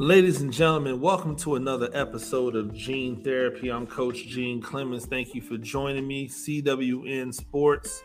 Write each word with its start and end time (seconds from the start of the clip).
Ladies 0.00 0.40
and 0.40 0.50
gentlemen, 0.50 0.98
welcome 0.98 1.36
to 1.36 1.56
another 1.56 1.90
episode 1.92 2.56
of 2.56 2.72
Gene 2.72 3.22
Therapy. 3.22 3.68
I'm 3.68 3.86
Coach 3.86 4.26
Gene 4.28 4.62
Clemons. 4.62 5.06
Thank 5.06 5.34
you 5.34 5.42
for 5.42 5.58
joining 5.58 6.08
me. 6.08 6.26
CWN 6.26 7.34
Sports. 7.34 8.02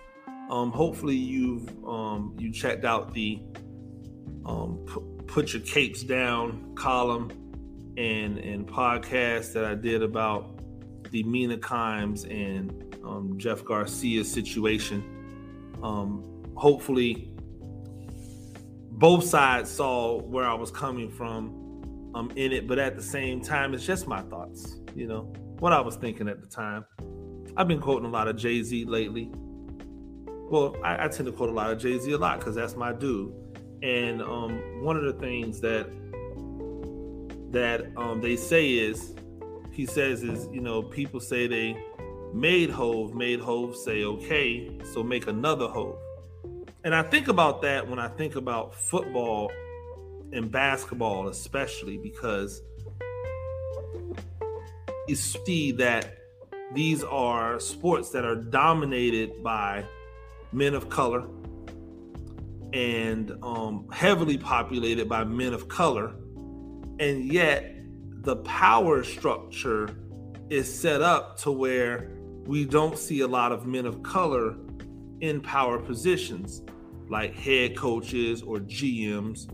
Um, 0.50 0.74
hopefully 0.74 1.16
you've 1.16 1.70
um, 1.86 2.36
you 2.38 2.52
checked 2.52 2.84
out 2.84 3.14
the 3.14 3.42
um, 4.46 4.86
p- 4.86 5.24
put 5.26 5.54
your 5.54 5.62
capes 5.62 6.04
down 6.04 6.76
column 6.76 7.32
and 7.96 8.40
and 8.40 8.68
podcast 8.68 9.54
that 9.54 9.64
I 9.64 9.74
did 9.74 10.04
about 10.04 10.60
the 11.12 11.24
Mina 11.24 11.58
Kimes 11.58 12.30
and 12.30 12.98
um, 13.06 13.36
Jeff 13.38 13.64
Garcia 13.64 14.26
situation. 14.26 15.02
Um, 15.82 16.44
hopefully, 16.58 17.32
both 18.92 19.24
sides 19.24 19.72
saw 19.72 20.20
where 20.20 20.46
I 20.46 20.56
was 20.56 20.72
coming 20.72 21.10
from 21.10 21.65
um, 22.16 22.32
in 22.36 22.54
it, 22.54 22.68
but 22.68 22.80
at 22.80 22.96
the 22.96 23.04
same 23.04 23.42
time, 23.42 23.74
it's 23.74 23.86
just 23.86 24.08
my 24.08 24.22
thoughts. 24.24 24.78
You 24.96 25.08
know 25.08 25.22
what 25.60 25.74
I 25.74 25.82
was 25.82 25.98
thinking 25.98 26.28
at 26.28 26.42
the 26.42 26.48
time. 26.48 26.86
I've 27.58 27.68
been 27.68 27.80
quoting 27.80 28.06
a 28.06 28.12
lot 28.12 28.28
of 28.28 28.38
Jay 28.38 28.64
Z 28.64 28.86
lately. 28.86 29.30
Well, 30.50 30.76
I, 30.84 31.06
I, 31.06 31.08
tend 31.08 31.26
to 31.26 31.32
quote 31.32 31.50
a 31.50 31.54
lot 31.54 31.72
of 31.72 31.80
Jay 31.80 32.00
Z 32.00 32.12
a 32.12 32.18
lot 32.18 32.40
because 32.40 32.56
that's 32.56 32.76
my 32.76 32.94
dude. 32.94 33.34
And 33.82 34.22
um, 34.22 34.84
one 34.84 34.96
of 34.96 35.04
the 35.04 35.14
things 35.14 35.60
that 35.62 35.88
that 37.52 37.86
um, 37.98 38.22
they 38.22 38.36
say 38.36 38.72
is, 38.72 39.14
he 39.72 39.86
says 39.86 40.24
is, 40.24 40.48
you 40.52 40.62
know, 40.62 40.82
people 40.82 41.20
say 41.20 41.48
they 41.48 41.78
made 42.34 42.70
Hove, 42.70 43.14
made 43.14 43.40
Hove 43.40 43.76
say 43.76 44.04
okay, 44.04 44.80
so 44.94 45.04
make 45.04 45.28
another 45.28 45.68
Hove. 45.68 45.98
And 46.84 46.94
I 46.96 47.02
think 47.02 47.28
about 47.28 47.62
that 47.64 47.88
when 47.88 48.00
I 48.00 48.08
think 48.08 48.36
about 48.36 48.76
football 48.76 49.52
and 50.34 50.52
basketball, 50.52 51.28
especially 51.28 51.98
because 51.98 52.62
you 55.08 55.16
see 55.16 55.72
that 55.74 56.18
these 56.74 57.04
are 57.04 57.60
sports 57.60 58.10
that 58.10 58.26
are 58.26 58.36
dominated 58.36 59.44
by 59.44 59.86
men 60.52 60.74
of 60.74 60.90
color 60.90 61.28
and 62.74 63.32
um, 63.44 63.88
heavily 63.92 64.38
populated 64.38 65.08
by 65.08 65.24
men 65.24 65.54
of 65.54 65.68
color, 65.68 66.16
and 67.00 67.32
yet 67.32 67.72
the 68.22 68.36
power 68.38 69.04
structure 69.04 69.90
is 70.50 70.72
set 70.72 71.02
up 71.02 71.38
to 71.38 71.52
where 71.52 72.12
we 72.46 72.66
don't 72.66 72.98
see 72.98 73.22
a 73.22 73.28
lot 73.28 73.52
of 73.52 73.66
men 73.66 73.86
of 73.86 74.04
color 74.04 74.56
in 75.22 75.40
power 75.42 75.80
positions 75.80 76.62
like 77.10 77.34
head 77.36 77.78
coaches 77.78 78.42
or 78.42 78.58
GMs 78.60 79.48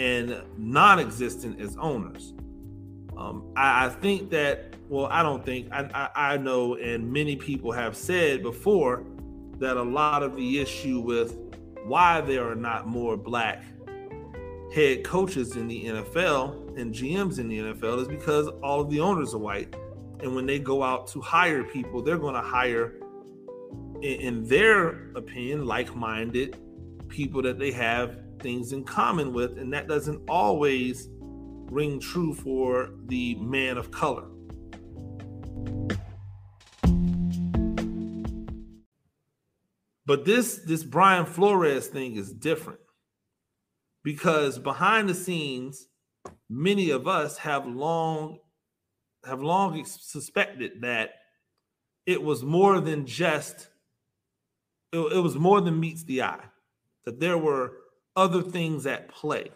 and 0.00 0.42
non 0.56 0.98
existent 0.98 1.60
as 1.60 1.76
owners. 1.76 2.32
Um, 3.18 3.52
I, 3.54 3.84
I, 3.84 3.88
think 3.90 4.30
that, 4.30 4.74
well, 4.88 5.06
I 5.06 5.22
don't 5.22 5.44
think, 5.44 5.70
I, 5.70 6.08
I, 6.16 6.32
I 6.32 6.36
know, 6.38 6.76
and 6.76 7.12
many 7.12 7.36
people 7.36 7.70
have 7.70 7.94
said 7.94 8.42
before 8.42 9.04
that 9.58 9.76
a 9.76 9.82
lot 9.82 10.22
of 10.22 10.36
the 10.36 10.58
issue 10.58 11.00
with 11.00 11.36
why 11.84 12.22
there 12.22 12.50
are 12.50 12.54
not 12.54 12.86
more 12.86 13.14
black 13.18 13.62
head 14.74 15.04
coaches 15.04 15.56
in 15.56 15.68
the 15.68 15.84
NFL 15.84 16.78
and 16.80 16.94
GMs 16.94 17.38
in 17.38 17.48
the 17.48 17.58
NFL 17.58 18.00
is 18.00 18.08
because 18.08 18.48
all 18.62 18.80
of 18.80 18.88
the 18.88 19.00
owners 19.00 19.34
are 19.34 19.38
white. 19.38 19.76
And 20.20 20.34
when 20.34 20.46
they 20.46 20.58
go 20.58 20.82
out 20.82 21.08
to 21.08 21.20
hire 21.20 21.62
people, 21.62 22.00
they're 22.00 22.18
going 22.18 22.34
to 22.34 22.40
hire, 22.40 22.94
in, 24.00 24.20
in 24.20 24.48
their 24.48 25.10
opinion, 25.14 25.66
like 25.66 25.94
minded 25.94 26.56
people 27.08 27.42
that 27.42 27.58
they 27.58 27.72
have 27.72 28.16
things 28.40 28.72
in 28.72 28.84
common 28.84 29.32
with. 29.32 29.58
And 29.58 29.72
that 29.72 29.88
doesn't 29.88 30.28
always 30.28 31.08
ring 31.70 32.00
true 32.00 32.34
for 32.34 32.90
the 33.06 33.36
man 33.36 33.78
of 33.78 33.90
color. 33.90 34.26
But 40.06 40.24
this 40.24 40.56
this 40.66 40.82
Brian 40.82 41.24
Flores 41.24 41.86
thing 41.86 42.16
is 42.16 42.32
different 42.32 42.80
because 44.02 44.58
behind 44.58 45.08
the 45.08 45.14
scenes, 45.14 45.86
many 46.48 46.90
of 46.90 47.06
us 47.06 47.38
have 47.38 47.64
long 47.66 48.38
have 49.24 49.40
long 49.40 49.84
suspected 49.84 50.80
that 50.80 51.10
it 52.06 52.20
was 52.20 52.42
more 52.42 52.80
than 52.80 53.06
just 53.06 53.68
it, 54.92 54.98
it 54.98 55.20
was 55.20 55.36
more 55.36 55.60
than 55.60 55.78
meets 55.78 56.02
the 56.02 56.22
eye 56.22 56.44
that 57.04 57.20
there 57.20 57.38
were 57.38 57.74
other 58.16 58.42
things 58.42 58.86
at 58.86 59.08
play 59.08 59.48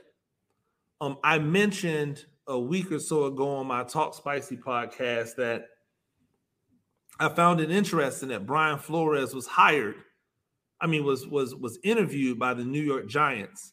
um 1.01 1.17
i 1.25 1.39
mentioned 1.39 2.25
a 2.47 2.59
week 2.59 2.93
or 2.93 2.99
so 2.99 3.25
ago 3.25 3.57
on 3.57 3.67
my 3.67 3.83
talk 3.85 4.15
spicy 4.15 4.57
podcast 4.57 5.37
that 5.37 5.67
i 7.19 7.29
found 7.29 7.61
it 7.61 7.71
interesting 7.71 8.29
that 8.29 8.47
brian 8.47 8.79
flores 8.79 9.35
was 9.35 9.47
hired 9.47 9.97
i 10.81 10.87
mean 10.87 11.05
was 11.05 11.27
was 11.27 11.55
was 11.55 11.79
interviewed 11.83 12.39
by 12.39 12.55
the 12.55 12.65
new 12.65 12.83
york 12.83 13.09
giants 13.09 13.73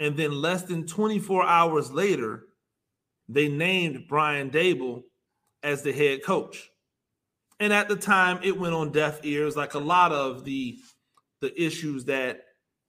and 0.00 0.16
then 0.16 0.32
less 0.32 0.62
than 0.62 0.86
24 0.86 1.44
hours 1.44 1.90
later 1.90 2.44
they 3.28 3.48
named 3.48 4.04
brian 4.08 4.50
Daboll 4.50 5.02
as 5.62 5.82
the 5.82 5.92
head 5.92 6.24
coach. 6.24 6.70
And 7.60 7.72
at 7.72 7.88
the 7.88 7.96
time, 7.96 8.40
it 8.42 8.58
went 8.58 8.74
on 8.74 8.90
deaf 8.90 9.20
ears, 9.22 9.56
like 9.56 9.74
a 9.74 9.78
lot 9.78 10.12
of 10.12 10.44
the 10.44 10.78
the 11.40 11.60
issues 11.60 12.04
that 12.04 12.40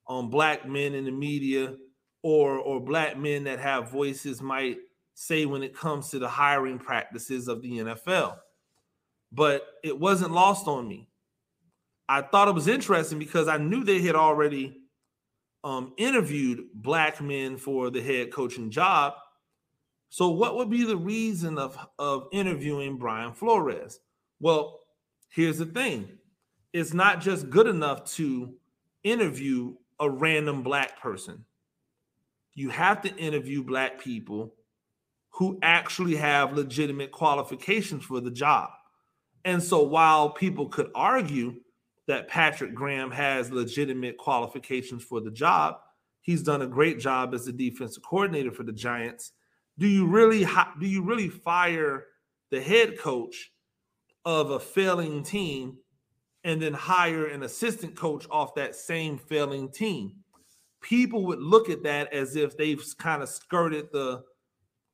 um, 0.07 0.29
black 0.29 0.67
men 0.67 0.93
in 0.93 1.05
the 1.05 1.11
media 1.11 1.75
or 2.21 2.57
or 2.57 2.79
black 2.79 3.17
men 3.17 3.43
that 3.45 3.59
have 3.59 3.91
voices 3.91 4.41
might 4.41 4.77
say 5.13 5.45
when 5.45 5.63
it 5.63 5.75
comes 5.75 6.09
to 6.09 6.19
the 6.19 6.27
hiring 6.27 6.79
practices 6.79 7.47
of 7.47 7.61
the 7.61 7.79
NFL. 7.79 8.37
But 9.31 9.65
it 9.83 9.99
wasn't 9.99 10.31
lost 10.31 10.67
on 10.67 10.87
me. 10.87 11.09
I 12.07 12.21
thought 12.21 12.47
it 12.47 12.55
was 12.55 12.67
interesting 12.67 13.19
because 13.19 13.47
I 13.47 13.57
knew 13.57 13.83
they 13.83 14.01
had 14.01 14.15
already 14.15 14.81
um, 15.63 15.93
interviewed 15.97 16.65
black 16.73 17.21
men 17.21 17.57
for 17.57 17.89
the 17.89 18.01
head 18.01 18.31
coaching 18.31 18.69
job, 18.69 19.13
so, 20.13 20.29
what 20.29 20.55
would 20.57 20.69
be 20.69 20.83
the 20.83 20.95
reason 20.95 21.57
of, 21.57 21.75
of 21.97 22.27
interviewing 22.31 22.97
Brian 22.97 23.33
Flores? 23.33 23.99
Well, 24.39 24.81
here's 25.29 25.57
the 25.57 25.65
thing 25.65 26.07
it's 26.71 26.93
not 26.93 27.19
just 27.19 27.49
good 27.49 27.65
enough 27.65 28.05
to 28.17 28.53
interview 29.03 29.73
a 30.03 30.09
random 30.09 30.63
black 30.63 30.99
person, 30.99 31.45
you 32.53 32.69
have 32.69 33.01
to 33.01 33.15
interview 33.15 33.63
black 33.63 33.99
people 33.99 34.55
who 35.31 35.57
actually 35.63 36.15
have 36.15 36.53
legitimate 36.53 37.11
qualifications 37.11 38.03
for 38.05 38.19
the 38.19 38.31
job. 38.31 38.69
And 39.45 39.61
so, 39.61 39.83
while 39.83 40.29
people 40.29 40.67
could 40.67 40.91
argue 40.93 41.55
that 42.07 42.27
Patrick 42.27 42.75
Graham 42.75 43.11
has 43.11 43.51
legitimate 43.51 44.17
qualifications 44.17 45.03
for 45.03 45.19
the 45.19 45.31
job, 45.31 45.77
he's 46.21 46.43
done 46.43 46.61
a 46.61 46.67
great 46.67 46.99
job 46.99 47.33
as 47.33 47.45
the 47.45 47.51
defensive 47.51 48.03
coordinator 48.03 48.51
for 48.51 48.63
the 48.63 48.71
Giants 48.71 49.31
do 49.77 49.87
you 49.87 50.05
really 50.05 50.45
do 50.79 50.87
you 50.87 51.01
really 51.01 51.29
fire 51.29 52.05
the 52.51 52.61
head 52.61 52.97
coach 52.99 53.51
of 54.25 54.51
a 54.51 54.59
failing 54.59 55.23
team 55.23 55.77
and 56.43 56.61
then 56.61 56.73
hire 56.73 57.27
an 57.27 57.43
assistant 57.43 57.95
coach 57.95 58.25
off 58.29 58.55
that 58.55 58.75
same 58.75 59.17
failing 59.17 59.69
team? 59.69 60.13
People 60.81 61.25
would 61.25 61.39
look 61.39 61.69
at 61.69 61.83
that 61.83 62.11
as 62.13 62.35
if 62.35 62.57
they've 62.57 62.83
kind 62.97 63.23
of 63.23 63.29
skirted 63.29 63.87
the 63.91 64.23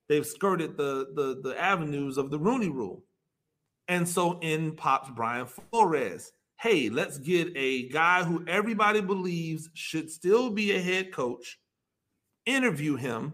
they've 0.07 0.25
skirted 0.25 0.77
the 0.77 1.07
the 1.15 1.39
the 1.41 1.59
avenues 1.59 2.17
of 2.17 2.29
the 2.29 2.39
Rooney 2.39 2.69
Rule. 2.69 3.03
And 3.87 4.07
so 4.07 4.39
in 4.39 4.75
pops 4.75 5.09
Brian 5.09 5.47
Flores. 5.47 6.31
Hey, 6.59 6.89
let's 6.89 7.17
get 7.17 7.51
a 7.55 7.87
guy 7.89 8.23
who 8.23 8.43
everybody 8.45 9.01
believes 9.01 9.69
should 9.73 10.11
still 10.11 10.49
be 10.49 10.73
a 10.73 10.81
head 10.81 11.11
coach, 11.13 11.57
interview 12.45 12.97
him, 12.97 13.34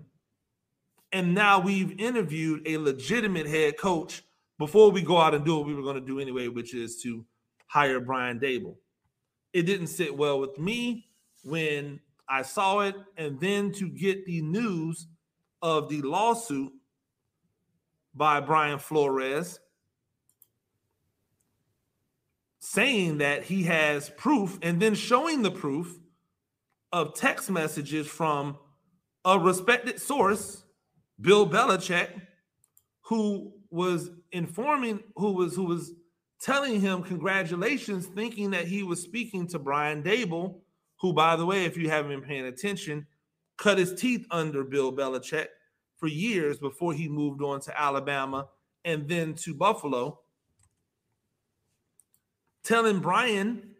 and 1.12 1.34
now 1.34 1.60
we've 1.60 2.00
interviewed 2.00 2.68
a 2.68 2.78
legitimate 2.78 3.48
head 3.48 3.78
coach 3.78 4.22
before 4.60 4.92
we 4.92 5.02
go 5.02 5.18
out 5.18 5.34
and 5.34 5.46
do 5.46 5.56
what 5.56 5.66
we 5.66 5.74
were 5.74 5.82
going 5.82 5.96
to 5.96 6.06
do 6.06 6.20
anyway, 6.20 6.50
which 6.50 6.74
is 6.74 7.02
to 7.04 7.26
hire 7.68 8.00
Brian 8.00 8.40
Daboll. 8.40 8.78
It 9.54 9.64
didn't 9.64 9.88
sit 9.88 10.16
well 10.16 10.40
with 10.40 10.58
me 10.58 11.08
when 11.44 12.00
I 12.28 12.42
saw 12.42 12.80
it, 12.82 12.96
and 13.18 13.40
then 13.40 13.72
to 13.74 13.90
get 13.90 14.26
the 14.26 14.42
news 14.42 15.08
of 15.62 15.90
the 15.90 16.02
lawsuit 16.02 16.72
by 18.14 18.40
Brian 18.40 18.80
Flores 18.80 19.60
saying 22.60 23.20
that 23.20 23.44
he 23.44 23.64
has 23.64 24.10
proof 24.12 24.58
and 24.64 24.82
then 24.82 24.96
showing 24.96 25.44
the 25.44 25.52
proof 25.52 26.00
of 26.92 27.14
text 27.14 27.50
messages 27.50 28.08
from 28.08 28.58
a 29.24 29.38
respected 29.38 30.02
source 30.02 30.64
Bill 31.22 31.48
Belichick, 31.48 32.10
who 33.02 33.54
was 33.70 34.10
informing, 34.32 35.02
who 35.16 35.32
was 35.32 35.56
who 35.56 35.64
was 35.64 35.94
telling 36.42 36.82
him 36.82 37.04
congratulations, 37.04 38.06
thinking 38.08 38.52
that 38.52 38.68
he 38.68 38.84
was 38.84 39.02
speaking 39.02 39.48
to 39.48 39.60
Brian 39.60 40.04
Daboll, 40.04 40.60
who, 40.98 41.14
by 41.14 41.36
the 41.36 41.46
way, 41.46 41.66
if 41.66 41.78
you 41.78 41.90
haven't 41.90 42.12
been 42.12 42.28
paying 42.28 42.46
attention, 42.46 43.06
cut 43.58 43.78
his 43.78 43.94
teeth 43.94 44.26
under 44.32 44.64
Bill 44.64 44.92
Belichick 44.92 45.48
for 45.98 46.08
years 46.08 46.58
before 46.58 46.94
he 46.94 47.08
moved 47.08 47.42
on 47.42 47.62
to 47.62 47.82
Alabama 47.82 48.48
and 48.84 49.08
then 49.08 49.34
to 49.34 49.54
Buffalo, 49.54 50.20
telling 52.64 53.00
Brian, 53.00 53.76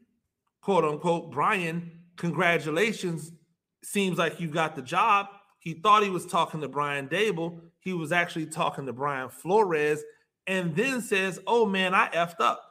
quote 0.62 0.86
unquote, 0.86 1.32
Brian, 1.32 1.92
congratulations. 2.16 3.32
Seems 3.84 4.18
like 4.18 4.40
you 4.40 4.48
got 4.48 4.76
the 4.76 4.82
job. 4.82 5.28
He 5.60 5.74
thought 5.74 6.04
he 6.04 6.10
was 6.10 6.26
talking 6.26 6.62
to 6.62 6.68
Brian 6.68 7.08
Daboll. 7.08 7.60
He 7.80 7.94
was 7.94 8.12
actually 8.12 8.48
talking 8.48 8.86
to 8.86 8.94
Brian 8.94 9.30
Flores, 9.30 10.04
and 10.48 10.76
then 10.76 11.02
says, 11.02 11.40
Oh 11.48 11.66
man, 11.66 11.94
I 11.94 12.10
effed 12.10 12.40
up. 12.40 12.62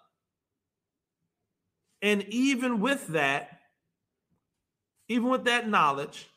And 2.02 2.22
even 2.28 2.80
with 2.80 3.08
that, 3.08 3.60
even 5.08 5.28
with 5.28 5.44
that 5.44 5.68
knowledge, 5.68 6.28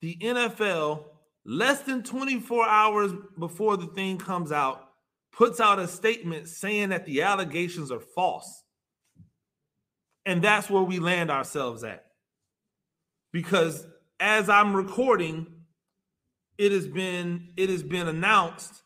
the 0.00 0.16
NFL, 0.16 1.04
less 1.44 1.82
than 1.82 2.02
24 2.02 2.66
hours 2.66 3.12
before 3.38 3.76
the 3.76 3.86
thing 3.86 4.18
comes 4.18 4.52
out, 4.52 4.90
puts 5.32 5.60
out 5.60 5.78
a 5.78 5.86
statement 5.86 6.48
saying 6.48 6.88
that 6.90 7.06
the 7.06 7.22
allegations 7.22 7.90
are 7.90 8.00
false. 8.00 8.64
And 10.24 10.42
that's 10.42 10.68
where 10.68 10.82
we 10.82 10.98
land 10.98 11.30
ourselves 11.30 11.84
at. 11.84 12.04
Because 13.32 13.86
as 14.18 14.48
I'm 14.48 14.74
recording, 14.74 15.46
it 16.58 16.72
has 16.72 16.86
been 16.86 17.52
it 17.56 17.68
has 17.68 17.82
been 17.82 18.08
announced 18.08 18.82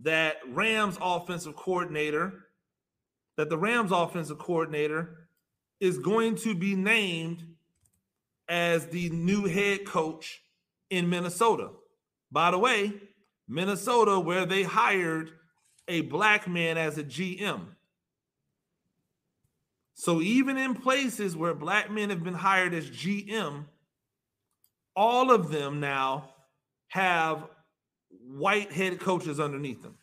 that 0.00 0.36
Rams 0.48 0.96
offensive 1.00 1.56
coordinator 1.56 2.44
that 3.38 3.48
the 3.48 3.56
Rams 3.56 3.92
offensive 3.92 4.38
coordinator 4.38 5.28
is 5.80 5.96
going 5.96 6.34
to 6.34 6.56
be 6.56 6.74
named 6.74 7.44
as 8.48 8.86
the 8.86 9.08
new 9.10 9.46
head 9.46 9.86
coach 9.86 10.42
in 10.90 11.08
Minnesota. 11.08 11.70
By 12.32 12.50
the 12.50 12.58
way, 12.58 12.92
Minnesota 13.46 14.18
where 14.18 14.44
they 14.44 14.64
hired 14.64 15.30
a 15.86 16.00
black 16.02 16.48
man 16.48 16.76
as 16.76 16.98
a 16.98 17.04
GM. 17.04 17.60
So 19.94 20.20
even 20.20 20.56
in 20.58 20.74
places 20.74 21.36
where 21.36 21.54
black 21.54 21.92
men 21.92 22.10
have 22.10 22.24
been 22.24 22.34
hired 22.34 22.74
as 22.74 22.90
GM, 22.90 23.66
all 24.96 25.30
of 25.30 25.50
them 25.50 25.78
now 25.78 26.30
have 26.88 27.44
white 28.28 28.72
head 28.72 29.00
coaches 29.00 29.40
underneath 29.40 29.82
them. 29.82 29.96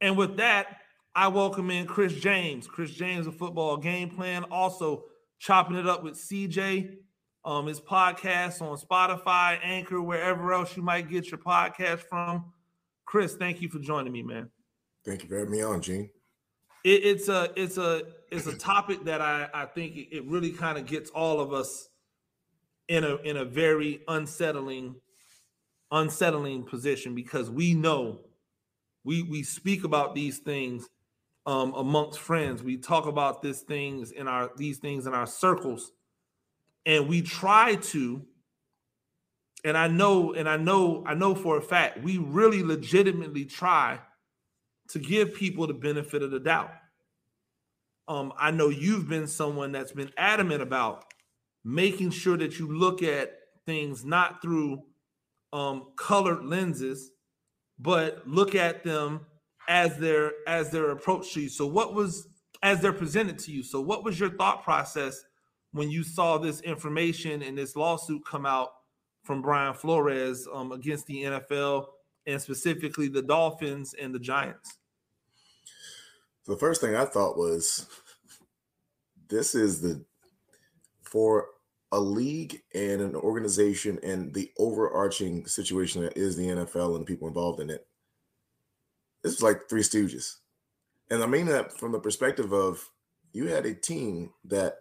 And 0.00 0.16
with 0.16 0.36
that, 0.36 0.78
I 1.14 1.28
welcome 1.28 1.70
in 1.70 1.86
Chris 1.86 2.12
James. 2.12 2.66
Chris 2.66 2.90
James, 2.90 3.26
a 3.26 3.32
football 3.32 3.76
game 3.76 4.10
plan, 4.10 4.44
also 4.50 5.04
chopping 5.38 5.76
it 5.76 5.86
up 5.86 6.02
with 6.02 6.14
CJ. 6.14 6.96
Um, 7.44 7.66
his 7.66 7.80
podcast 7.80 8.62
on 8.62 8.76
Spotify, 8.78 9.58
Anchor, 9.62 10.00
wherever 10.00 10.52
else 10.52 10.76
you 10.76 10.82
might 10.82 11.10
get 11.10 11.30
your 11.30 11.38
podcast 11.38 12.00
from. 12.00 12.52
Chris, 13.04 13.34
thank 13.34 13.60
you 13.60 13.68
for 13.68 13.78
joining 13.78 14.12
me, 14.12 14.22
man. 14.22 14.50
Thank 15.04 15.22
you 15.22 15.28
for 15.28 15.38
having 15.38 15.52
me 15.52 15.62
on, 15.62 15.82
Gene. 15.82 16.08
It, 16.84 17.04
it's 17.04 17.28
a 17.28 17.50
it's 17.54 17.76
a 17.76 18.02
it's 18.30 18.46
a 18.46 18.56
topic 18.56 19.04
that 19.04 19.20
I 19.20 19.48
I 19.52 19.66
think 19.66 19.96
it 19.96 20.24
really 20.24 20.50
kind 20.50 20.78
of 20.78 20.86
gets 20.86 21.10
all 21.10 21.40
of 21.40 21.52
us 21.52 21.88
in 22.88 23.04
a 23.04 23.16
in 23.16 23.36
a 23.36 23.44
very 23.44 24.02
unsettling 24.08 24.96
unsettling 25.90 26.64
position 26.64 27.14
because 27.14 27.50
we 27.50 27.74
know 27.74 28.20
we 29.04 29.22
we 29.22 29.42
speak 29.42 29.84
about 29.84 30.14
these 30.14 30.38
things 30.38 30.88
um, 31.46 31.74
amongst 31.74 32.18
friends. 32.18 32.62
We 32.62 32.78
talk 32.78 33.06
about 33.06 33.42
these 33.42 33.60
things 33.60 34.10
in 34.10 34.26
our 34.26 34.50
these 34.56 34.78
things 34.78 35.06
in 35.06 35.14
our 35.14 35.26
circles, 35.26 35.92
and 36.86 37.08
we 37.08 37.22
try 37.22 37.76
to. 37.76 38.22
And 39.66 39.78
I 39.78 39.88
know, 39.88 40.34
and 40.34 40.46
I 40.46 40.58
know, 40.58 41.02
I 41.06 41.14
know 41.14 41.34
for 41.34 41.56
a 41.56 41.62
fact, 41.62 42.02
we 42.02 42.18
really 42.18 42.62
legitimately 42.62 43.46
try 43.46 43.98
to 44.90 44.98
give 44.98 45.32
people 45.34 45.66
the 45.66 45.72
benefit 45.72 46.22
of 46.22 46.30
the 46.30 46.38
doubt. 46.38 46.70
Um, 48.06 48.34
I 48.38 48.50
know 48.50 48.68
you've 48.68 49.08
been 49.08 49.26
someone 49.26 49.72
that's 49.72 49.92
been 49.92 50.10
adamant 50.18 50.60
about 50.60 51.06
making 51.64 52.10
sure 52.10 52.36
that 52.36 52.58
you 52.58 52.76
look 52.76 53.02
at 53.02 53.38
things 53.64 54.04
not 54.04 54.42
through 54.42 54.82
um, 55.54 55.92
colored 55.96 56.44
lenses, 56.44 57.12
but 57.78 58.26
look 58.26 58.56
at 58.56 58.82
them 58.82 59.20
as 59.68 59.96
their 59.96 60.32
as 60.46 60.70
their 60.70 60.90
approach 60.90 61.32
to 61.32 61.42
you. 61.42 61.48
So, 61.48 61.66
what 61.66 61.94
was 61.94 62.26
as 62.62 62.80
they're 62.80 62.92
presented 62.92 63.38
to 63.40 63.52
you? 63.52 63.62
So, 63.62 63.80
what 63.80 64.04
was 64.04 64.18
your 64.18 64.30
thought 64.30 64.64
process 64.64 65.24
when 65.72 65.90
you 65.90 66.02
saw 66.02 66.38
this 66.38 66.60
information 66.62 67.42
and 67.42 67.56
this 67.56 67.76
lawsuit 67.76 68.24
come 68.26 68.44
out 68.44 68.70
from 69.22 69.40
Brian 69.40 69.74
Flores 69.74 70.46
um, 70.52 70.72
against 70.72 71.06
the 71.06 71.22
NFL 71.22 71.86
and 72.26 72.42
specifically 72.42 73.08
the 73.08 73.22
Dolphins 73.22 73.94
and 73.94 74.12
the 74.12 74.18
Giants? 74.18 74.78
The 76.46 76.56
first 76.56 76.80
thing 76.80 76.96
I 76.96 77.04
thought 77.04 77.38
was 77.38 77.86
this 79.28 79.54
is 79.54 79.80
the 79.80 80.04
for 81.02 81.46
a 81.94 82.00
league 82.00 82.60
and 82.74 83.00
an 83.00 83.14
organization 83.14 84.00
and 84.02 84.34
the 84.34 84.50
overarching 84.58 85.46
situation 85.46 86.02
that 86.02 86.18
is 86.18 86.36
the 86.36 86.48
NFL 86.48 86.96
and 86.96 87.02
the 87.02 87.06
people 87.06 87.28
involved 87.28 87.60
in 87.60 87.70
it. 87.70 87.86
It's 89.22 89.40
like 89.40 89.68
Three 89.70 89.82
Stooges. 89.82 90.38
And 91.08 91.22
I 91.22 91.26
mean 91.26 91.46
that 91.46 91.78
from 91.78 91.92
the 91.92 92.00
perspective 92.00 92.52
of 92.52 92.90
you 93.32 93.46
had 93.46 93.64
a 93.64 93.74
team 93.74 94.30
that 94.46 94.78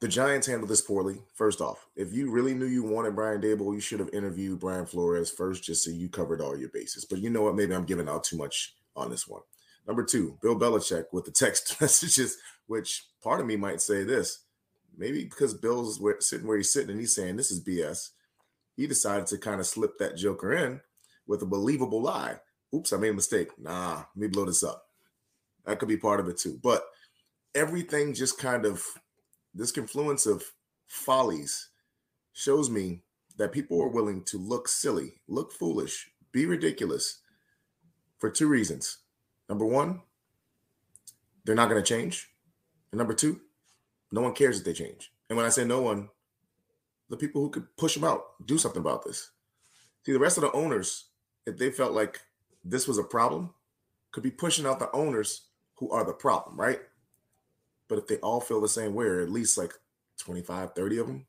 the 0.00 0.08
Giants 0.08 0.46
handled 0.46 0.70
this 0.70 0.80
poorly. 0.80 1.20
First 1.34 1.60
off, 1.60 1.86
if 1.94 2.10
you 2.10 2.30
really 2.30 2.54
knew 2.54 2.64
you 2.64 2.82
wanted 2.82 3.14
Brian 3.14 3.42
Daboll, 3.42 3.74
you 3.74 3.80
should 3.80 4.00
have 4.00 4.14
interviewed 4.14 4.60
Brian 4.60 4.86
Flores 4.86 5.30
first, 5.30 5.62
just 5.62 5.84
so 5.84 5.90
you 5.90 6.08
covered 6.08 6.40
all 6.40 6.56
your 6.56 6.70
bases. 6.70 7.04
But 7.04 7.18
you 7.18 7.28
know 7.28 7.42
what? 7.42 7.54
Maybe 7.54 7.74
I'm 7.74 7.84
giving 7.84 8.08
out 8.08 8.24
too 8.24 8.38
much 8.38 8.76
on 8.96 9.10
this 9.10 9.28
one. 9.28 9.42
Number 9.86 10.04
two, 10.04 10.38
Bill 10.40 10.58
Belichick 10.58 11.04
with 11.12 11.26
the 11.26 11.32
text 11.32 11.76
messages, 11.82 12.38
which 12.66 13.04
part 13.22 13.40
of 13.40 13.46
me 13.46 13.56
might 13.56 13.82
say 13.82 14.04
this 14.04 14.44
maybe 14.98 15.24
because 15.24 15.54
Bill's 15.54 16.00
sitting 16.20 16.46
where 16.46 16.56
he's 16.56 16.72
sitting 16.72 16.90
and 16.90 17.00
he's 17.00 17.14
saying 17.14 17.36
this 17.36 17.50
is 17.50 17.64
BS. 17.64 18.10
He 18.76 18.86
decided 18.86 19.26
to 19.28 19.38
kind 19.38 19.60
of 19.60 19.66
slip 19.66 19.98
that 19.98 20.16
joker 20.16 20.52
in 20.52 20.80
with 21.26 21.42
a 21.42 21.46
believable 21.46 22.02
lie. 22.02 22.36
Oops, 22.74 22.92
I 22.92 22.96
made 22.98 23.10
a 23.10 23.14
mistake. 23.14 23.48
Nah, 23.58 24.04
let 24.14 24.16
me 24.16 24.26
blow 24.26 24.44
this 24.44 24.62
up. 24.62 24.86
That 25.64 25.78
could 25.78 25.88
be 25.88 25.96
part 25.96 26.20
of 26.20 26.28
it 26.28 26.38
too. 26.38 26.58
But 26.62 26.84
everything 27.54 28.14
just 28.14 28.38
kind 28.38 28.66
of 28.66 28.84
this 29.54 29.72
confluence 29.72 30.26
of 30.26 30.44
follies 30.86 31.70
shows 32.32 32.68
me 32.68 33.02
that 33.36 33.52
people 33.52 33.80
are 33.82 33.88
willing 33.88 34.24
to 34.24 34.38
look 34.38 34.68
silly, 34.68 35.20
look 35.28 35.52
foolish, 35.52 36.10
be 36.32 36.44
ridiculous 36.46 37.20
for 38.18 38.30
two 38.30 38.48
reasons. 38.48 38.98
Number 39.48 39.64
one, 39.64 40.02
they're 41.44 41.54
not 41.54 41.68
going 41.68 41.82
to 41.82 41.88
change. 41.88 42.28
And 42.92 42.98
number 42.98 43.14
two, 43.14 43.40
no 44.10 44.22
one 44.22 44.34
cares 44.34 44.58
if 44.58 44.64
they 44.64 44.72
change. 44.72 45.12
And 45.28 45.36
when 45.36 45.46
I 45.46 45.50
say 45.50 45.64
no 45.64 45.82
one, 45.82 46.08
the 47.10 47.16
people 47.16 47.40
who 47.40 47.50
could 47.50 47.76
push 47.76 47.94
them 47.94 48.04
out, 48.04 48.46
do 48.46 48.58
something 48.58 48.80
about 48.80 49.04
this. 49.04 49.30
See, 50.04 50.12
the 50.12 50.18
rest 50.18 50.38
of 50.38 50.42
the 50.42 50.52
owners, 50.52 51.06
if 51.46 51.56
they 51.58 51.70
felt 51.70 51.92
like 51.92 52.20
this 52.64 52.86
was 52.86 52.98
a 52.98 53.04
problem, 53.04 53.50
could 54.10 54.22
be 54.22 54.30
pushing 54.30 54.66
out 54.66 54.78
the 54.78 54.90
owners 54.92 55.42
who 55.74 55.90
are 55.90 56.04
the 56.04 56.12
problem, 56.12 56.58
right? 56.58 56.80
But 57.88 57.98
if 57.98 58.06
they 58.06 58.16
all 58.16 58.40
feel 58.40 58.60
the 58.60 58.68
same 58.68 58.94
way, 58.94 59.06
or 59.06 59.20
at 59.20 59.30
least 59.30 59.58
like 59.58 59.72
25, 60.18 60.74
30 60.74 60.98
of 60.98 61.06
them, 61.06 61.26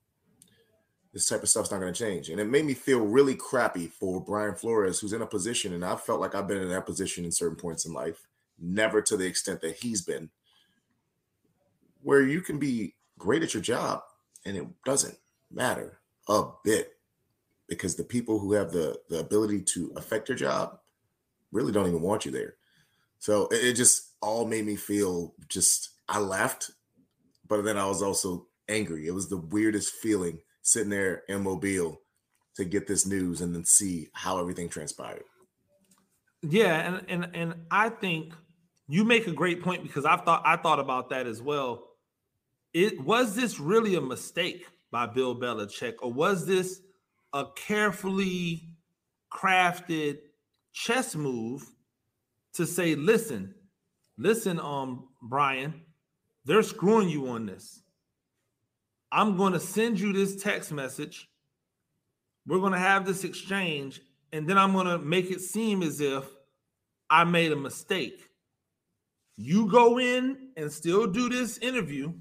this 1.13 1.27
type 1.27 1.41
of 1.41 1.50
stuff's 1.50 1.71
not 1.71 1.79
going 1.79 1.93
to 1.93 2.00
change. 2.00 2.29
And 2.29 2.39
it 2.39 2.45
made 2.45 2.65
me 2.65 2.74
feel 2.74 3.00
really 3.00 3.36
crappy 3.36 3.88
for 3.88 4.21
Brian 4.21 4.55
Flores, 4.55 5.00
who's 5.00 5.13
in 5.13 5.21
a 5.21 5.27
position, 5.27 5.74
and 5.74 5.83
I 5.83 5.95
felt 5.95 6.21
like 6.21 6.36
I've 6.36 6.48
been 6.48 6.62
in 6.62 6.69
that 6.69 6.86
position 6.86 7.25
in 7.25 7.31
certain 7.31 7.57
points 7.57 7.86
in 7.86 7.93
life, 7.93 8.27
never 8.59 9.01
to 9.01 9.17
the 9.17 9.25
extent 9.25 9.62
that 9.62 9.77
he's 9.77 10.01
been, 10.01 10.29
where 12.01 12.22
you 12.22 12.41
can 12.41 12.60
be 12.60 12.96
great 13.18 13.44
at 13.44 13.53
your 13.53 13.63
job 13.63 14.01
and 14.46 14.56
it 14.56 14.65
doesn't 14.86 15.18
matter 15.51 16.00
a 16.27 16.44
bit 16.63 16.94
because 17.68 17.96
the 17.96 18.03
people 18.03 18.39
who 18.39 18.53
have 18.53 18.72
the, 18.72 19.00
the 19.10 19.20
ability 19.20 19.62
to 19.62 19.91
affect 19.96 20.29
your 20.29 20.38
job 20.38 20.79
really 21.51 21.72
don't 21.72 21.88
even 21.88 22.01
want 22.01 22.25
you 22.25 22.32
there. 22.32 22.56
So 23.20 23.48
it, 23.48 23.63
it 23.63 23.74
just 23.74 24.13
all 24.22 24.46
made 24.46 24.65
me 24.65 24.75
feel 24.75 25.34
just, 25.48 25.89
I 26.08 26.20
left, 26.20 26.72
but 27.48 27.63
then 27.63 27.77
I 27.77 27.86
was 27.86 28.01
also 28.01 28.48
angry. 28.68 29.08
It 29.08 29.13
was 29.13 29.29
the 29.29 29.38
weirdest 29.38 29.94
feeling 29.94 30.39
sitting 30.62 30.89
there 30.89 31.24
in 31.27 31.44
Mobile 31.44 32.01
to 32.56 32.65
get 32.65 32.88
this 32.88 33.06
news 33.06 33.41
and 33.41 33.53
then 33.53 33.65
see 33.65 34.10
how 34.13 34.39
everything 34.39 34.70
transpired. 34.70 35.24
Yeah, 36.41 36.75
and 36.88 37.06
and 37.10 37.36
and 37.36 37.53
I 37.70 37.89
think 37.89 38.34
you 38.88 39.03
make 39.03 39.27
a 39.27 39.32
great 39.32 39.62
point 39.62 39.84
because 39.84 40.06
I've 40.06 40.22
thought 40.22 40.41
I 40.46 40.56
thought 40.56 40.79
about 40.79 41.10
that 41.10 41.27
as 41.27 41.41
well. 41.41 41.88
It 42.74 43.00
was 43.02 43.36
this 43.36 43.60
really 43.60 43.96
a 43.96 44.02
mistake 44.02 44.66
by 44.92 45.06
Bill 45.06 45.36
Belichick, 45.36 45.96
or 46.02 46.12
was 46.12 46.46
this 46.46 46.82
a 47.34 47.46
carefully 47.56 48.64
crafted 49.32 50.20
chess 50.74 51.16
move 51.16 51.64
to 52.54 52.66
say, 52.66 52.96
listen, 52.96 53.54
listen, 54.18 54.60
um, 54.60 55.10
Brian, 55.22 55.82
they're 56.46 56.64
screwing 56.64 57.10
you 57.10 57.28
on 57.30 57.46
this. 57.46 57.82
I'm 59.12 59.38
going 59.38 59.54
to 59.54 59.60
send 59.60 60.00
you 60.00 60.14
this 60.14 60.42
text 60.42 60.72
message 60.72 61.30
we're 62.50 62.60
going 62.60 62.74
to 62.74 62.80
have 62.80 63.06
this 63.06 63.24
exchange, 63.24 64.02
and 64.34 64.50
then 64.50 64.58
I'm 64.58 64.74
going 64.74 64.88
to 64.88 64.98
make 64.98 65.30
it 65.30 65.42
seem 65.42 65.84
as 65.84 66.02
if 66.02 66.24
I 67.08 67.24
made 67.24 67.52
a 67.52 67.56
mistake. 67.56 68.28
You 69.38 69.70
go 69.70 70.00
in 70.00 70.50
and 70.58 70.72
still 70.72 71.06
do 71.06 71.30
this 71.30 71.60
interview 71.60 72.12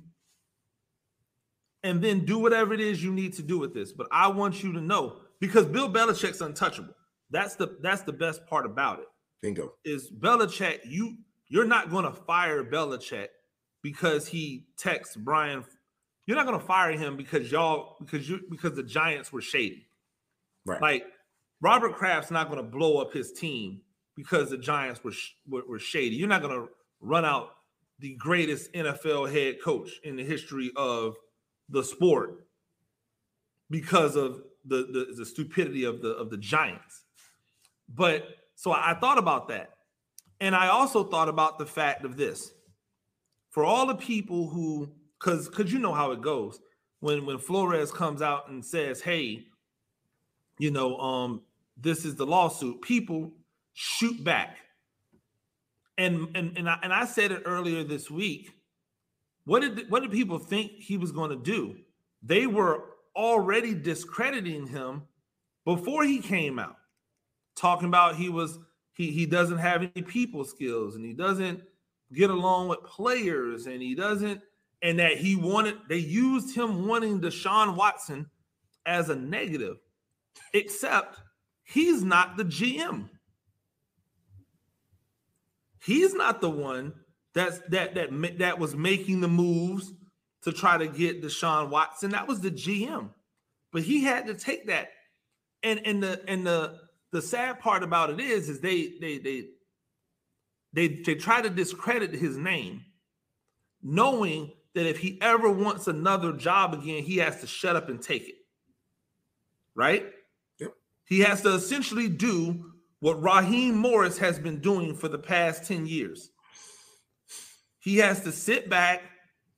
and 1.88 2.02
then 2.02 2.26
do 2.26 2.38
whatever 2.38 2.74
it 2.74 2.80
is 2.80 3.02
you 3.02 3.10
need 3.10 3.32
to 3.32 3.42
do 3.42 3.58
with 3.58 3.72
this. 3.72 3.92
But 3.92 4.08
I 4.12 4.28
want 4.28 4.62
you 4.62 4.72
to 4.74 4.80
know 4.80 5.20
because 5.40 5.64
Bill 5.64 5.90
Belichick's 5.90 6.42
untouchable. 6.42 6.94
That's 7.30 7.56
the 7.56 7.78
that's 7.82 8.02
the 8.02 8.12
best 8.12 8.46
part 8.46 8.66
about 8.66 9.00
it. 9.00 9.06
Bingo. 9.40 9.72
Is 9.84 10.10
Belichick, 10.10 10.80
you 10.84 11.16
you're 11.48 11.64
not 11.64 11.90
gonna 11.90 12.12
fire 12.12 12.62
Belichick 12.62 13.28
because 13.82 14.28
he 14.28 14.66
texts 14.76 15.16
Brian. 15.16 15.64
You're 16.26 16.36
not 16.36 16.44
gonna 16.44 16.60
fire 16.60 16.92
him 16.92 17.16
because 17.16 17.50
y'all 17.50 17.96
because 18.00 18.28
you 18.28 18.40
because 18.50 18.74
the 18.74 18.82
Giants 18.82 19.32
were 19.32 19.40
shady. 19.40 19.86
Right. 20.66 20.82
Like 20.82 21.04
Robert 21.62 21.94
Kraft's 21.94 22.30
not 22.30 22.50
gonna 22.50 22.62
blow 22.62 22.98
up 22.98 23.14
his 23.14 23.32
team 23.32 23.80
because 24.14 24.50
the 24.50 24.58
Giants 24.58 25.02
were, 25.02 25.12
were, 25.48 25.62
were 25.66 25.78
shady. 25.78 26.16
You're 26.16 26.28
not 26.28 26.42
gonna 26.42 26.66
run 27.00 27.24
out 27.24 27.50
the 27.98 28.14
greatest 28.16 28.72
NFL 28.74 29.32
head 29.32 29.56
coach 29.62 29.90
in 30.04 30.16
the 30.16 30.24
history 30.24 30.70
of 30.76 31.16
the 31.68 31.84
sport 31.84 32.46
because 33.70 34.16
of 34.16 34.42
the, 34.64 34.76
the, 34.92 35.14
the 35.16 35.26
stupidity 35.26 35.84
of 35.84 36.02
the 36.02 36.10
of 36.10 36.30
the 36.30 36.36
Giants. 36.36 37.02
But 37.88 38.28
so 38.54 38.72
I 38.72 38.94
thought 39.00 39.18
about 39.18 39.48
that. 39.48 39.70
And 40.40 40.54
I 40.54 40.68
also 40.68 41.04
thought 41.04 41.28
about 41.28 41.58
the 41.58 41.66
fact 41.66 42.04
of 42.04 42.16
this. 42.16 42.52
For 43.50 43.64
all 43.64 43.86
the 43.86 43.94
people 43.94 44.48
who 44.48 44.92
cuz 45.18 45.48
cuz 45.48 45.72
you 45.72 45.78
know 45.78 45.94
how 45.94 46.12
it 46.12 46.20
goes. 46.20 46.60
When 47.00 47.26
when 47.26 47.38
Flores 47.38 47.92
comes 47.92 48.22
out 48.22 48.48
and 48.48 48.64
says, 48.64 49.00
"Hey, 49.00 49.46
you 50.58 50.70
know, 50.70 50.98
um 50.98 51.42
this 51.76 52.04
is 52.04 52.16
the 52.16 52.26
lawsuit." 52.26 52.82
People 52.82 53.32
shoot 53.72 54.22
back. 54.22 54.58
And 55.96 56.28
and 56.36 56.56
and 56.56 56.68
I, 56.68 56.78
and 56.82 56.92
I 56.92 57.04
said 57.06 57.32
it 57.32 57.42
earlier 57.44 57.84
this 57.84 58.10
week 58.10 58.57
what 59.48 59.62
did 59.62 59.90
what 59.90 60.02
did 60.02 60.12
people 60.12 60.38
think 60.38 60.72
he 60.72 60.98
was 60.98 61.10
going 61.10 61.30
to 61.30 61.36
do? 61.36 61.74
They 62.22 62.46
were 62.46 62.84
already 63.16 63.72
discrediting 63.72 64.66
him 64.66 65.04
before 65.64 66.04
he 66.04 66.18
came 66.18 66.58
out, 66.58 66.76
talking 67.56 67.88
about 67.88 68.16
he 68.16 68.28
was 68.28 68.58
he 68.92 69.10
he 69.10 69.24
doesn't 69.24 69.56
have 69.56 69.80
any 69.80 70.04
people 70.04 70.44
skills 70.44 70.96
and 70.96 71.04
he 71.04 71.14
doesn't 71.14 71.62
get 72.12 72.28
along 72.28 72.68
with 72.68 72.82
players 72.84 73.64
and 73.64 73.80
he 73.80 73.94
doesn't 73.94 74.42
and 74.82 74.98
that 74.98 75.16
he 75.16 75.34
wanted 75.34 75.76
they 75.88 75.96
used 75.96 76.54
him 76.54 76.86
wanting 76.86 77.18
Deshaun 77.18 77.74
Watson 77.74 78.26
as 78.84 79.08
a 79.08 79.16
negative, 79.16 79.78
except 80.52 81.22
he's 81.64 82.04
not 82.04 82.36
the 82.36 82.44
GM. 82.44 83.08
He's 85.82 86.12
not 86.12 86.42
the 86.42 86.50
one 86.50 86.92
that's 87.38 87.60
that 87.68 87.94
that 87.94 88.38
that 88.38 88.58
was 88.58 88.74
making 88.74 89.20
the 89.20 89.28
moves 89.28 89.92
to 90.42 90.52
try 90.52 90.76
to 90.78 90.88
get 90.88 91.22
Deshaun 91.22 91.70
Watson. 91.70 92.10
That 92.10 92.26
was 92.26 92.40
the 92.40 92.50
GM, 92.50 93.10
but 93.72 93.82
he 93.82 94.02
had 94.02 94.26
to 94.26 94.34
take 94.34 94.66
that. 94.66 94.88
And 95.62 95.80
and 95.86 96.02
the 96.02 96.22
and 96.26 96.46
the 96.46 96.78
the 97.12 97.22
sad 97.22 97.60
part 97.60 97.82
about 97.82 98.10
it 98.10 98.20
is 98.20 98.48
is 98.48 98.60
they 98.60 98.94
they 99.00 99.18
they 99.18 99.44
they 100.72 100.88
they 100.88 101.14
try 101.14 101.40
to 101.40 101.50
discredit 101.50 102.12
his 102.12 102.36
name, 102.36 102.84
knowing 103.82 104.52
that 104.74 104.86
if 104.86 104.98
he 104.98 105.18
ever 105.20 105.50
wants 105.50 105.88
another 105.88 106.32
job 106.32 106.74
again, 106.74 107.02
he 107.02 107.18
has 107.18 107.40
to 107.40 107.46
shut 107.46 107.76
up 107.76 107.88
and 107.88 108.02
take 108.02 108.28
it. 108.28 108.36
Right? 109.74 110.06
Yep. 110.58 110.72
He 111.04 111.20
has 111.20 111.42
to 111.42 111.54
essentially 111.54 112.08
do 112.08 112.72
what 113.00 113.22
Raheem 113.22 113.76
Morris 113.76 114.18
has 114.18 114.38
been 114.38 114.60
doing 114.60 114.94
for 114.94 115.08
the 115.08 115.18
past 115.18 115.64
10 115.66 115.86
years. 115.86 116.30
He 117.88 117.96
has 117.96 118.20
to 118.24 118.32
sit 118.32 118.68
back 118.68 119.00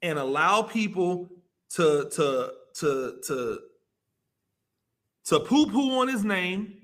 and 0.02 0.16
allow 0.16 0.62
people 0.62 1.28
to 1.70 2.08
to 2.12 2.52
to 2.76 3.18
to 3.26 3.58
to 5.24 5.40
poo-poo 5.40 5.98
on 5.98 6.06
his 6.06 6.22
name 6.22 6.76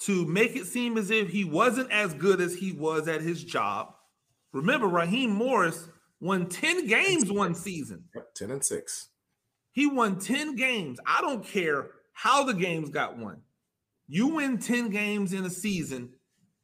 to 0.00 0.26
make 0.26 0.56
it 0.56 0.66
seem 0.66 0.98
as 0.98 1.10
if 1.10 1.30
he 1.30 1.46
wasn't 1.46 1.90
as 1.90 2.12
good 2.12 2.42
as 2.42 2.54
he 2.54 2.72
was 2.72 3.08
at 3.08 3.22
his 3.22 3.42
job. 3.44 3.94
Remember, 4.52 4.88
Raheem 4.88 5.30
Morris 5.30 5.88
won 6.20 6.50
10 6.50 6.86
games 6.86 7.32
one 7.32 7.54
season. 7.54 8.04
Yep, 8.14 8.34
10 8.34 8.50
and 8.50 8.62
6. 8.62 9.08
He 9.72 9.86
won 9.86 10.18
10 10.18 10.54
games. 10.54 11.00
I 11.06 11.22
don't 11.22 11.46
care 11.46 11.86
how 12.12 12.44
the 12.44 12.52
games 12.52 12.90
got 12.90 13.16
won. 13.16 13.40
You 14.06 14.34
win 14.34 14.58
10 14.58 14.90
games 14.90 15.32
in 15.32 15.46
a 15.46 15.50
season, 15.50 16.10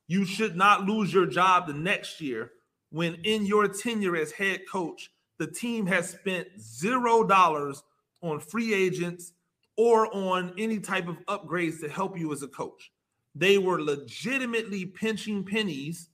you 0.06 0.26
should 0.26 0.56
not 0.56 0.85
lose 0.85 1.14
your 1.14 1.25
job 1.25 1.68
the 1.68 1.73
next 1.73 2.20
year 2.20 2.50
when 2.90 3.14
in 3.25 3.47
your 3.47 3.68
tenure 3.68 4.16
as 4.16 4.32
head 4.32 4.62
coach, 4.70 5.11
the 5.38 5.47
team 5.47 5.87
has 5.87 6.11
spent 6.11 6.49
zero 6.61 7.25
dollars 7.25 7.82
on 8.23 8.40
free 8.40 8.75
agents 8.75 9.32
or 9.76 10.14
on 10.14 10.52
any 10.59 10.78
type 10.78 11.09
of 11.09 11.16
upgrades 11.26 11.80
to 11.80 11.88
help 11.88 12.18
you 12.18 12.32
as 12.32 12.42
a 12.42 12.49
coach. 12.49 12.90
They 13.35 13.59
were 13.59 13.80
legitimately 13.80 14.87
pinching 14.87 15.44
pennies 15.44 16.09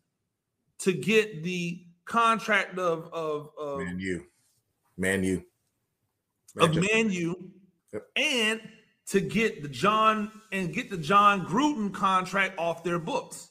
to 0.81 0.93
get 0.93 1.43
the 1.43 1.83
contract 2.05 2.79
of 2.79 3.13
of, 3.13 3.51
of 3.59 3.79
Man 3.81 3.99
U. 3.99 4.25
Man 4.97 5.25
U. 5.25 5.43
of 6.59 6.75
Man 6.77 7.11
U 7.11 7.51
Yep. 7.93 8.03
and 8.17 8.61
to 9.07 9.21
get 9.21 9.63
the 9.63 9.69
John 9.69 10.31
and 10.53 10.73
get 10.75 10.91
the 10.91 10.97
Jon 10.97 11.47
Gruden 11.47 11.93
contract 11.93 12.59
off 12.59 12.83
their 12.85 12.99
books. 12.99 13.51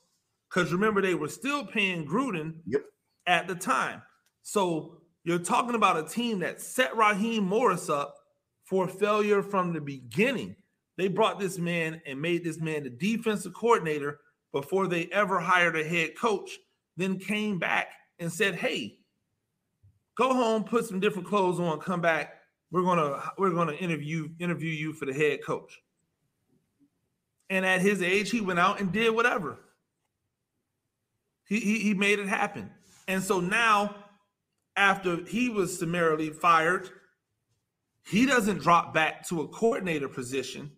Because 0.50 0.72
remember, 0.72 1.02
they 1.02 1.16
were 1.16 1.30
still 1.30 1.66
paying 1.66 2.06
Gruden 2.06 2.56
Yep. 2.68 2.84
At 3.28 3.48
the 3.48 3.56
time. 3.56 4.02
So 4.44 5.02
you're 5.24 5.40
talking 5.40 5.76
about 5.76 5.98
a 5.98 6.08
team 6.08 6.40
that 6.40 6.62
set 6.62 6.96
Raheem 6.96 7.44
Morris 7.44 7.90
up 7.90 8.16
for 8.64 8.88
failure 8.88 9.42
from 9.42 9.74
the 9.74 9.82
beginning. 9.82 10.56
They 10.98 11.08
brought 11.08 11.40
this 11.40 11.58
man 11.58 12.02
and 12.06 12.22
made 12.22 12.44
this 12.44 12.60
man 12.60 12.84
the 12.84 12.90
defensive 12.90 13.54
coordinator 13.54 14.20
before 14.52 14.88
they 14.88 15.08
ever 15.12 15.40
hired 15.40 15.76
a 15.76 15.84
head 15.84 16.18
coach, 16.18 16.58
then 16.96 17.20
came 17.20 17.60
back 17.60 17.88
and 18.20 18.32
said, 18.32 18.56
Hey, 18.56 19.00
go 20.16 20.34
home, 20.34 20.64
put 20.64 20.86
some 20.86 21.00
different 21.00 21.28
clothes 21.28 21.60
on, 21.60 21.80
come 21.80 22.02
back. 22.02 22.36
We're 22.72 22.84
gonna 22.84 23.22
we're 23.38 23.52
gonna 23.52 23.74
interview 23.74 24.30
interview 24.40 24.72
you 24.72 24.94
for 24.94 25.06
the 25.06 25.14
head 25.14 25.40
coach. 25.46 25.82
And 27.50 27.66
at 27.66 27.82
his 27.82 28.02
age, 28.02 28.32
he 28.32 28.42
went 28.42 28.60
out 28.60 28.80
and 28.80 28.92
did 28.92 29.14
whatever. 29.14 29.60
He, 31.48 31.60
he, 31.60 31.80
he 31.80 31.94
made 31.94 32.18
it 32.18 32.28
happen. 32.28 32.72
And 33.08 33.24
so 33.24 33.40
now, 33.40 33.96
after 34.76 35.24
he 35.26 35.50
was 35.50 35.80
summarily 35.80 36.30
fired, 36.30 36.90
he 38.08 38.26
doesn't 38.26 38.60
drop 38.60 38.94
back 38.94 39.28
to 39.30 39.42
a 39.42 39.48
coordinator 39.48 40.10
position. 40.10 40.72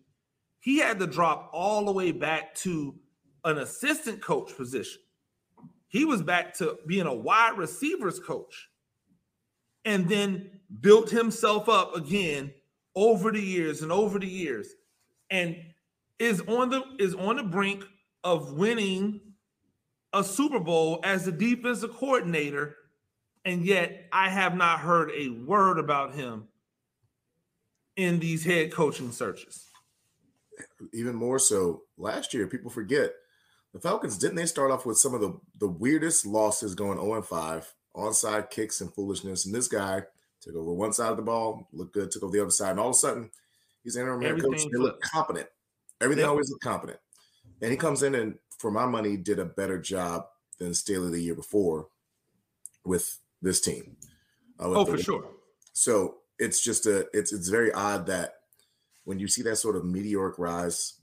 He 0.60 0.78
had 0.78 0.98
to 0.98 1.06
drop 1.06 1.50
all 1.52 1.84
the 1.84 1.92
way 1.92 2.12
back 2.12 2.54
to 2.56 2.94
an 3.44 3.58
assistant 3.58 4.20
coach 4.22 4.56
position. 4.56 5.00
He 5.88 6.04
was 6.04 6.22
back 6.22 6.54
to 6.58 6.78
being 6.86 7.06
a 7.06 7.14
wide 7.14 7.56
receivers 7.56 8.18
coach 8.18 8.68
and 9.84 10.08
then 10.08 10.50
built 10.80 11.10
himself 11.10 11.68
up 11.68 11.96
again 11.96 12.52
over 12.94 13.32
the 13.32 13.40
years 13.40 13.82
and 13.82 13.92
over 13.92 14.18
the 14.18 14.26
years 14.26 14.68
and 15.30 15.56
is 16.18 16.40
on 16.42 16.68
the 16.68 16.82
is 16.98 17.14
on 17.14 17.36
the 17.36 17.42
brink 17.42 17.84
of 18.24 18.52
winning 18.52 19.20
a 20.12 20.24
Super 20.24 20.60
Bowl 20.60 21.00
as 21.04 21.26
a 21.26 21.32
defensive 21.32 21.94
coordinator, 21.94 22.76
and 23.44 23.64
yet 23.64 24.08
I 24.12 24.28
have 24.28 24.54
not 24.56 24.80
heard 24.80 25.10
a 25.10 25.28
word 25.30 25.78
about 25.78 26.14
him 26.14 26.48
in 27.96 28.18
these 28.18 28.44
head 28.44 28.72
coaching 28.72 29.12
searches. 29.12 29.66
Even 30.92 31.14
more 31.14 31.38
so, 31.38 31.82
last 31.96 32.34
year, 32.34 32.46
people 32.46 32.70
forget 32.70 33.12
the 33.72 33.80
Falcons 33.80 34.18
didn't 34.18 34.36
they 34.36 34.46
start 34.46 34.70
off 34.70 34.86
with 34.86 34.98
some 34.98 35.14
of 35.14 35.20
the, 35.20 35.38
the 35.58 35.68
weirdest 35.68 36.26
losses 36.26 36.74
going 36.74 36.98
0 36.98 37.14
and 37.14 37.26
5, 37.26 37.74
onside 37.94 38.50
kicks 38.50 38.80
and 38.80 38.92
foolishness. 38.92 39.46
And 39.46 39.54
this 39.54 39.68
guy 39.68 40.02
took 40.40 40.54
over 40.54 40.72
one 40.72 40.92
side 40.92 41.10
of 41.10 41.16
the 41.16 41.22
ball, 41.22 41.68
looked 41.72 41.94
good, 41.94 42.10
took 42.10 42.22
over 42.22 42.32
the 42.32 42.40
other 42.40 42.50
side, 42.50 42.70
and 42.70 42.80
all 42.80 42.88
of 42.88 42.94
a 42.94 42.98
sudden 42.98 43.30
he's 43.82 43.96
interim 43.96 44.22
head 44.22 44.40
coach. 44.40 44.44
Everything 44.44 44.70
They 44.72 44.78
look 44.78 45.00
competent. 45.02 45.48
Everything 46.00 46.22
Yep. 46.22 46.30
always 46.30 46.50
looked 46.50 46.64
competent. 46.64 46.98
And 47.60 47.70
he 47.70 47.76
comes 47.76 48.02
in 48.02 48.14
and, 48.14 48.38
for 48.58 48.70
my 48.70 48.86
money, 48.86 49.16
did 49.16 49.38
a 49.38 49.44
better 49.44 49.78
job 49.80 50.26
than 50.58 50.74
Staley 50.74 51.10
the 51.10 51.20
year 51.22 51.34
before 51.34 51.88
with 52.84 53.18
this 53.40 53.60
team. 53.60 53.96
Uh, 54.62 54.68
with 54.68 54.78
Oh, 54.78 54.84
the- 54.84 54.92
for 54.96 55.02
sure. 55.02 55.30
so 55.72 56.18
it's 56.38 56.60
just 56.60 56.86
a 56.86 57.08
it's 57.16 57.32
it's 57.32 57.48
very 57.48 57.72
odd 57.72 58.06
that 58.06 58.42
when 59.04 59.18
you 59.18 59.26
see 59.28 59.42
that 59.42 59.56
sort 59.56 59.76
of 59.76 59.84
meteoric 59.84 60.38
rise, 60.38 60.94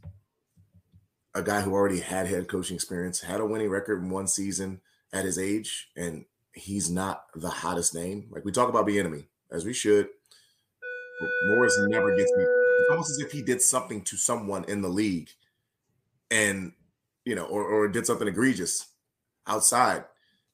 a 1.34 1.42
guy 1.42 1.62
who 1.62 1.74
already 1.74 2.00
had 2.00 2.28
head 2.28 2.48
coaching 2.48 2.76
experience, 2.76 3.22
had 3.22 3.40
a 3.42 3.46
winning 3.46 3.70
record 3.70 4.02
in 4.02 4.10
one 4.10 4.28
season 4.28 4.82
at 5.12 5.26
his 5.26 5.38
age, 5.40 5.90
and 5.96 6.26
he's 6.54 6.90
not 6.90 7.26
the 7.36 7.50
hottest 7.50 7.94
name. 7.96 8.28
Like 8.30 8.46
we 8.46 8.52
talk 8.52 8.70
about 8.70 8.88
Bieniemy, 8.88 9.26
as 9.52 9.66
we 9.66 9.74
should. 9.74 10.08
But 11.22 11.30
Morris 11.48 11.78
never 11.88 12.16
gets 12.16 12.32
me 12.36 12.44
It's 12.44 12.90
almost 12.90 13.12
as 13.12 13.20
if 13.20 13.32
he 13.32 13.42
did 13.42 13.62
something 13.62 14.02
to 14.04 14.18
someone 14.18 14.66
in 14.66 14.82
the 14.82 14.90
league, 14.90 15.30
and 16.30 16.74
you 17.26 17.36
know, 17.36 17.46
or 17.46 17.64
or 17.64 17.88
did 17.88 18.06
something 18.06 18.28
egregious 18.28 18.88
outside, 19.48 20.06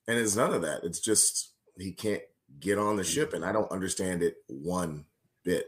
and 0.07 0.17
it's 0.17 0.35
none 0.35 0.53
of 0.53 0.61
that. 0.63 0.83
It's 0.83 0.99
just 0.99 1.51
he 1.77 1.91
can't 1.91 2.23
get 2.59 2.77
on 2.77 2.95
the 2.95 3.03
ship, 3.03 3.33
and 3.33 3.45
I 3.45 3.51
don't 3.51 3.71
understand 3.71 4.23
it 4.23 4.37
one 4.47 5.05
bit. 5.43 5.67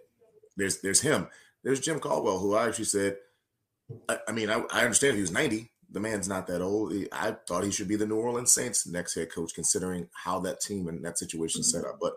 There's 0.57 0.81
there's 0.81 1.01
him. 1.01 1.27
There's 1.63 1.79
Jim 1.79 1.99
Caldwell, 1.99 2.39
who 2.39 2.55
I 2.55 2.67
actually 2.67 2.85
said, 2.85 3.17
I, 4.09 4.17
I 4.27 4.31
mean, 4.31 4.49
I, 4.49 4.63
I 4.71 4.81
understand 4.81 5.15
he 5.15 5.21
was 5.21 5.31
90. 5.31 5.71
The 5.91 5.99
man's 5.99 6.27
not 6.27 6.47
that 6.47 6.61
old. 6.61 6.91
He, 6.91 7.07
I 7.11 7.35
thought 7.47 7.63
he 7.63 7.71
should 7.71 7.87
be 7.87 7.95
the 7.95 8.05
New 8.05 8.17
Orleans 8.17 8.51
Saints 8.51 8.85
next 8.87 9.15
head 9.15 9.31
coach, 9.31 9.53
considering 9.53 10.09
how 10.13 10.39
that 10.41 10.59
team 10.59 10.87
and 10.87 11.03
that 11.05 11.17
situation 11.17 11.61
mm-hmm. 11.61 11.79
set 11.79 11.85
up. 11.85 11.99
But 12.01 12.13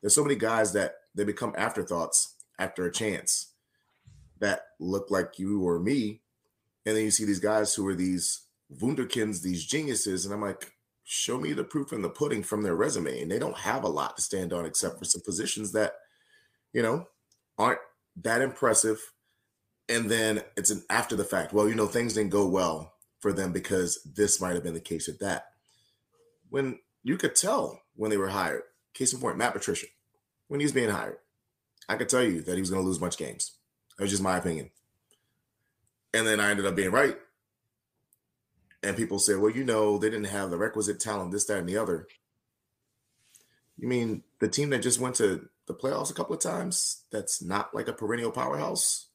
there's 0.00 0.14
so 0.14 0.24
many 0.24 0.34
guys 0.36 0.72
that 0.74 0.96
they 1.14 1.24
become 1.24 1.54
afterthoughts 1.56 2.34
after 2.58 2.84
a 2.84 2.92
chance 2.92 3.52
that 4.40 4.62
look 4.78 5.10
like 5.10 5.38
you 5.38 5.62
or 5.62 5.78
me. 5.78 6.20
And 6.86 6.96
then 6.96 7.04
you 7.04 7.10
see 7.10 7.24
these 7.24 7.40
guys 7.40 7.74
who 7.74 7.86
are 7.88 7.94
these 7.94 8.46
wunderkinds, 8.80 9.42
these 9.42 9.64
geniuses, 9.64 10.24
and 10.24 10.32
I'm 10.32 10.40
like, 10.40 10.72
show 11.02 11.38
me 11.38 11.52
the 11.52 11.64
proof 11.64 11.92
in 11.92 12.02
the 12.02 12.08
pudding 12.08 12.42
from 12.42 12.62
their 12.62 12.74
resume. 12.74 13.20
And 13.20 13.30
they 13.30 13.38
don't 13.38 13.58
have 13.58 13.84
a 13.84 13.88
lot 13.88 14.16
to 14.16 14.22
stand 14.22 14.52
on 14.52 14.64
except 14.64 14.98
for 14.98 15.04
some 15.04 15.20
positions 15.22 15.72
that, 15.72 15.94
you 16.72 16.82
know, 16.82 17.08
aren't 17.58 17.80
that 18.22 18.40
impressive. 18.40 19.00
And 19.88 20.10
then 20.10 20.42
it's 20.56 20.70
an 20.70 20.84
after 20.88 21.16
the 21.16 21.24
fact. 21.24 21.52
Well, 21.52 21.68
you 21.68 21.74
know, 21.74 21.86
things 21.86 22.14
didn't 22.14 22.30
go 22.30 22.46
well 22.46 22.94
for 23.20 23.32
them 23.32 23.52
because 23.52 24.00
this 24.04 24.40
might 24.40 24.54
have 24.54 24.64
been 24.64 24.74
the 24.74 24.80
case 24.80 25.08
at 25.08 25.20
that. 25.20 25.46
When 26.50 26.78
you 27.02 27.16
could 27.16 27.36
tell 27.36 27.82
when 27.94 28.10
they 28.10 28.16
were 28.16 28.28
hired, 28.28 28.62
case 28.94 29.12
in 29.12 29.20
point, 29.20 29.36
Matt 29.36 29.52
Patricia, 29.52 29.86
when 30.48 30.60
he 30.60 30.64
was 30.64 30.72
being 30.72 30.90
hired, 30.90 31.18
I 31.88 31.96
could 31.96 32.08
tell 32.08 32.22
you 32.22 32.42
that 32.42 32.54
he 32.54 32.60
was 32.60 32.70
going 32.70 32.82
to 32.82 32.86
lose 32.86 33.00
of 33.00 33.16
games. 33.16 33.52
That 33.96 34.04
was 34.04 34.10
just 34.10 34.22
my 34.22 34.36
opinion. 34.36 34.70
And 36.16 36.26
then 36.26 36.40
I 36.40 36.50
ended 36.50 36.64
up 36.64 36.74
being 36.74 36.90
right. 36.90 37.18
And 38.82 38.96
people 38.96 39.18
say, 39.18 39.34
well, 39.34 39.50
you 39.50 39.64
know, 39.64 39.98
they 39.98 40.08
didn't 40.08 40.28
have 40.28 40.50
the 40.50 40.56
requisite 40.56 40.98
talent, 40.98 41.30
this, 41.30 41.44
that, 41.44 41.58
and 41.58 41.68
the 41.68 41.76
other. 41.76 42.06
You 43.76 43.86
mean 43.86 44.22
the 44.38 44.48
team 44.48 44.70
that 44.70 44.80
just 44.82 44.98
went 44.98 45.16
to 45.16 45.50
the 45.66 45.74
playoffs 45.74 46.10
a 46.10 46.14
couple 46.14 46.34
of 46.34 46.40
times 46.40 47.02
that's 47.10 47.42
not 47.42 47.74
like 47.74 47.88
a 47.88 47.92
perennial 47.92 48.30
powerhouse 48.30 49.08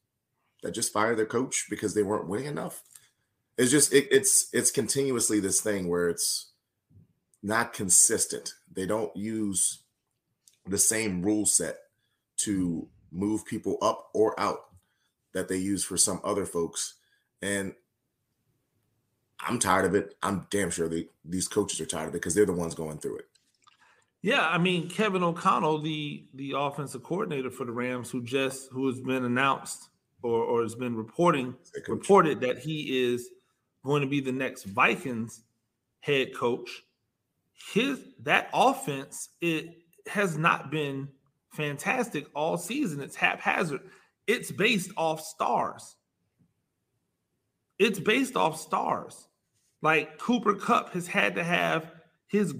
that 0.62 0.76
just 0.76 0.94
fired 0.94 1.18
their 1.18 1.26
coach 1.26 1.66
because 1.72 1.96
they 1.96 2.04
weren't 2.04 2.28
winning 2.28 2.46
enough? 2.46 2.84
It's 3.58 3.72
just 3.72 3.92
it, 3.94 4.08
it's 4.12 4.48
it's 4.54 4.70
continuously 4.70 5.40
this 5.40 5.60
thing 5.60 5.88
where 5.88 6.08
it's 6.08 6.52
not 7.42 7.74
consistent. 7.74 8.54
They 8.72 8.86
don't 8.86 9.16
use 9.16 9.80
the 10.68 10.78
same 10.78 11.24
rule 11.24 11.48
set 11.48 11.78
to 12.38 12.88
move 13.12 13.46
people 13.46 13.78
up 13.82 14.10
or 14.14 14.40
out 14.40 14.71
that 15.34 15.48
they 15.48 15.58
use 15.58 15.84
for 15.84 15.98
some 15.98 16.22
other 16.24 16.46
folks. 16.46 16.96
And 17.42 17.74
I'm 19.40 19.60
tired 19.60 19.86
of 19.86 19.96
it. 19.96 20.16
I'm 20.22 20.48
damn 20.50 20.70
sure 20.70 20.88
they, 20.88 21.08
these 21.26 21.48
coaches 21.48 21.82
are 21.82 21.86
tired 21.86 22.10
of 22.10 22.16
it 22.16 22.20
because 22.20 22.36
they're 22.36 22.46
the 22.46 22.54
ones 22.54 22.76
going 22.76 23.00
through 23.00 23.18
it. 23.18 23.28
Yeah, 24.22 24.48
I 24.48 24.60
mean 24.60 24.88
Kevin 24.88 25.24
O'Connell, 25.24 25.82
the 25.82 26.26
the 26.36 26.54
offensive 26.56 27.02
coordinator 27.02 27.50
for 27.50 27.66
the 27.66 27.72
Rams, 27.72 28.12
who 28.12 28.22
just 28.24 28.70
who 28.72 28.86
has 28.88 29.00
been 29.00 29.26
announced 29.26 29.90
or, 30.22 30.44
or 30.44 30.62
has 30.62 30.76
been 30.76 30.96
reporting 30.96 31.56
reported 31.88 32.40
that 32.42 32.60
he 32.60 33.04
is 33.04 33.30
going 33.84 34.02
to 34.02 34.08
be 34.08 34.20
the 34.20 34.32
next 34.32 34.66
Vikings 34.66 35.42
head 36.02 36.36
coach. 36.36 36.84
His 37.74 38.00
that 38.22 38.50
offense 38.54 39.30
it 39.42 39.78
has 40.08 40.38
not 40.38 40.70
been 40.70 41.08
fantastic 41.52 42.28
all 42.36 42.58
season. 42.58 43.02
It's 43.02 43.16
haphazard. 43.16 43.82
It's 44.28 44.52
based 44.52 44.92
off 44.98 45.22
stars. 45.22 45.96
It's 47.80 48.00
based 48.00 48.36
off 48.36 48.60
stars. 48.60 49.28
Like 49.82 50.18
Cooper 50.20 50.54
Kupp 50.54 50.94
has 50.94 51.08
had 51.08 51.36
to 51.36 51.44
have 51.44 51.92
his 52.28 52.54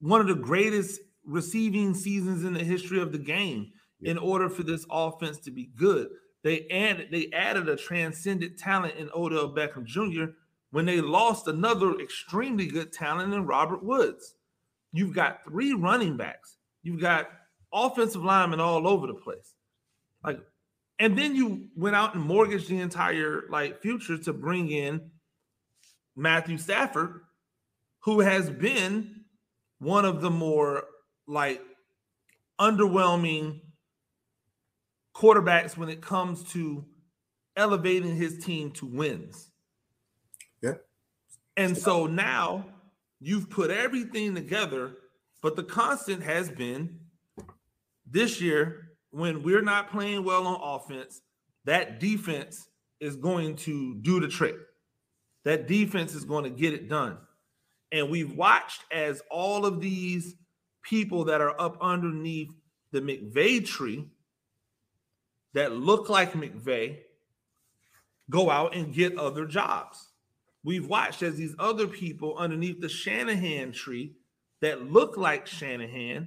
one 0.00 0.20
of 0.20 0.26
the 0.26 0.34
greatest 0.34 1.00
receiving 1.24 1.94
seasons 1.94 2.44
in 2.44 2.52
the 2.52 2.64
history 2.64 3.00
of 3.00 3.12
the 3.12 3.18
game 3.18 3.70
yeah. 4.00 4.12
in 4.12 4.18
order 4.18 4.48
for 4.48 4.62
this 4.62 4.84
offense 4.90 5.38
to 5.38 5.50
be 5.50 5.70
good. 5.76 6.08
They 6.42 6.66
added 6.68 7.08
they 7.10 7.30
added 7.32 7.68
a 7.68 7.76
transcendent 7.76 8.58
talent 8.58 8.96
in 8.96 9.08
Odell 9.14 9.54
Beckham 9.54 9.84
Jr. 9.84 10.32
when 10.72 10.84
they 10.84 11.00
lost 11.00 11.48
another 11.48 11.98
extremely 12.00 12.66
good 12.66 12.92
talent 12.92 13.32
in 13.32 13.46
Robert 13.46 13.82
Woods. 13.82 14.34
You've 14.92 15.14
got 15.14 15.44
three 15.44 15.72
running 15.72 16.16
backs. 16.16 16.58
You've 16.82 17.00
got 17.00 17.28
offensive 17.72 18.22
linemen 18.22 18.60
all 18.60 18.86
over 18.86 19.06
the 19.06 19.14
place. 19.14 19.54
Like, 20.22 20.38
and 20.98 21.18
then 21.18 21.34
you 21.34 21.68
went 21.76 21.96
out 21.96 22.14
and 22.14 22.22
mortgaged 22.22 22.68
the 22.68 22.80
entire 22.80 23.44
like 23.50 23.80
future 23.80 24.18
to 24.18 24.32
bring 24.32 24.70
in 24.70 25.10
Matthew 26.16 26.58
Stafford, 26.58 27.20
who 28.00 28.20
has 28.20 28.48
been 28.50 29.24
one 29.78 30.04
of 30.04 30.20
the 30.20 30.30
more 30.30 30.84
like 31.26 31.60
underwhelming 32.60 33.60
quarterbacks 35.14 35.76
when 35.76 35.88
it 35.88 36.00
comes 36.00 36.44
to 36.52 36.84
elevating 37.56 38.16
his 38.16 38.44
team 38.44 38.70
to 38.72 38.86
wins. 38.86 39.50
Yeah. 40.62 40.74
And 41.56 41.76
so 41.76 42.06
now 42.06 42.66
you've 43.20 43.50
put 43.50 43.70
everything 43.70 44.34
together, 44.34 44.92
but 45.42 45.56
the 45.56 45.62
constant 45.62 46.22
has 46.22 46.50
been 46.50 47.00
this 48.06 48.40
year 48.40 48.83
when 49.14 49.44
we're 49.44 49.62
not 49.62 49.90
playing 49.90 50.24
well 50.24 50.46
on 50.46 50.60
offense, 50.60 51.22
that 51.66 52.00
defense 52.00 52.68
is 52.98 53.14
going 53.14 53.54
to 53.54 53.94
do 53.96 54.18
the 54.18 54.26
trick. 54.26 54.56
That 55.44 55.68
defense 55.68 56.14
is 56.14 56.24
going 56.24 56.44
to 56.44 56.50
get 56.50 56.74
it 56.74 56.88
done. 56.88 57.18
And 57.92 58.10
we've 58.10 58.34
watched 58.34 58.82
as 58.90 59.22
all 59.30 59.66
of 59.66 59.80
these 59.80 60.34
people 60.82 61.26
that 61.26 61.40
are 61.40 61.58
up 61.60 61.78
underneath 61.80 62.52
the 62.90 63.00
McVay 63.00 63.64
tree 63.64 64.04
that 65.52 65.72
look 65.72 66.08
like 66.08 66.32
McVay 66.32 66.98
go 68.28 68.50
out 68.50 68.74
and 68.74 68.92
get 68.92 69.16
other 69.16 69.46
jobs. 69.46 70.08
We've 70.64 70.88
watched 70.88 71.22
as 71.22 71.36
these 71.36 71.54
other 71.58 71.86
people 71.86 72.36
underneath 72.36 72.80
the 72.80 72.88
Shanahan 72.88 73.70
tree 73.70 74.16
that 74.60 74.90
look 74.90 75.16
like 75.16 75.46
Shanahan 75.46 76.26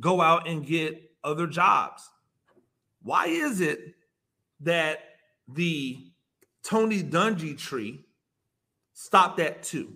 go 0.00 0.22
out 0.22 0.48
and 0.48 0.64
get 0.64 1.10
other 1.22 1.46
jobs. 1.46 2.08
Why 3.04 3.26
is 3.26 3.60
it 3.60 3.94
that 4.60 5.00
the 5.46 6.10
Tony 6.64 7.02
Dungy 7.02 7.56
tree 7.56 8.00
stopped 8.94 9.38
at 9.38 9.62
two? 9.62 9.92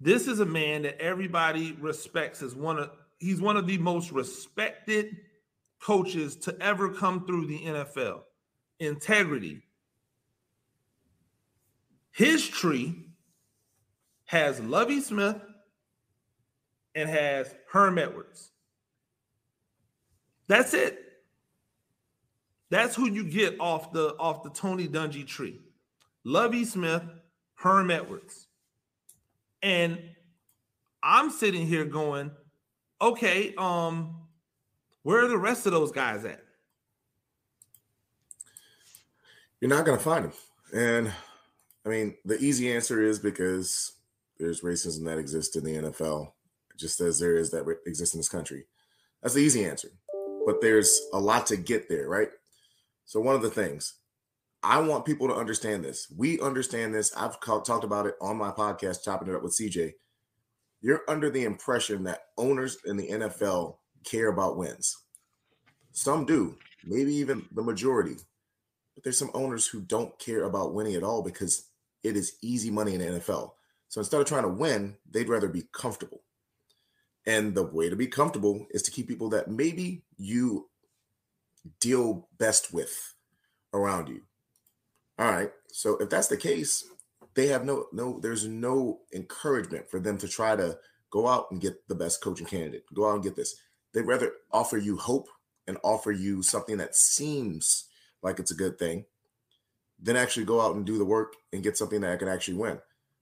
This 0.00 0.28
is 0.28 0.38
a 0.40 0.46
man 0.46 0.82
that 0.82 1.00
everybody 1.00 1.72
respects 1.72 2.40
as 2.40 2.54
one 2.54 2.78
of 2.78 2.90
he's 3.18 3.40
one 3.40 3.56
of 3.56 3.66
the 3.66 3.78
most 3.78 4.12
respected 4.12 5.16
coaches 5.82 6.36
to 6.36 6.56
ever 6.60 6.90
come 6.90 7.26
through 7.26 7.46
the 7.46 7.58
NFL. 7.60 8.20
Integrity. 8.78 9.62
His 12.12 12.46
tree 12.46 13.08
has 14.26 14.60
Lovie 14.60 15.00
Smith 15.00 15.36
and 16.94 17.08
has 17.08 17.52
Herm 17.72 17.98
Edwards. 17.98 18.52
That's 20.48 20.74
it. 20.74 21.06
That's 22.70 22.96
who 22.96 23.08
you 23.08 23.24
get 23.24 23.60
off 23.60 23.92
the 23.92 24.16
off 24.18 24.42
the 24.42 24.50
Tony 24.50 24.88
Dungy 24.88 25.26
tree. 25.26 25.60
Lovie 26.24 26.64
Smith, 26.64 27.02
Herm 27.54 27.90
Edwards. 27.90 28.48
And 29.62 29.98
I'm 31.02 31.30
sitting 31.30 31.66
here 31.66 31.84
going, 31.84 32.32
okay, 33.00 33.54
um, 33.56 34.16
where 35.02 35.24
are 35.24 35.28
the 35.28 35.38
rest 35.38 35.66
of 35.66 35.72
those 35.72 35.92
guys 35.92 36.24
at? 36.24 36.42
You're 39.60 39.70
not 39.70 39.84
gonna 39.84 39.98
find 39.98 40.24
them. 40.24 40.32
And 40.74 41.12
I 41.84 41.88
mean, 41.88 42.16
the 42.24 42.38
easy 42.38 42.72
answer 42.72 43.00
is 43.02 43.20
because 43.20 43.92
there's 44.38 44.60
racism 44.62 45.04
that 45.04 45.18
exists 45.18 45.56
in 45.56 45.64
the 45.64 45.76
NFL, 45.76 46.32
just 46.76 47.00
as 47.00 47.20
there 47.20 47.36
is 47.36 47.50
that 47.52 47.64
exists 47.86 48.14
in 48.14 48.18
this 48.18 48.28
country. 48.28 48.66
That's 49.22 49.34
the 49.34 49.40
easy 49.40 49.64
answer 49.64 49.90
but 50.46 50.62
there's 50.62 51.02
a 51.12 51.18
lot 51.18 51.46
to 51.48 51.56
get 51.56 51.90
there, 51.90 52.08
right? 52.08 52.30
So, 53.04 53.20
one 53.20 53.34
of 53.34 53.42
the 53.42 53.50
things 53.50 53.94
I 54.62 54.80
want 54.80 55.04
people 55.04 55.28
to 55.28 55.34
understand 55.34 55.84
this. 55.84 56.10
We 56.16 56.40
understand 56.40 56.94
this. 56.94 57.14
I've 57.16 57.38
talked 57.40 57.84
about 57.84 58.06
it 58.06 58.14
on 58.20 58.36
my 58.36 58.50
podcast, 58.50 59.04
Chopping 59.04 59.28
It 59.28 59.34
Up 59.34 59.42
with 59.42 59.56
CJ. 59.56 59.92
You're 60.80 61.02
under 61.08 61.30
the 61.30 61.44
impression 61.44 62.04
that 62.04 62.26
owners 62.36 62.78
in 62.84 62.96
the 62.96 63.08
NFL 63.08 63.76
care 64.04 64.28
about 64.28 64.56
wins. 64.56 64.96
Some 65.92 66.24
do, 66.24 66.56
maybe 66.84 67.14
even 67.14 67.46
the 67.52 67.62
majority. 67.62 68.16
But 68.94 69.04
there's 69.04 69.18
some 69.18 69.30
owners 69.34 69.66
who 69.66 69.82
don't 69.82 70.18
care 70.18 70.44
about 70.44 70.74
winning 70.74 70.94
at 70.94 71.02
all 71.02 71.22
because 71.22 71.70
it 72.02 72.16
is 72.16 72.36
easy 72.42 72.70
money 72.70 72.94
in 72.94 73.00
the 73.00 73.20
NFL. 73.20 73.52
So 73.88 74.00
instead 74.00 74.20
of 74.20 74.26
trying 74.26 74.42
to 74.42 74.48
win, 74.48 74.96
they'd 75.10 75.28
rather 75.28 75.48
be 75.48 75.68
comfortable. 75.72 76.22
And 77.26 77.54
the 77.54 77.64
way 77.64 77.90
to 77.90 77.96
be 77.96 78.06
comfortable 78.06 78.66
is 78.70 78.82
to 78.82 78.90
keep 78.90 79.08
people 79.08 79.28
that 79.30 79.48
maybe 79.48 80.02
you 80.16 80.68
deal 81.80 82.28
best 82.38 82.72
with 82.72 83.14
around 83.74 84.08
you. 84.08 84.22
All 85.18 85.30
right. 85.30 85.50
So 85.68 85.96
if 85.96 86.08
that's 86.08 86.28
the 86.28 86.36
case, 86.36 86.84
they 87.34 87.48
have 87.48 87.64
no 87.64 87.86
no 87.92 88.18
there's 88.20 88.46
no 88.46 89.00
encouragement 89.12 89.90
for 89.90 90.00
them 90.00 90.18
to 90.18 90.28
try 90.28 90.56
to 90.56 90.78
go 91.10 91.26
out 91.26 91.50
and 91.50 91.60
get 91.60 91.86
the 91.88 91.94
best 91.94 92.22
coaching 92.22 92.46
candidate. 92.46 92.84
Go 92.94 93.08
out 93.08 93.14
and 93.14 93.24
get 93.24 93.36
this. 93.36 93.56
They'd 93.92 94.02
rather 94.02 94.32
offer 94.52 94.78
you 94.78 94.96
hope 94.96 95.28
and 95.66 95.78
offer 95.82 96.12
you 96.12 96.42
something 96.42 96.76
that 96.78 96.94
seems 96.94 97.86
like 98.22 98.38
it's 98.38 98.50
a 98.50 98.56
good 98.56 98.78
thing 98.78 99.04
than 100.00 100.16
actually 100.16 100.44
go 100.44 100.60
out 100.60 100.76
and 100.76 100.84
do 100.84 100.98
the 100.98 101.04
work 101.04 101.34
and 101.52 101.62
get 101.62 101.76
something 101.76 102.00
that 102.00 102.12
I 102.12 102.16
can 102.16 102.28
actually 102.28 102.58
win. 102.58 102.78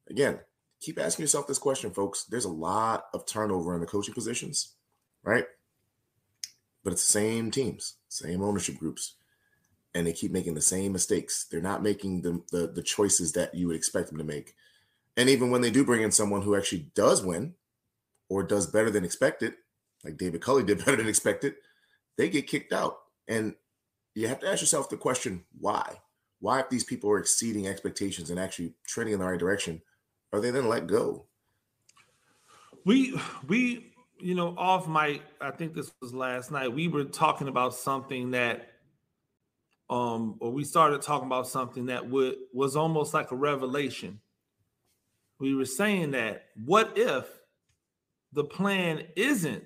Again, 0.09 0.41
keep 0.85 1.01
asking 1.01 1.23
yourself 1.23 1.47
this 1.47 1.59
question, 1.59 1.91
folks. 1.91 2.25
There's 2.25 2.45
a 2.45 2.51
lot 2.51 3.07
of 3.15 3.27
turnover 3.27 3.75
in 3.75 3.81
the 3.81 3.87
coaching 3.87 4.15
positions, 4.15 4.75
right? 5.23 5.47
But 6.83 6.93
it's 6.93 7.07
the 7.07 7.13
same 7.13 7.51
teams, 7.51 7.95
same 8.09 8.43
ownership 8.43 8.77
groups, 8.77 9.15
and 9.95 10.07
they 10.07 10.13
keep 10.13 10.31
making 10.31 10.55
the 10.55 10.61
same 10.61 10.93
mistakes. 10.93 11.47
They're 11.51 11.63
not 11.63 11.83
making 11.83 12.23
the, 12.23 12.43
the, 12.53 12.67
the 12.67 12.83
choices 12.83 13.33
that 13.33 13.55
you 13.55 13.67
would 13.67 13.77
expect 13.77 14.09
them 14.09 14.19
to 14.19 14.25
make. 14.25 14.55
And 15.17 15.31
even 15.31 15.51
when 15.51 15.63
they 15.63 15.71
do 15.71 15.85
bring 15.85 16.03
in 16.03 16.13
someone 16.13 16.43
who 16.43 16.57
actually 16.57 16.91
does 16.95 17.25
win 17.25 17.55
or 18.29 18.43
does 18.43 18.67
better 18.67 18.91
than 18.91 19.05
expected, 19.05 19.55
like 20.05 20.19
David 20.19 20.43
Culley 20.43 20.65
did 20.65 20.79
better 20.85 20.97
than 20.97 21.09
expected, 21.09 21.55
they 22.19 22.29
get 22.29 22.47
kicked 22.47 22.73
out. 22.73 22.99
And 23.27 23.55
you 24.15 24.29
have 24.29 24.41
to 24.41 24.49
ask 24.49 24.61
yourself 24.61 24.91
the 24.91 24.97
question, 24.97 25.45
why? 25.59 26.01
Why, 26.41 26.61
if 26.61 26.69
these 26.69 26.85
people 26.85 27.11
are 27.11 27.19
exceeding 27.19 27.67
expectations 27.67 28.29
and 28.29 28.39
actually 28.39 28.75
trending 28.87 29.15
in 29.15 29.21
the 29.21 29.27
right 29.27 29.39
direction, 29.39 29.81
are 30.35 30.41
they 30.41 30.51
then 30.51 30.69
let 30.69 30.87
go? 30.87 31.27
We 32.85 33.19
we 33.47 33.93
you 34.19 34.35
know 34.35 34.55
off 34.59 34.89
mic. 34.89 35.23
I 35.41 35.51
think 35.53 35.75
this 35.75 35.93
was 36.03 36.13
last 36.13 36.51
night. 36.51 36.69
We 36.69 36.89
were 36.89 37.05
talking 37.05 37.49
about 37.49 37.75
something 37.75 38.33
that 38.33 38.71
um 39.89 40.37
or 40.41 40.51
we 40.51 40.65
started 40.65 41.03
talking 41.03 41.27
about 41.27 41.47
something 41.47 41.87
that 41.87 42.09
would 42.09 42.37
was 42.53 42.75
almost 42.75 43.15
like 43.15 43.31
a 43.31 43.37
revelation. 43.37 44.21
We 45.39 45.55
were 45.55 45.65
saying 45.65 46.13
that 46.13 46.47
what 46.65 46.93
if 46.97 47.27
the 48.33 48.45
plan 48.45 49.05
isn't 49.15 49.63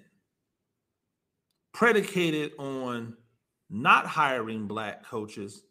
predicated 1.72 2.52
on 2.58 3.16
not 3.70 4.06
hiring 4.06 4.66
black 4.66 5.04
coaches, 5.04 5.62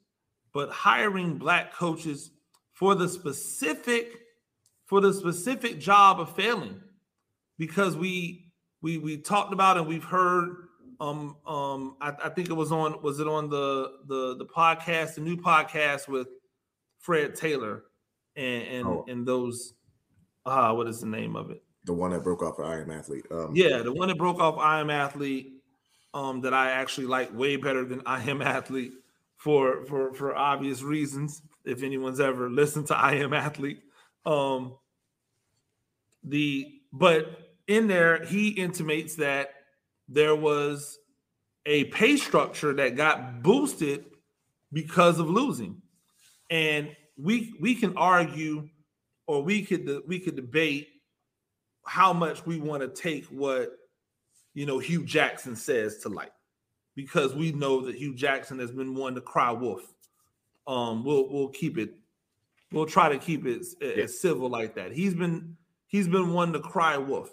but 0.53 0.69
hiring 0.69 1.37
black 1.37 1.73
coaches 1.73 2.31
for 2.73 2.95
the 2.95 3.07
specific 3.07 4.26
for 4.87 5.01
the 5.01 5.13
specific 5.13 5.79
job 5.79 6.19
of 6.19 6.35
failing. 6.35 6.81
Because 7.59 7.95
we 7.95 8.51
we 8.81 8.97
we 8.97 9.17
talked 9.17 9.53
about 9.53 9.77
and 9.77 9.87
we've 9.87 10.03
heard 10.03 10.67
um 10.99 11.35
um 11.45 11.95
I, 12.01 12.13
I, 12.23 12.29
think 12.29 12.49
it 12.49 12.53
was 12.53 12.71
on 12.71 13.01
was 13.01 13.19
it 13.19 13.27
on 13.27 13.49
the 13.49 13.93
the 14.07 14.35
the 14.37 14.45
podcast 14.45 15.15
the 15.15 15.21
new 15.21 15.37
podcast 15.37 16.07
with 16.07 16.27
Fred 16.99 17.35
Taylor 17.35 17.83
and 18.35 18.63
and, 18.63 18.87
oh. 18.87 19.05
and 19.07 19.27
those 19.27 19.73
uh 20.45 20.71
what 20.73 20.87
is 20.87 21.01
the 21.01 21.07
name 21.07 21.35
of 21.35 21.51
it? 21.51 21.63
The 21.85 21.93
one 21.93 22.11
that 22.11 22.23
broke 22.23 22.43
off 22.43 22.59
I 22.59 22.79
Am 22.79 22.91
Athlete 22.91 23.25
um. 23.31 23.55
Yeah 23.55 23.79
the 23.79 23.93
one 23.93 24.07
that 24.07 24.17
broke 24.17 24.39
off 24.39 24.57
I 24.57 24.79
Am 24.79 24.89
Athlete 24.89 25.53
um 26.13 26.41
that 26.41 26.53
I 26.53 26.71
actually 26.71 27.07
like 27.07 27.35
way 27.35 27.55
better 27.55 27.85
than 27.85 28.01
I 28.05 28.21
Am 28.29 28.41
Athlete 28.41 28.93
for 29.35 29.85
for 29.85 30.13
for 30.13 30.35
obvious 30.35 30.81
reasons 30.81 31.41
if 31.65 31.83
anyone's 31.83 32.19
ever 32.19 32.49
listened 32.49 32.87
to 32.87 32.97
I 32.97 33.13
Am 33.15 33.33
Athlete 33.33 33.81
um, 34.27 34.75
the 36.23 36.81
but 36.91 37.49
in 37.67 37.87
there 37.87 38.23
he 38.25 38.49
intimates 38.49 39.15
that 39.15 39.51
there 40.09 40.35
was 40.35 40.99
a 41.65 41.85
pay 41.85 42.17
structure 42.17 42.73
that 42.73 42.95
got 42.95 43.41
boosted 43.41 44.05
because 44.73 45.19
of 45.19 45.29
losing, 45.29 45.81
and 46.49 46.95
we 47.17 47.55
we 47.59 47.73
can 47.73 47.95
argue 47.97 48.67
or 49.27 49.41
we 49.41 49.63
could 49.63 50.01
we 50.07 50.19
could 50.19 50.35
debate 50.35 50.89
how 51.85 52.11
much 52.11 52.45
we 52.45 52.59
want 52.59 52.81
to 52.81 52.89
take 52.89 53.25
what 53.25 53.71
you 54.53 54.65
know 54.65 54.77
Hue 54.77 55.05
Jackson 55.05 55.55
says 55.55 55.99
to 55.99 56.09
light 56.09 56.31
because 56.95 57.33
we 57.33 57.53
know 57.53 57.79
that 57.85 57.95
Hue 57.95 58.13
Jackson 58.13 58.59
has 58.59 58.71
been 58.71 58.93
one 58.93 59.15
to 59.15 59.21
cry 59.21 59.51
wolf. 59.51 59.93
Um, 60.67 61.05
we'll 61.05 61.29
we'll 61.29 61.49
keep 61.49 61.77
it 61.77 61.93
we'll 62.71 62.85
try 62.85 63.09
to 63.09 63.17
keep 63.17 63.45
it 63.45 63.65
yeah. 63.81 64.03
as 64.03 64.19
civil 64.19 64.49
like 64.49 64.75
that. 64.75 64.91
He's 64.91 65.13
been 65.13 65.57
he's 65.87 66.07
been 66.07 66.33
one 66.33 66.53
to 66.53 66.59
cry 66.59 66.97
wolf. 66.97 67.29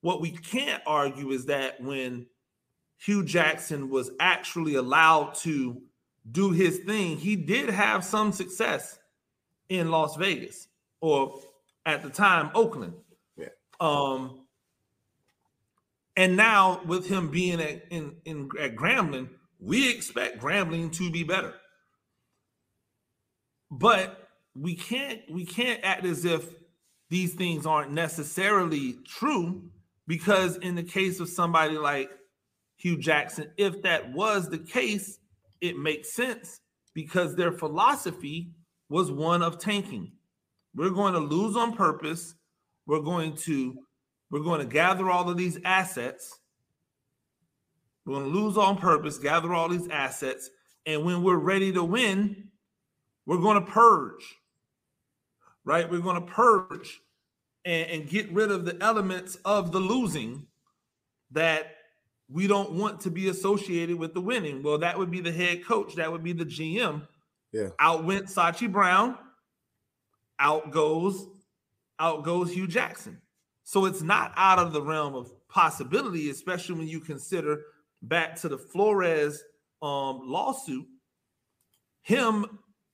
What 0.00 0.20
we 0.20 0.30
can't 0.30 0.82
argue 0.86 1.30
is 1.30 1.46
that 1.46 1.80
when 1.80 2.26
Hue 2.98 3.24
Jackson 3.24 3.90
was 3.90 4.10
actually 4.18 4.74
allowed 4.74 5.34
to 5.36 5.82
do 6.30 6.50
his 6.50 6.78
thing, 6.78 7.16
he 7.16 7.36
did 7.36 7.70
have 7.70 8.04
some 8.04 8.32
success 8.32 8.98
in 9.68 9.90
Las 9.90 10.16
Vegas 10.16 10.68
or 11.00 11.40
at 11.86 12.02
the 12.02 12.10
time 12.10 12.50
Oakland. 12.54 12.94
Yeah. 13.36 13.48
Um 13.80 14.46
and 16.16 16.36
now 16.36 16.82
with 16.84 17.08
him 17.08 17.30
being 17.30 17.60
at 17.60 17.84
in, 17.90 18.16
in 18.24 18.50
at 18.58 18.76
Grambling, 18.76 19.28
we 19.58 19.90
expect 19.90 20.40
Grambling 20.42 20.92
to 20.94 21.10
be 21.10 21.24
better. 21.24 21.54
But 23.70 24.29
we 24.54 24.74
can't 24.74 25.20
we 25.30 25.44
can't 25.44 25.80
act 25.82 26.04
as 26.04 26.24
if 26.24 26.54
these 27.08 27.34
things 27.34 27.66
aren't 27.66 27.92
necessarily 27.92 28.96
true 29.06 29.62
because 30.06 30.56
in 30.56 30.74
the 30.74 30.82
case 30.82 31.20
of 31.20 31.28
somebody 31.28 31.76
like 31.76 32.10
Hue 32.76 32.96
Jackson, 32.96 33.50
if 33.56 33.82
that 33.82 34.12
was 34.12 34.48
the 34.48 34.58
case, 34.58 35.18
it 35.60 35.76
makes 35.76 36.12
sense 36.12 36.60
because 36.94 37.34
their 37.34 37.52
philosophy 37.52 38.52
was 38.88 39.10
one 39.10 39.42
of 39.42 39.58
tanking. 39.58 40.12
We're 40.74 40.90
going 40.90 41.14
to 41.14 41.20
lose 41.20 41.56
on 41.56 41.74
purpose. 41.74 42.34
We're 42.86 43.00
going 43.00 43.36
to 43.36 43.76
we're 44.30 44.40
going 44.40 44.60
to 44.60 44.66
gather 44.66 45.10
all 45.10 45.28
of 45.28 45.36
these 45.36 45.58
assets. 45.64 46.38
We're 48.06 48.14
going 48.14 48.32
to 48.32 48.38
lose 48.38 48.56
on 48.56 48.78
purpose, 48.78 49.18
gather 49.18 49.52
all 49.52 49.68
these 49.68 49.88
assets, 49.88 50.50
and 50.86 51.04
when 51.04 51.22
we're 51.22 51.36
ready 51.36 51.72
to 51.72 51.84
win, 51.84 52.48
we're 53.26 53.38
going 53.38 53.64
to 53.64 53.70
purge 53.70 54.39
right? 55.64 55.90
We're 55.90 56.00
going 56.00 56.20
to 56.24 56.32
purge 56.32 57.00
and, 57.64 57.90
and 57.90 58.08
get 58.08 58.32
rid 58.32 58.50
of 58.50 58.64
the 58.64 58.76
elements 58.80 59.36
of 59.44 59.72
the 59.72 59.80
losing 59.80 60.46
that 61.32 61.76
we 62.28 62.46
don't 62.46 62.72
want 62.72 63.00
to 63.00 63.10
be 63.10 63.28
associated 63.28 63.98
with 63.98 64.14
the 64.14 64.20
winning. 64.20 64.62
Well, 64.62 64.78
that 64.78 64.98
would 64.98 65.10
be 65.10 65.20
the 65.20 65.32
head 65.32 65.64
coach, 65.64 65.96
that 65.96 66.10
would 66.10 66.22
be 66.22 66.32
the 66.32 66.44
GM. 66.44 67.06
Yeah. 67.52 67.68
Out 67.78 68.04
went 68.04 68.26
Sashi 68.26 68.70
Brown, 68.70 69.18
out 70.38 70.70
goes, 70.70 71.26
out 71.98 72.24
goes 72.24 72.52
Hue 72.52 72.68
Jackson. 72.68 73.20
So 73.64 73.84
it's 73.84 74.02
not 74.02 74.32
out 74.36 74.58
of 74.58 74.72
the 74.72 74.82
realm 74.82 75.14
of 75.14 75.30
possibility, 75.48 76.30
especially 76.30 76.76
when 76.76 76.88
you 76.88 77.00
consider 77.00 77.62
back 78.02 78.36
to 78.40 78.48
the 78.48 78.58
Flores 78.58 79.42
um, 79.82 80.20
lawsuit, 80.24 80.86
him 82.02 82.46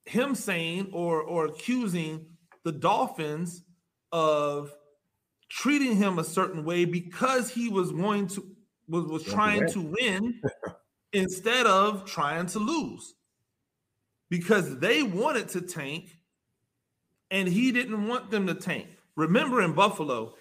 him 0.05 0.35
saying 0.35 0.91
or 0.93 1.23
or 1.23 1.47
accusing 1.47 2.27
the 2.67 2.73
Dolphins 2.73 3.63
of 4.11 4.73
treating 5.49 5.95
him 5.97 6.19
a 6.19 6.25
certain 6.25 6.65
way 6.65 6.85
because 6.85 7.49
he 7.49 7.69
was 7.69 7.93
going 7.93 8.27
to 8.27 8.45
was, 8.89 9.05
was 9.05 9.23
trying 9.23 9.69
to 9.69 9.81
win 9.81 10.41
instead 11.13 11.65
of 11.67 12.05
trying 12.07 12.47
to 12.47 12.59
lose 12.59 13.15
because 14.31 14.81
they 14.81 15.05
wanted 15.05 15.49
to 15.51 15.61
tank 15.61 16.19
and 17.31 17.47
he 17.47 17.71
didn't 17.71 18.09
want 18.09 18.33
them 18.33 18.49
to 18.49 18.55
tank. 18.55 18.89
Remember 19.15 19.63
in 19.63 19.73
Buffalo 19.73 20.35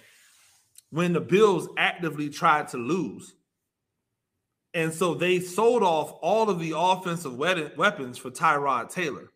when 0.89 1.13
the 1.13 1.21
Bills 1.21 1.69
actively 1.77 2.29
tried 2.29 2.69
to 2.69 2.77
lose. 2.77 3.35
And 4.73 4.91
so 4.91 5.13
they 5.13 5.41
sold 5.41 5.83
off 5.83 6.17
all 6.23 6.49
of 6.49 6.59
the 6.59 6.73
offensive 6.75 7.37
weapons 7.37 8.17
for 8.17 8.31
Tyrod 8.31 8.89
Taylor. 8.89 9.29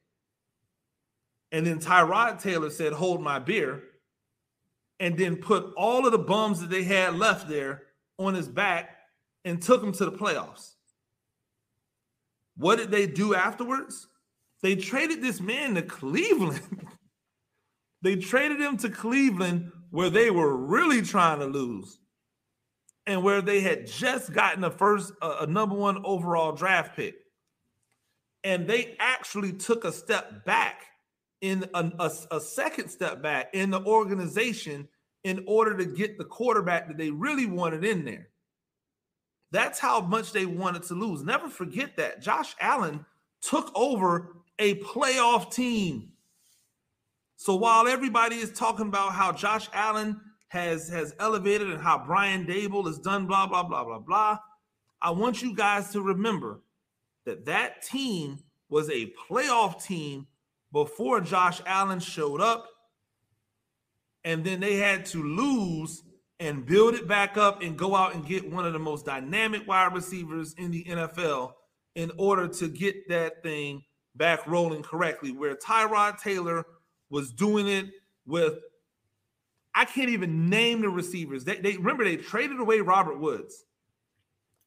And 1.52 1.66
then 1.66 1.80
Tyrod 1.80 2.42
Taylor 2.42 2.70
said, 2.70 2.94
Hold 2.94 3.22
my 3.22 3.40
beer. 3.40 3.84
And 5.00 5.18
then 5.18 5.38
put 5.38 5.74
all 5.78 6.06
of 6.06 6.12
the 6.12 6.18
bums 6.18 6.60
that 6.60 6.70
they 6.70 6.84
had 6.84 7.16
left 7.16 7.48
there 7.48 7.84
on 8.18 8.34
his 8.34 8.48
back 8.48 8.98
and 9.46 9.62
took 9.62 9.82
him 9.82 9.94
to 9.94 10.06
the 10.06 10.12
playoffs. 10.12 10.74
What 12.58 12.78
did 12.78 12.92
they 12.92 13.08
do 13.08 13.34
afterwards? 13.34 14.08
They 14.62 14.76
traded 14.76 15.22
this 15.22 15.40
man 15.40 15.76
to 15.76 15.82
Cleveland. 15.82 16.62
they 18.02 18.18
traded 18.18 18.60
him 18.60 18.76
to 18.78 18.90
Cleveland 18.90 19.72
where 19.90 20.10
they 20.10 20.30
were 20.30 20.56
really 20.56 21.02
trying 21.02 21.40
to 21.40 21.46
lose 21.46 21.98
and 23.08 23.24
where 23.24 23.42
they 23.42 23.62
had 23.62 23.88
just 23.88 24.34
gotten 24.34 24.64
a 24.64 24.70
first 24.70 25.14
uh, 25.22 25.38
a 25.42 25.48
number 25.48 25.76
1 25.76 26.04
overall 26.06 26.52
draft 26.52 26.96
pick. 26.96 27.16
And 28.44 28.68
they 28.68 28.96
actually 29.00 29.54
took 29.54 29.86
a 29.86 29.92
step 29.92 30.46
back 30.46 30.84
in 31.41 31.65
a, 31.73 31.91
a, 31.99 32.12
a, 32.32 32.41
second 32.41 32.89
step 32.89 33.21
back 33.21 33.49
in 33.54 33.69
the 33.69 33.82
organization 33.86 34.88
in 35.23 35.43
order 35.47 35.78
to 35.78 35.86
get 35.86 36.17
the 36.17 36.25
quarterback 36.25 36.88
that 36.88 36.97
they 36.97 37.12
really 37.12 37.45
wanted 37.45 37.86
in 37.86 38.04
there. 38.04 38.30
That's 39.52 39.80
how 39.80 40.02
much 40.02 40.32
they 40.32 40.45
wanted 40.45 40.84
to 40.84 40.93
lose. 40.95 41.23
Never 41.23 41.49
forget 41.49 41.97
that. 41.97 42.21
Josh 42.21 42.56
Allen 42.60 43.06
took 43.41 43.71
over 43.75 44.36
a 44.60 44.75
playoff 44.75 45.52
team. 45.54 46.12
So 47.38 47.56
while 47.56 47.88
everybody 47.88 48.36
is 48.36 48.52
talking 48.52 48.88
about 48.88 49.13
how 49.13 49.32
Josh 49.32 49.69
Allen 49.73 50.19
has 50.49 50.89
has 50.89 51.15
elevated 51.19 51.69
and 51.69 51.82
how 51.82 52.04
Brian 52.06 52.45
Daboll 52.45 52.86
has 52.86 52.99
done 52.99 53.28
blah 53.28 53.47
blah 53.47 53.63
blah 53.63 53.86
blah 53.86 53.99
blah, 53.99 54.39
I 55.02 55.12
want 55.12 55.41
you 55.41 55.56
guys 55.56 55.91
to 55.91 56.02
remember 56.02 56.62
that 57.25 57.45
that 57.45 57.82
team 57.82 58.39
was 58.69 58.89
a 58.89 59.13
playoff 59.30 59.84
team 59.84 60.28
before 60.72 61.22
Josh 61.22 61.62
Allen 61.66 62.00
showed 62.00 62.42
up 62.42 62.68
and 64.24 64.44
then 64.44 64.60
they 64.60 64.76
had 64.76 65.06
to 65.08 65.24
lose 65.24 66.04
and 66.40 66.66
build 66.66 66.94
it 66.94 67.08
back 67.08 67.38
up 67.38 67.62
and 67.62 67.78
go 67.78 67.96
out 67.96 68.14
and 68.16 68.26
get 68.26 68.50
one 68.50 68.66
of 68.66 68.74
the 68.74 68.80
most 68.80 69.06
dynamic 69.06 69.68
wide 69.68 69.94
receivers 69.94 70.54
in 70.58 70.72
the 70.72 70.84
NFL 70.86 71.54
in 71.96 72.12
order 72.18 72.48
to 72.48 72.68
get 72.70 73.10
that 73.10 73.44
thing 73.44 73.84
back 74.16 74.46
rolling 74.48 74.84
correctly. 74.84 75.32
Where 75.32 75.56
Tyrod 75.56 76.22
Taylor 76.22 76.66
was 77.10 77.32
doing 77.32 77.68
it 77.68 77.88
with, 78.26 78.56
I 79.76 79.86
can't 79.86 80.10
even 80.10 80.50
name 80.50 80.82
the 80.82 80.90
receivers. 80.90 81.44
They, 81.44 81.58
they 81.58 81.76
remember 81.76 82.04
they 82.04 82.18
traded 82.18 82.60
away 82.60 82.80
Robert 82.80 83.20
Woods. 83.20 83.66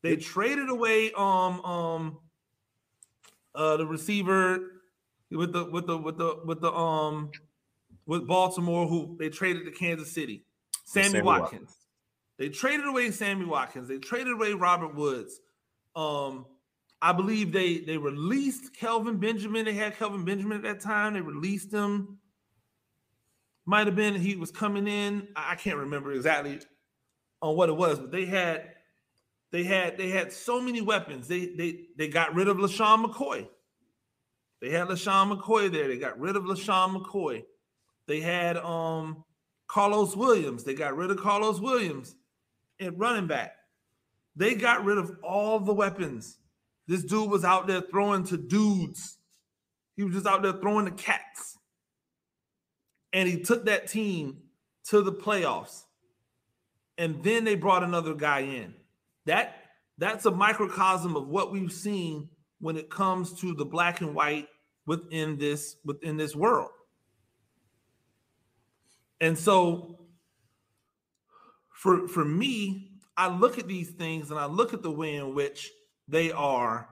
They 0.03 0.17
traded 0.17 0.69
away 0.69 1.13
um 1.13 1.65
um 1.65 2.19
uh 3.55 3.77
the 3.77 3.87
receiver 3.87 4.72
with 5.37 5.53
the 5.53 5.65
with 5.65 5.87
the 5.87 5.97
with 5.97 6.19
the 6.19 6.41
with 6.45 6.61
the 6.61 6.73
um 6.73 7.31
with 8.07 8.27
Baltimore, 8.27 8.87
who 8.87 9.17
they 9.19 9.29
traded 9.29 9.65
to 9.67 9.71
Kansas 9.71 10.13
City. 10.13 10.45
Sammy, 10.85 11.09
Sammy 11.09 11.23
Watkins. 11.23 11.51
Watkins. 11.53 11.77
They 12.39 12.49
traded 12.49 12.87
away 12.87 13.11
Sammy 13.11 13.45
Watkins. 13.45 13.89
They 13.89 13.99
traded 13.99 14.33
away 14.33 14.53
Robert 14.53 14.95
Woods. 14.95 15.39
Um, 15.95 16.47
I 17.01 17.13
believe 17.13 17.53
they 17.53 17.79
they 17.79 17.99
released 17.99 18.77
Kelvin 18.77 19.19
Benjamin. 19.19 19.65
They 19.65 19.75
had 19.75 19.97
Kelvin 19.97 20.25
Benjamin 20.25 20.59
at 20.59 20.63
that 20.63 20.81
time. 20.81 21.15
They 21.15 21.21
released 21.21 21.73
him. 21.73 22.19
Might 23.65 23.87
have 23.87 23.97
been 23.97 24.15
he 24.15 24.37
was 24.37 24.51
coming 24.51 24.89
in. 24.89 25.29
I 25.37 25.55
can't 25.55 25.79
remember 25.79 26.13
exactly 26.13 26.61
on 27.41 27.57
what 27.57 27.69
it 27.69 27.77
was, 27.77 27.99
but 27.99 28.11
they 28.11 28.25
had 28.25 28.71
they 29.51 29.65
had 29.65 29.99
they 29.99 30.09
had 30.09 30.33
so 30.33 30.61
many 30.61 30.81
weapons. 30.81 31.29
They 31.29 31.47
they 31.47 31.81
they 31.97 32.09
got 32.09 32.35
rid 32.35 32.49
of 32.49 32.57
LeSean 32.57 33.05
McCoy. 33.05 33.49
They 34.63 34.71
had 34.71 34.87
LeSean 34.87 35.37
McCoy 35.37 35.71
there. 35.73 35.89
They 35.89 35.99
got 35.99 36.21
rid 36.21 36.37
of 36.37 36.45
LeSean 36.45 36.97
McCoy. 36.97 37.43
They 38.07 38.21
had 38.21 38.57
um 38.57 39.25
Carlos 39.67 40.15
Williams. 40.15 40.63
They 40.63 40.75
got 40.75 40.97
rid 40.97 41.11
of 41.11 41.19
Carlos 41.19 41.61
Williams 41.61 42.15
at 42.81 42.97
running 42.97 43.27
back. 43.27 43.57
They 44.37 44.55
got 44.55 44.85
rid 44.85 44.99
of 44.99 45.19
all 45.23 45.59
the 45.59 45.75
weapons. 45.75 46.39
This 46.87 47.03
dude 47.03 47.29
was 47.29 47.45
out 47.45 47.67
there 47.67 47.81
throwing 47.81 48.25
to 48.25 48.37
dudes. 48.37 49.19
He 49.97 50.05
was 50.05 50.15
just 50.15 50.27
out 50.27 50.43
there 50.43 50.53
throwing 50.53 50.87
to 50.87 50.93
cats. 50.93 51.59
And 53.13 53.29
he 53.29 53.41
took 53.41 53.67
that 53.67 53.89
team 53.89 54.39
to 54.91 55.03
the 55.03 55.13
playoffs. 55.13 55.83
And 56.97 57.23
then 57.25 57.45
they 57.45 57.57
brought 57.57 57.83
another 57.83 58.15
guy 58.15 58.41
in. 58.41 58.75
That 59.27 59.57
that's 59.99 60.25
a 60.25 60.31
microcosm 60.31 61.17
of 61.17 61.27
what 61.29 61.51
we've 61.51 61.73
seen 61.73 62.29
when 62.61 62.77
it 62.77 62.91
comes 62.91 63.33
to 63.41 63.55
the 63.55 63.65
black 63.65 64.01
and 64.01 64.15
white 64.15 64.49
within 64.87 65.39
this 65.39 65.77
within 65.85 66.17
this 66.17 66.35
world. 66.35 66.71
And 69.21 69.39
so 69.39 69.99
for 71.71 72.09
for 72.09 72.25
me, 72.25 72.93
I 73.17 73.29
look 73.29 73.59
at 73.59 73.69
these 73.69 73.91
things 73.91 74.31
and 74.31 74.39
I 74.39 74.47
look 74.47 74.73
at 74.73 74.83
the 74.83 74.91
way 74.91 75.17
in 75.17 75.35
which 75.35 75.71
they 76.09 76.33
are. 76.33 76.89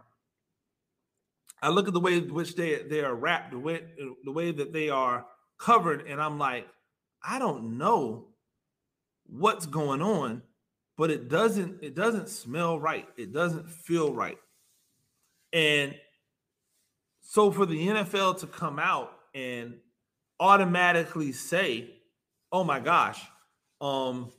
I 1.62 1.68
look 1.68 1.88
at 1.88 1.94
the 1.94 2.00
way 2.00 2.18
in 2.18 2.32
which 2.32 2.54
they 2.56 2.82
they 2.82 3.02
are 3.02 3.14
wrapped, 3.14 3.52
the 3.52 3.58
way 3.58 3.82
the 4.24 4.32
way 4.32 4.52
that 4.52 4.72
they 4.72 4.88
are 4.88 5.26
covered, 5.58 6.06
and 6.06 6.20
I'm 6.20 6.38
like, 6.38 6.66
I 7.22 7.38
don't 7.38 7.78
know 7.78 8.28
what's 9.26 9.66
going 9.66 10.02
on, 10.02 10.42
but 10.96 11.10
it 11.10 11.28
doesn't 11.28 11.82
it 11.82 11.94
doesn't 11.94 12.28
smell 12.28 12.78
right. 12.78 13.08
It 13.16 13.32
doesn't 13.32 13.70
feel 13.70 14.12
right. 14.12 14.38
And 15.52 15.94
so 17.20 17.50
for 17.50 17.66
the 17.66 17.88
NFL 17.88 18.38
to 18.40 18.46
come 18.46 18.78
out 18.78 19.12
and 19.34 19.74
automatically 20.38 21.32
say 21.32 21.90
oh 22.52 22.64
my 22.64 22.80
gosh, 22.80 23.20
um, 23.80 24.32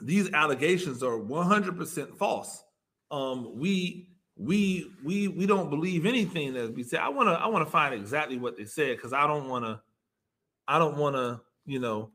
these 0.00 0.32
allegations 0.32 1.02
are 1.02 1.18
100% 1.18 2.16
false. 2.16 2.62
Um, 3.10 3.58
we 3.58 4.08
we 4.36 4.90
we 5.02 5.28
we 5.28 5.46
don't 5.46 5.70
believe 5.70 6.04
anything 6.04 6.52
that 6.54 6.74
we 6.74 6.82
say. 6.82 6.98
I 6.98 7.08
want 7.08 7.28
to 7.28 7.32
I 7.32 7.46
want 7.46 7.64
to 7.64 7.70
find 7.70 7.94
exactly 7.94 8.36
what 8.36 8.56
they 8.56 8.66
said 8.66 8.96
because 8.96 9.12
I 9.12 9.26
don't 9.26 9.48
want 9.48 9.64
to 9.64 9.80
I 10.68 10.78
don't 10.78 10.98
want 10.98 11.16
to 11.16 11.40
you 11.64 11.78
know 11.78 12.10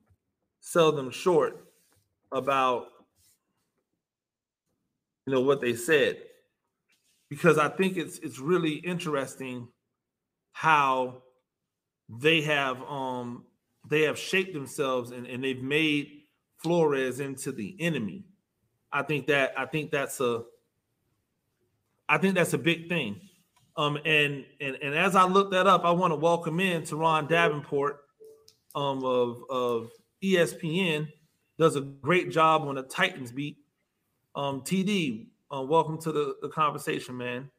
sell 0.59 0.91
them 0.91 1.09
short 1.09 1.65
about 2.31 2.87
you 5.25 5.33
know 5.33 5.41
what 5.41 5.61
they 5.61 5.73
said 5.73 6.17
because 7.31 7.57
I 7.57 7.69
think 7.69 7.95
it's 7.95 8.19
it's 8.19 8.39
really 8.39 8.73
interesting 8.73 9.69
how 10.51 11.23
they 12.09 12.41
have 12.41 12.81
um 12.83 13.45
they 13.89 14.01
have 14.01 14.19
shaped 14.19 14.53
themselves 14.53 15.11
and, 15.11 15.25
and 15.25 15.41
they've 15.41 15.63
made 15.63 16.23
Flores 16.57 17.21
into 17.21 17.53
the 17.53 17.75
enemy. 17.79 18.25
I 18.91 19.03
think 19.03 19.27
that 19.27 19.53
I 19.57 19.65
think 19.65 19.91
that's 19.91 20.19
a 20.19 20.43
I 22.09 22.17
think 22.17 22.35
that's 22.35 22.53
a 22.53 22.57
big 22.57 22.89
thing. 22.89 23.21
Um 23.77 23.97
and 24.03 24.43
and 24.59 24.75
and 24.81 24.93
as 24.93 25.15
I 25.15 25.23
look 25.23 25.51
that 25.51 25.67
up, 25.67 25.85
I 25.85 25.91
want 25.91 26.11
to 26.11 26.17
welcome 26.17 26.59
in 26.59 26.81
Teron 26.81 27.29
Davenport 27.29 28.01
um 28.75 29.05
of 29.05 29.41
of 29.49 29.89
ESPN 30.21 31.07
does 31.57 31.77
a 31.77 31.81
great 31.81 32.29
job 32.29 32.63
on 32.63 32.75
the 32.75 32.83
Titans 32.83 33.31
beat. 33.31 33.55
Um 34.35 34.63
TD, 34.63 35.27
uh, 35.53 35.61
welcome 35.61 35.99
to 35.99 36.11
the, 36.11 36.35
the 36.41 36.49
conversation, 36.49 37.17
man. 37.17 37.49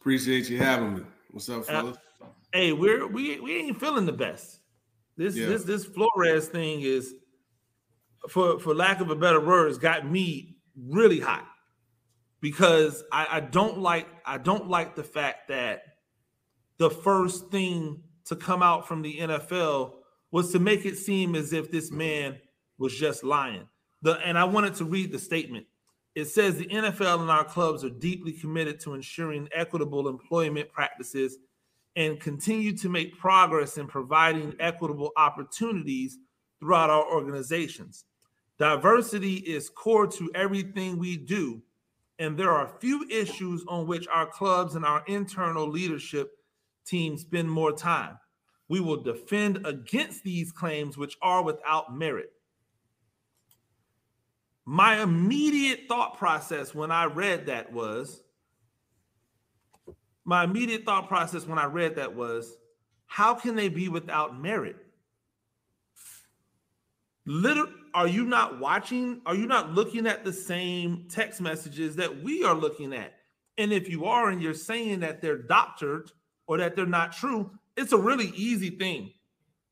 Appreciate 0.00 0.48
you 0.48 0.58
having 0.58 0.94
me. 0.94 1.02
What's 1.30 1.48
up, 1.48 1.64
fellas? 1.64 1.96
Uh, 2.20 2.26
hey, 2.52 2.72
we're 2.72 3.06
we 3.06 3.38
we 3.40 3.56
ain't 3.56 3.78
feeling 3.78 4.06
the 4.06 4.12
best. 4.12 4.60
This 5.16 5.36
yeah. 5.36 5.46
this 5.46 5.64
this 5.64 5.84
Flores 5.84 6.48
thing 6.48 6.80
is, 6.80 7.14
for 8.28 8.58
for 8.58 8.74
lack 8.74 9.00
of 9.00 9.10
a 9.10 9.16
better 9.16 9.40
words, 9.40 9.78
got 9.78 10.08
me 10.10 10.56
really 10.76 11.20
hot 11.20 11.46
because 12.40 13.02
I, 13.12 13.26
I 13.32 13.40
don't 13.40 13.78
like 13.78 14.06
I 14.24 14.38
don't 14.38 14.68
like 14.68 14.94
the 14.94 15.04
fact 15.04 15.48
that 15.48 15.82
the 16.78 16.90
first 16.90 17.50
thing 17.50 18.02
to 18.26 18.36
come 18.36 18.62
out 18.62 18.86
from 18.86 19.02
the 19.02 19.18
NFL 19.18 19.92
was 20.30 20.52
to 20.52 20.58
make 20.58 20.84
it 20.84 20.96
seem 20.96 21.34
as 21.34 21.52
if 21.52 21.70
this 21.70 21.90
man 21.90 22.38
was 22.78 22.96
just 22.96 23.24
lying. 23.24 23.66
The 24.02 24.14
and 24.24 24.38
I 24.38 24.44
wanted 24.44 24.74
to 24.76 24.84
read 24.84 25.12
the 25.12 25.18
statement. 25.18 25.66
It 26.18 26.26
says 26.26 26.56
the 26.56 26.66
NFL 26.66 27.20
and 27.20 27.30
our 27.30 27.44
clubs 27.44 27.84
are 27.84 27.90
deeply 27.90 28.32
committed 28.32 28.80
to 28.80 28.94
ensuring 28.94 29.48
equitable 29.54 30.08
employment 30.08 30.68
practices 30.72 31.38
and 31.94 32.18
continue 32.18 32.76
to 32.78 32.88
make 32.88 33.16
progress 33.16 33.78
in 33.78 33.86
providing 33.86 34.52
equitable 34.58 35.12
opportunities 35.16 36.18
throughout 36.58 36.90
our 36.90 37.04
organizations. 37.04 38.04
Diversity 38.58 39.34
is 39.34 39.70
core 39.70 40.08
to 40.08 40.28
everything 40.34 40.98
we 40.98 41.16
do, 41.16 41.62
and 42.18 42.36
there 42.36 42.50
are 42.50 42.74
few 42.80 43.06
issues 43.08 43.62
on 43.68 43.86
which 43.86 44.08
our 44.08 44.26
clubs 44.26 44.74
and 44.74 44.84
our 44.84 45.04
internal 45.06 45.68
leadership 45.68 46.32
team 46.84 47.16
spend 47.16 47.48
more 47.48 47.70
time. 47.70 48.18
We 48.68 48.80
will 48.80 49.04
defend 49.04 49.64
against 49.64 50.24
these 50.24 50.50
claims, 50.50 50.98
which 50.98 51.16
are 51.22 51.44
without 51.44 51.96
merit. 51.96 52.32
My 54.70 55.02
immediate 55.02 55.88
thought 55.88 56.18
process 56.18 56.74
when 56.74 56.90
I 56.90 57.06
read 57.06 57.46
that 57.46 57.72
was 57.72 58.20
my 60.26 60.44
immediate 60.44 60.84
thought 60.84 61.08
process 61.08 61.46
when 61.46 61.58
I 61.58 61.64
read 61.64 61.96
that 61.96 62.14
was, 62.14 62.54
how 63.06 63.32
can 63.32 63.56
they 63.56 63.70
be 63.70 63.88
without 63.88 64.38
merit? 64.38 64.76
Little, 67.24 67.68
are 67.94 68.06
you 68.06 68.26
not 68.26 68.60
watching? 68.60 69.22
Are 69.24 69.34
you 69.34 69.46
not 69.46 69.72
looking 69.72 70.06
at 70.06 70.22
the 70.22 70.34
same 70.34 71.06
text 71.08 71.40
messages 71.40 71.96
that 71.96 72.22
we 72.22 72.44
are 72.44 72.54
looking 72.54 72.92
at? 72.92 73.14
And 73.56 73.72
if 73.72 73.88
you 73.88 74.04
are, 74.04 74.28
and 74.28 74.42
you're 74.42 74.52
saying 74.52 75.00
that 75.00 75.22
they're 75.22 75.38
doctored 75.38 76.12
or 76.46 76.58
that 76.58 76.76
they're 76.76 76.84
not 76.84 77.12
true, 77.12 77.50
it's 77.78 77.92
a 77.92 77.98
really 77.98 78.32
easy 78.36 78.68
thing. 78.68 79.14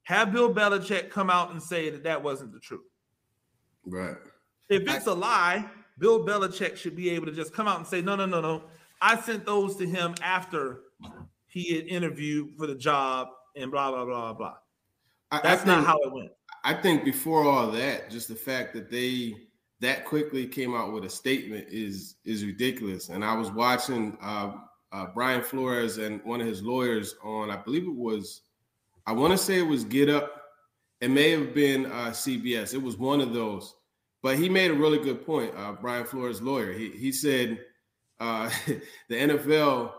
Have 0.05 0.33
Bill 0.33 0.55
Belichick 0.55 1.11
come 1.11 1.29
out 1.29 1.51
and 1.51 1.63
say 1.63 1.91
that 1.91 2.05
that 2.05 2.23
wasn't 2.23 2.55
the 2.55 2.61
truth. 2.61 2.89
Right. 3.85 4.17
If 4.69 4.83
it's 4.83 5.07
I, 5.07 5.13
a 5.13 5.15
lie, 5.15 5.71
Bill 5.99 6.25
Belichick 6.25 6.77
should 6.77 6.97
be 6.97 7.11
able 7.11 7.27
to 7.27 7.33
just 7.33 7.53
come 7.53 7.69
out 7.69 7.79
and 7.79 7.87
say, 7.87 8.03
no, 8.03 8.17
no, 8.17 8.27
no, 8.27 8.41
no. 8.41 8.65
I 9.01 9.21
sent 9.21 9.45
those 9.47 9.77
to 9.77 9.87
him 9.87 10.15
after 10.23 10.81
he 11.47 11.75
had 11.75 11.87
interviewed 11.87 12.57
for 12.57 12.67
the 12.67 12.75
job 12.75 13.29
and 13.57 13.71
blah 13.71 13.91
blah 13.91 14.05
blah 14.05 14.33
blah. 14.33 14.55
That's 15.43 15.63
I, 15.67 15.73
I 15.73 15.77
not 15.77 15.87
how 15.87 15.99
it 15.99 16.13
went. 16.13 16.31
I 16.65 16.75
think 16.75 17.05
before 17.05 17.45
all 17.45 17.71
that, 17.71 18.11
just 18.11 18.29
the 18.29 18.35
fact 18.35 18.75
that 18.75 18.91
they 18.91 19.35
that 19.81 20.05
quickly 20.05 20.47
came 20.47 20.75
out 20.75 20.93
with 20.93 21.05
a 21.05 21.11
statement 21.11 21.67
is 21.71 22.17
is 22.25 22.45
ridiculous. 22.45 23.09
And 23.09 23.25
I 23.25 23.35
was 23.35 23.51
watching 23.51 24.17
uh, 24.23 24.53
uh, 24.93 25.07
Brian 25.15 25.43
Flores 25.43 25.99
and 25.99 26.23
one 26.25 26.41
of 26.41 26.47
his 26.47 26.63
lawyers 26.63 27.15
on, 27.23 27.51
I 27.51 27.57
believe 27.57 27.87
it 27.87 27.95
was, 27.95 28.43
I 29.07 29.13
want 29.13 29.33
to 29.33 29.39
say 29.39 29.59
it 29.59 29.67
was 29.67 29.85
Get 29.85 30.09
Up. 30.09 30.43
It 31.01 31.11
may 31.11 31.31
have 31.33 31.55
been 31.55 31.87
uh, 31.87 32.11
CBS. 32.11 32.73
It 32.73 32.83
was 32.83 32.97
one 32.97 33.21
of 33.21 33.35
those. 33.35 33.76
But 34.27 34.41
he 34.41 34.49
made 34.49 34.73
a 34.73 34.75
really 34.75 34.99
good 34.99 35.25
point. 35.25 35.55
Uh, 35.57 35.75
Brian 35.81 36.05
Flores' 36.05 36.43
lawyer. 36.43 36.73
He 36.73 36.91
he 36.91 37.13
said 37.13 37.61
uh, 38.19 38.51
the 39.09 39.15
NFL 39.15 39.93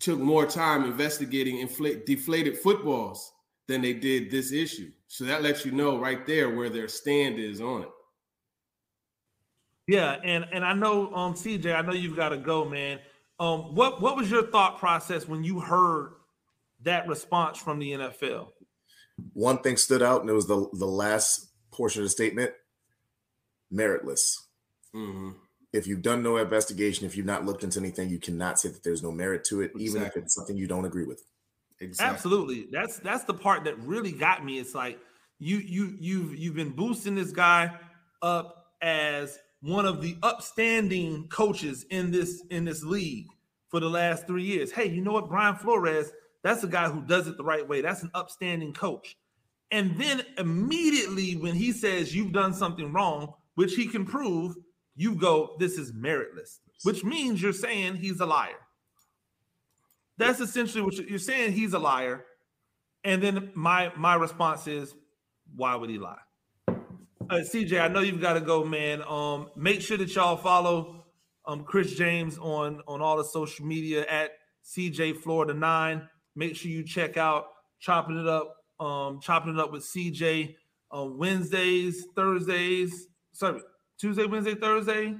took 0.00 0.18
more 0.18 0.46
time 0.46 0.82
investigating 0.82 1.58
inflate, 1.58 2.04
deflated 2.04 2.58
footballs 2.58 3.32
than 3.68 3.80
they 3.80 3.92
did 3.92 4.32
this 4.32 4.50
issue. 4.50 4.90
So 5.06 5.22
that 5.26 5.44
lets 5.44 5.64
you 5.64 5.70
know 5.70 5.96
right 5.96 6.26
there 6.26 6.50
where 6.50 6.70
their 6.70 6.88
stand 6.88 7.38
is 7.38 7.60
on 7.60 7.82
it. 7.82 7.90
Yeah, 9.86 10.16
and 10.24 10.44
and 10.52 10.64
I 10.64 10.72
know 10.72 11.14
um 11.14 11.34
CJ, 11.34 11.72
I 11.72 11.82
know 11.82 11.92
you've 11.92 12.16
got 12.16 12.30
to 12.30 12.38
go, 12.38 12.64
man. 12.64 12.98
Um, 13.38 13.76
what 13.76 14.02
what 14.02 14.16
was 14.16 14.28
your 14.28 14.48
thought 14.48 14.80
process 14.80 15.28
when 15.28 15.44
you 15.44 15.60
heard 15.60 16.14
that 16.82 17.06
response 17.06 17.58
from 17.58 17.78
the 17.78 17.92
NFL? 17.92 18.48
One 19.34 19.58
thing 19.58 19.76
stood 19.76 20.02
out, 20.02 20.22
and 20.22 20.28
it 20.28 20.32
was 20.32 20.48
the 20.48 20.68
the 20.72 20.84
last 20.84 21.52
portion 21.70 22.02
of 22.02 22.06
the 22.06 22.10
statement: 22.10 22.54
meritless. 23.72 24.36
Mm-hmm. 24.94 25.30
If 25.72 25.86
you've 25.86 26.02
done 26.02 26.22
no 26.22 26.36
investigation, 26.36 27.06
if 27.06 27.16
you've 27.16 27.26
not 27.26 27.46
looked 27.46 27.64
into 27.64 27.78
anything, 27.80 28.10
you 28.10 28.18
cannot 28.18 28.60
say 28.60 28.68
that 28.68 28.84
there's 28.84 29.02
no 29.02 29.10
merit 29.10 29.44
to 29.44 29.62
it, 29.62 29.72
exactly. 29.74 29.84
even 29.84 30.02
if 30.02 30.16
it's 30.16 30.34
something 30.34 30.56
you 30.56 30.66
don't 30.66 30.84
agree 30.84 31.06
with. 31.06 31.22
Exactly. 31.80 32.14
Absolutely. 32.14 32.66
That's 32.70 32.98
that's 32.98 33.24
the 33.24 33.34
part 33.34 33.64
that 33.64 33.78
really 33.80 34.12
got 34.12 34.44
me. 34.44 34.58
It's 34.58 34.74
like 34.74 34.98
you 35.38 35.58
you 35.58 35.96
you've 35.98 36.36
you've 36.36 36.54
been 36.54 36.70
boosting 36.70 37.14
this 37.14 37.32
guy 37.32 37.72
up 38.20 38.66
as 38.82 39.38
one 39.62 39.86
of 39.86 40.02
the 40.02 40.16
upstanding 40.22 41.28
coaches 41.28 41.84
in 41.90 42.10
this 42.10 42.44
in 42.50 42.64
this 42.64 42.82
league 42.82 43.26
for 43.68 43.80
the 43.80 43.88
last 43.88 44.26
three 44.26 44.44
years. 44.44 44.70
Hey, 44.70 44.88
you 44.88 45.00
know 45.00 45.12
what? 45.12 45.28
Brian 45.28 45.56
Flores, 45.56 46.12
that's 46.42 46.62
a 46.62 46.68
guy 46.68 46.88
who 46.88 47.00
does 47.00 47.26
it 47.26 47.36
the 47.36 47.44
right 47.44 47.66
way. 47.66 47.80
That's 47.80 48.02
an 48.02 48.10
upstanding 48.14 48.72
coach. 48.72 49.16
And 49.70 49.98
then 49.98 50.22
immediately 50.36 51.36
when 51.36 51.54
he 51.54 51.72
says 51.72 52.14
you've 52.14 52.32
done 52.32 52.52
something 52.52 52.92
wrong, 52.92 53.32
which 53.54 53.74
he 53.74 53.86
can 53.86 54.04
prove, 54.04 54.54
you 54.94 55.14
go, 55.14 55.56
this 55.58 55.78
is 55.78 55.92
meritless, 55.92 56.58
which 56.82 57.04
means 57.04 57.42
you're 57.42 57.52
saying 57.52 57.96
he's 57.96 58.20
a 58.20 58.26
liar. 58.26 58.50
That's 60.18 60.40
essentially 60.40 60.82
what 60.82 60.94
you're 60.94 61.18
saying. 61.18 61.52
He's 61.52 61.72
a 61.72 61.78
liar. 61.78 62.24
And 63.04 63.22
then 63.22 63.50
my 63.54 63.92
my 63.96 64.14
response 64.14 64.66
is, 64.66 64.94
why 65.54 65.74
would 65.74 65.90
he 65.90 65.98
lie? 65.98 66.18
Uh, 66.68 67.40
CJ, 67.40 67.80
I 67.80 67.88
know 67.88 68.00
you've 68.00 68.20
got 68.20 68.34
to 68.34 68.40
go, 68.40 68.64
man. 68.64 69.02
Um, 69.02 69.48
make 69.56 69.80
sure 69.80 69.96
that 69.96 70.14
y'all 70.14 70.36
follow 70.36 71.04
um 71.46 71.64
Chris 71.64 71.94
James 71.94 72.38
on 72.38 72.82
on 72.86 73.00
all 73.00 73.16
the 73.16 73.24
social 73.24 73.64
media 73.66 74.06
at 74.06 74.32
CJ 74.64 75.16
Florida 75.16 75.54
Nine. 75.54 76.08
Make 76.36 76.56
sure 76.56 76.70
you 76.70 76.84
check 76.84 77.16
out 77.16 77.46
chopping 77.80 78.18
it 78.18 78.28
up, 78.28 78.56
um, 78.80 79.20
chopping 79.20 79.54
it 79.54 79.58
up 79.58 79.72
with 79.72 79.84
CJ 79.84 80.54
on 80.90 81.18
Wednesdays, 81.18 82.04
Thursdays, 82.14 83.08
sorry, 83.32 83.60
Tuesday, 83.98 84.26
Wednesday, 84.26 84.54
Thursday, 84.54 85.14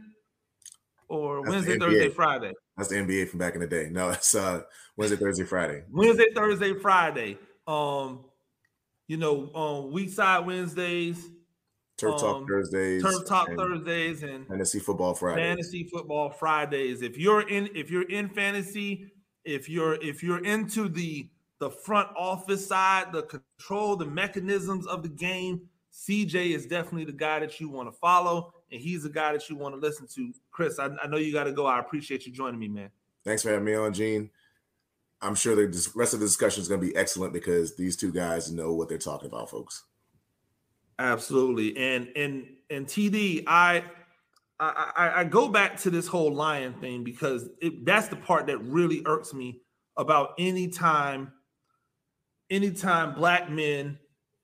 or 1.09 1.43
That's 1.43 1.55
Wednesday, 1.55 1.79
Thursday, 1.79 2.09
Friday. 2.09 2.53
That's 2.77 2.89
the 2.89 2.97
NBA 2.97 3.29
from 3.29 3.39
back 3.39 3.55
in 3.55 3.61
the 3.61 3.67
day. 3.67 3.89
No, 3.91 4.11
it's 4.11 4.35
uh 4.35 4.63
Wednesday, 4.97 5.17
Thursday, 5.17 5.45
Friday. 5.45 5.83
Wednesday, 5.91 6.27
Thursday, 6.35 6.75
Friday. 6.75 7.39
Um, 7.67 8.25
you 9.09 9.17
know, 9.17 9.53
um, 9.55 9.93
week 9.93 10.11
side 10.11 10.47
Wednesdays 10.47 11.29
Turf 12.03 12.21
Talk 12.21 12.37
um, 12.37 12.47
Thursdays, 12.47 13.03
Turf 13.03 13.27
Talk 13.27 13.49
and 13.49 13.59
Thursdays, 13.59 14.23
and 14.23 14.47
Fantasy 14.49 14.81
Football 14.81 15.15
Fridays. 15.15 15.45
Fantasy 15.45 15.85
Football 15.85 16.31
Fridays. 16.31 17.03
If 17.03 17.17
you're 17.17 17.49
in, 17.49 17.69
if 17.75 17.91
you're 17.91 18.09
in 18.09 18.29
fantasy, 18.29 19.13
if 19.45 19.69
you're 19.69 19.95
if 20.03 20.23
you're 20.23 20.45
into 20.45 20.89
the 20.89 21.29
the 21.61 21.71
front 21.71 22.09
office 22.17 22.67
side, 22.67 23.13
the 23.13 23.23
control, 23.23 23.95
the 23.97 24.07
mechanisms 24.07 24.87
of 24.87 25.05
the 25.05 25.09
game, 25.09 25.69
CJ 25.93 26.55
is 26.55 26.67
definitely 26.67 27.05
the 27.05 27.13
guy 27.13 27.39
that 27.41 27.61
you 27.61 27.69
want 27.69 27.93
to 27.93 27.99
follow, 27.99 28.55
and 28.71 28.81
he's 28.81 29.03
the 29.03 29.11
guy 29.11 29.33
that 29.33 29.49
you 29.49 29.57
want 29.57 29.75
to 29.75 29.81
listen 29.81 30.07
to. 30.15 30.33
Chris, 30.51 30.79
I, 30.79 30.91
I 31.03 31.07
know 31.07 31.19
you 31.19 31.33
got 31.33 31.45
to 31.45 31.53
go. 31.53 31.67
I 31.67 31.79
appreciate 31.79 32.27
you 32.27 32.33
joining 32.33 32.59
me, 32.59 32.69
man. 32.69 32.91
Thanks 33.25 33.43
for 33.43 33.51
having 33.51 33.65
me 33.65 33.75
on, 33.75 33.93
Gene. 33.93 34.31
I'm 35.21 35.35
sure 35.35 35.55
the 35.55 35.93
rest 35.95 36.15
of 36.15 36.21
the 36.21 36.27
discussion 36.27 36.63
is 36.63 36.69
going 36.69 36.81
to 36.81 36.87
be 36.87 36.97
excellent 36.97 37.33
because 37.33 37.77
these 37.77 37.97
two 37.97 38.13
guys 38.13 38.51
know 38.51 38.75
what 38.75 38.89
they're 38.89 38.99
talking 38.99 39.29
about, 39.29 39.51
folks. 39.51 39.85
Absolutely. 40.99 41.77
And 41.77 42.09
and 42.17 42.47
and 42.71 42.87
TD, 42.87 43.45
I 43.47 43.85
I, 44.59 45.13
I 45.17 45.25
go 45.25 45.49
back 45.49 45.77
to 45.81 45.91
this 45.91 46.07
whole 46.07 46.33
lion 46.33 46.75
thing 46.75 47.03
because 47.03 47.49
it, 47.61 47.85
that's 47.85 48.09
the 48.09 48.17
part 48.17 48.47
that 48.47 48.59
really 48.59 49.03
irks 49.07 49.35
me 49.35 49.61
about 49.97 50.35
any 50.39 50.69
time, 50.69 51.33
anytime 52.51 53.15
black 53.15 53.51
men 53.51 53.99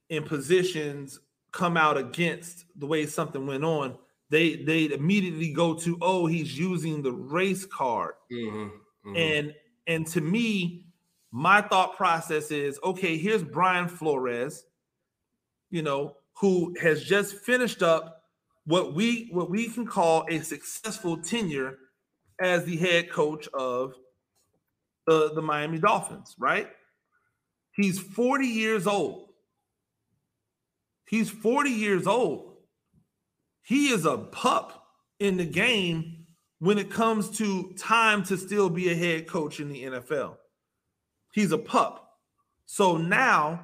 in 0.09 0.25
positions 0.25 1.21
come 1.59 1.77
out 1.77 1.99
against 1.99 2.65
the 2.77 2.87
way 2.87 3.05
something 3.05 3.47
went 3.47 3.65
on, 3.65 3.99
they 4.31 4.57
they 4.57 4.85
immediately 4.93 5.53
go 5.53 5.75
to, 5.75 5.99
oh, 6.01 6.27
he's 6.27 6.57
using 6.57 7.03
the 7.03 7.13
race 7.13 7.67
card. 7.67 8.15
Mm-hmm, 8.33 9.09
mm-hmm. 9.11 9.17
And 9.17 9.55
and 9.87 10.07
to 10.09 10.21
me, 10.21 10.87
my 11.33 11.61
thought 11.61 11.97
process 11.97 12.51
is 12.53 12.79
okay, 12.85 13.19
here's 13.19 13.43
Brian 13.43 13.89
Flores, 13.89 14.65
you 15.71 15.83
know, 15.83 16.15
who 16.35 16.77
has 16.81 17.03
just 17.03 17.35
finished 17.37 17.83
up 17.83 18.23
what 18.65 18.95
we 18.95 19.29
what 19.33 19.51
we 19.51 19.69
can 19.69 19.85
call 19.85 20.25
a 20.29 20.39
successful 20.41 21.17
tenure 21.17 21.79
as 22.41 22.65
the 22.65 22.77
head 22.77 23.11
coach 23.11 23.49
of 23.53 23.95
the, 25.09 25.33
the 25.35 25.43
Miami 25.43 25.79
Dolphins, 25.79 26.37
right? 26.39 26.69
He's 27.73 27.99
40 27.99 28.47
years 28.47 28.87
old. 28.87 29.28
He's 31.09 31.31
40 31.31 31.71
years 31.71 32.07
old. 32.07 32.57
He 33.63 33.89
is 33.89 34.05
a 34.05 34.19
pup 34.19 34.85
in 35.19 35.39
the 35.39 35.45
game 35.47 36.27
when 36.59 36.77
it 36.77 36.91
comes 36.91 37.31
to 37.39 37.73
time 37.79 38.23
to 38.25 38.37
still 38.37 38.69
be 38.69 38.91
a 38.91 38.95
head 38.95 39.27
coach 39.27 39.59
in 39.59 39.71
the 39.71 39.85
NFL. 39.85 40.37
He's 41.33 41.53
a 41.53 41.59
pup. 41.59 42.19
So 42.67 42.99
now, 42.99 43.61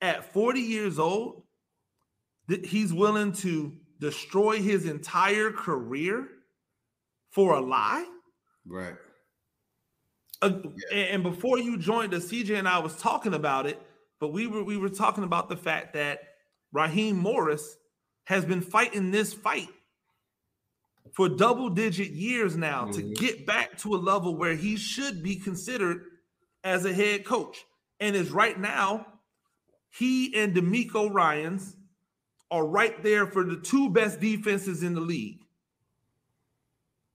at 0.00 0.32
40 0.32 0.60
years 0.60 0.98
old, 0.98 1.42
he's 2.64 2.92
willing 2.92 3.32
to 3.32 3.72
destroy 4.00 4.56
his 4.56 4.86
entire 4.86 5.50
career 5.50 6.26
for 7.30 7.54
a 7.54 7.60
lie. 7.60 8.06
Right. 8.66 8.94
Uh, 10.40 10.58
yeah. 10.90 10.98
And 10.98 11.22
before 11.22 11.58
you 11.58 11.76
joined 11.76 12.14
us, 12.14 12.26
CJ 12.26 12.58
and 12.58 12.68
I 12.68 12.78
was 12.78 12.96
talking 12.96 13.34
about 13.34 13.66
it, 13.66 13.80
but 14.20 14.32
we 14.32 14.46
were 14.46 14.64
we 14.64 14.76
were 14.76 14.88
talking 14.88 15.24
about 15.24 15.48
the 15.48 15.56
fact 15.56 15.92
that 15.94 16.31
Raheem 16.72 17.16
Morris 17.16 17.76
has 18.24 18.44
been 18.44 18.60
fighting 18.60 19.10
this 19.10 19.32
fight 19.32 19.68
for 21.12 21.28
double 21.28 21.70
digit 21.70 22.10
years 22.10 22.56
now 22.56 22.86
mm-hmm. 22.86 22.92
to 22.92 23.02
get 23.14 23.46
back 23.46 23.76
to 23.78 23.94
a 23.94 23.96
level 23.96 24.36
where 24.36 24.54
he 24.54 24.76
should 24.76 25.22
be 25.22 25.36
considered 25.36 26.04
as 26.64 26.84
a 26.84 26.92
head 26.92 27.24
coach. 27.24 27.58
And 28.00 28.16
is 28.16 28.30
right 28.30 28.58
now, 28.58 29.06
he 29.90 30.34
and 30.34 30.54
DeMeco 30.54 31.12
Ryans 31.12 31.76
are 32.50 32.66
right 32.66 33.02
there 33.02 33.26
for 33.26 33.44
the 33.44 33.56
two 33.56 33.90
best 33.90 34.20
defenses 34.20 34.82
in 34.82 34.94
the 34.94 35.00
league. 35.00 35.40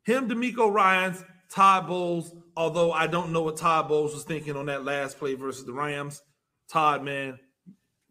Him, 0.04 0.30
DeMeco 0.30 0.72
Ryans, 0.72 1.24
Todd 1.50 1.88
Bowles, 1.88 2.34
although 2.56 2.92
I 2.92 3.08
don't 3.08 3.32
know 3.32 3.42
what 3.42 3.58
Todd 3.58 3.88
Bowles 3.88 4.14
was 4.14 4.24
thinking 4.24 4.56
on 4.56 4.68
that 4.68 4.86
last 4.86 5.18
play 5.18 5.34
versus 5.34 5.66
the 5.66 5.74
Rams. 5.74 6.22
Todd, 6.70 7.04
man, 7.04 7.40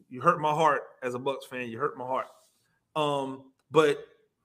you 0.09 0.21
hurt 0.21 0.41
my 0.41 0.53
heart 0.53 0.83
as 1.03 1.15
a 1.15 1.19
Bucs 1.19 1.45
fan. 1.51 1.69
You 1.69 1.79
hurt 1.79 1.99
my 1.99 2.07
heart. 2.07 2.27
Um, 2.95 3.53
but 3.71 3.99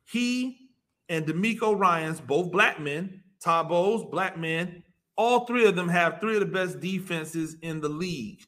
he 0.05 0.69
and 1.09 1.25
DeMeco 1.25 1.77
Ryans, 1.77 2.19
both 2.19 2.51
black 2.51 2.79
men, 2.79 3.21
Bowles, 3.43 4.05
black 4.09 4.37
men, 4.37 4.83
all 5.15 5.45
three 5.45 5.65
of 5.65 5.75
them 5.75 5.89
have 5.89 6.19
three 6.19 6.35
of 6.35 6.39
the 6.39 6.45
best 6.45 6.79
defenses 6.79 7.55
in 7.61 7.81
the 7.81 7.89
league. 7.89 8.43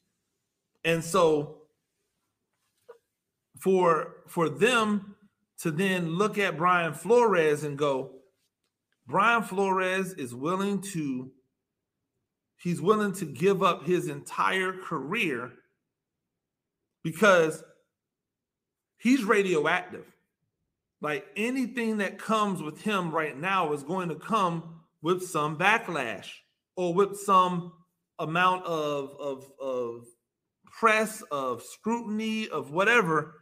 And 0.84 1.04
so 1.04 1.58
for 3.58 4.16
for 4.26 4.48
them 4.48 5.14
to 5.58 5.70
then 5.70 6.16
look 6.16 6.38
at 6.38 6.56
Brian 6.56 6.94
Flores 6.94 7.64
and 7.64 7.78
go, 7.78 8.10
Brian 9.06 9.42
Flores 9.42 10.12
is 10.14 10.34
willing 10.34 10.80
to 10.92 11.30
he's 12.56 12.80
willing 12.80 13.12
to 13.12 13.24
give 13.24 13.62
up 13.62 13.86
his 13.86 14.08
entire 14.08 14.72
career 14.72 15.52
because 17.04 17.62
he's 18.98 19.22
radioactive. 19.22 20.06
Like 21.00 21.26
anything 21.36 21.98
that 21.98 22.18
comes 22.18 22.62
with 22.62 22.82
him 22.82 23.12
right 23.12 23.38
now 23.38 23.72
is 23.74 23.84
going 23.84 24.08
to 24.08 24.14
come 24.16 24.80
with 25.02 25.22
some 25.22 25.56
backlash 25.58 26.30
or 26.76 26.94
with 26.94 27.20
some 27.20 27.72
amount 28.18 28.64
of 28.64 29.14
of 29.20 29.50
of 29.60 30.06
press 30.64 31.22
of 31.30 31.62
scrutiny 31.62 32.48
of 32.48 32.70
whatever 32.70 33.34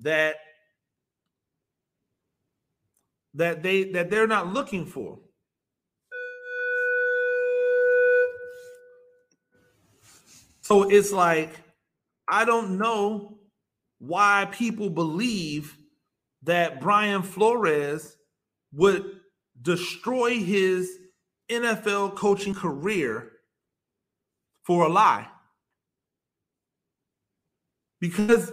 that 0.00 0.36
that 3.34 3.62
they 3.62 3.84
that 3.92 4.10
they're 4.10 4.26
not 4.26 4.52
looking 4.52 4.86
for. 4.86 5.18
So 10.62 10.88
it's 10.88 11.12
like 11.12 11.50
I 12.30 12.44
don't 12.44 12.78
know 12.78 13.38
why 13.98 14.48
people 14.52 14.88
believe 14.88 15.76
that 16.44 16.80
Brian 16.80 17.22
Flores 17.22 18.16
would 18.72 19.20
destroy 19.60 20.38
his 20.38 20.90
NFL 21.50 22.16
coaching 22.16 22.54
career 22.54 23.32
for 24.62 24.86
a 24.86 24.88
lie. 24.88 25.26
Because 28.00 28.50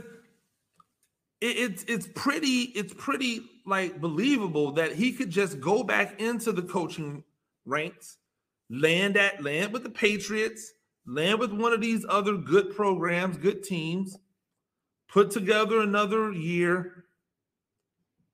it, 1.40 1.58
it's 1.58 1.84
it's 1.84 2.08
pretty 2.16 2.64
it's 2.76 2.94
pretty 2.94 3.44
like 3.66 4.02
believable 4.02 4.72
that 4.74 4.94
he 4.94 5.14
could 5.14 5.30
just 5.30 5.60
go 5.62 5.84
back 5.84 6.20
into 6.20 6.52
the 6.52 6.64
coaching 6.64 7.24
ranks, 7.66 8.18
land 8.70 9.16
at 9.16 9.44
land 9.44 9.72
with 9.72 9.84
the 9.84 9.90
Patriots, 9.90 10.74
land 11.08 11.40
with 11.40 11.54
one 11.54 11.74
of 11.74 11.82
these 11.82 12.06
other 12.08 12.36
good 12.36 12.76
programs, 12.76 13.38
good 13.38 13.64
teams, 13.64 14.18
put 15.08 15.32
together 15.32 15.80
another 15.80 16.32
year, 16.32 17.06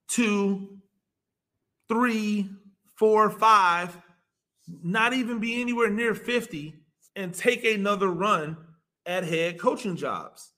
two, 0.07 0.79
three, 1.87 2.49
four, 2.97 3.29
five, 3.29 3.95
not 4.83 5.13
even 5.13 5.39
be 5.39 5.61
anywhere 5.61 5.89
near 5.89 6.15
50 6.15 6.73
and 7.15 7.33
take 7.33 7.63
another 7.63 8.09
run 8.09 8.57
at 9.05 9.23
head 9.23 9.59
coaching 9.59 9.95
jobs. 9.95 10.51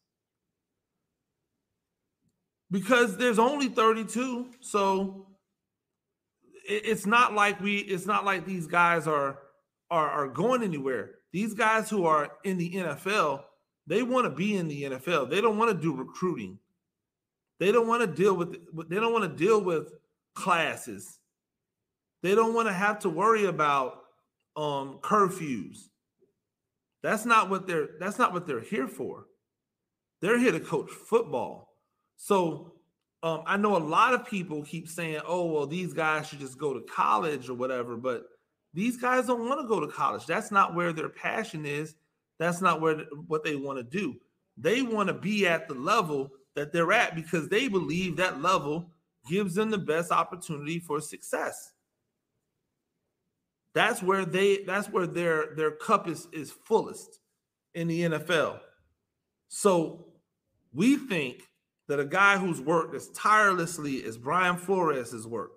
Because 2.72 3.18
there's 3.18 3.40
only 3.40 3.68
32. 3.68 4.48
So 4.62 5.28
it's 6.68 7.06
not 7.06 7.34
like 7.34 7.60
we 7.62 7.78
it's 7.78 8.06
not 8.06 8.26
like 8.26 8.46
these 8.46 8.68
guys 8.68 9.08
are 9.08 9.40
are 9.92 10.10
are 10.10 10.28
going 10.28 10.64
anywhere. 10.64 11.15
These 11.36 11.54
guys 11.54 11.90
who 11.90 12.06
are 12.06 12.32
in 12.46 12.58
the 12.58 12.72
NFL, 12.72 13.44
they 13.88 14.04
want 14.04 14.24
to 14.24 14.30
be 14.30 14.56
in 14.56 14.70
the 14.70 14.84
NFL. 14.84 15.30
They 15.30 15.42
don't 15.42 15.58
want 15.58 15.70
to 15.70 15.78
do 15.78 15.94
recruiting. 15.94 16.60
They 17.60 17.74
don't 17.74 17.90
want 17.90 18.00
to 18.04 18.08
deal 18.08 18.34
with 18.34 18.56
they 18.88 18.96
don't 18.96 19.12
want 19.12 19.30
to 19.30 19.38
deal 19.38 19.62
with 19.62 19.92
classes. 20.34 21.20
They 22.24 22.36
don't 22.36 22.54
want 22.54 22.70
to 22.70 22.74
have 22.74 23.00
to 23.00 23.10
worry 23.10 23.48
about 23.48 24.04
um, 24.56 25.00
curfews. 25.02 25.90
That's 27.04 27.26
not 27.26 27.50
what 27.50 27.68
they're 27.68 27.90
that's 28.00 28.18
not 28.18 28.32
what 28.32 28.48
they're 28.48 28.62
here 28.62 28.88
for. 28.88 29.26
They're 30.22 30.40
here 30.40 30.54
to 30.54 30.62
coach 30.62 30.90
football. 30.90 31.68
So 32.16 32.76
um, 33.24 33.44
I 33.46 33.58
know 33.58 33.76
a 33.76 33.80
lot 33.80 34.14
of 34.14 34.26
people 34.26 34.64
keep 34.64 34.88
saying, 34.88 35.20
"Oh, 35.28 35.52
well, 35.52 35.68
these 35.68 35.92
guys 35.92 36.30
should 36.30 36.40
just 36.40 36.58
go 36.58 36.74
to 36.74 36.80
college 36.80 37.50
or 37.50 37.56
whatever," 37.56 37.98
but 37.98 38.24
these 38.76 38.98
guys 38.98 39.28
don't 39.28 39.48
want 39.48 39.62
to 39.62 39.68
go 39.68 39.80
to 39.80 39.88
college. 39.88 40.26
That's 40.26 40.52
not 40.52 40.76
where 40.76 40.92
their 40.92 41.10
passion 41.10 41.66
is. 41.66 41.96
That's 42.38 42.62
not 42.62 42.82
where 42.82 43.06
what 43.28 43.46
they 43.46 43.56
want 43.56 43.78
to 43.80 43.84
do. 43.84 44.16
They 44.58 44.82
want 44.82 45.08
to 45.08 45.14
be 45.14 45.48
at 45.48 45.70
the 45.70 45.74
level 45.74 46.32
that 46.56 46.74
they're 46.74 46.92
at 46.92 47.16
because 47.16 47.48
they 47.48 47.70
believe 47.70 48.18
that 48.18 48.42
level 48.42 48.92
gives 49.30 49.56
them 49.56 49.72
the 49.72 49.78
best 49.78 50.12
opportunity 50.12 50.80
for 50.80 51.00
success. 51.00 51.72
That's 53.74 54.04
where 54.04 54.26
they 54.26 54.64
that's 54.64 54.90
where 54.90 55.08
their 55.08 55.56
their 55.56 55.72
cup 55.72 56.10
is 56.10 56.28
is 56.34 56.52
fullest 56.52 57.20
in 57.74 57.88
the 57.88 58.02
NFL. 58.02 58.60
So 59.48 60.06
we 60.74 60.98
think 60.98 61.44
that 61.88 62.02
a 62.02 62.06
guy 62.06 62.38
who's 62.38 62.60
worked 62.60 62.94
as 62.94 63.08
tirelessly 63.10 64.04
as 64.04 64.18
Brian 64.18 64.58
Flores 64.58 65.14
has 65.14 65.26
worked 65.26 65.55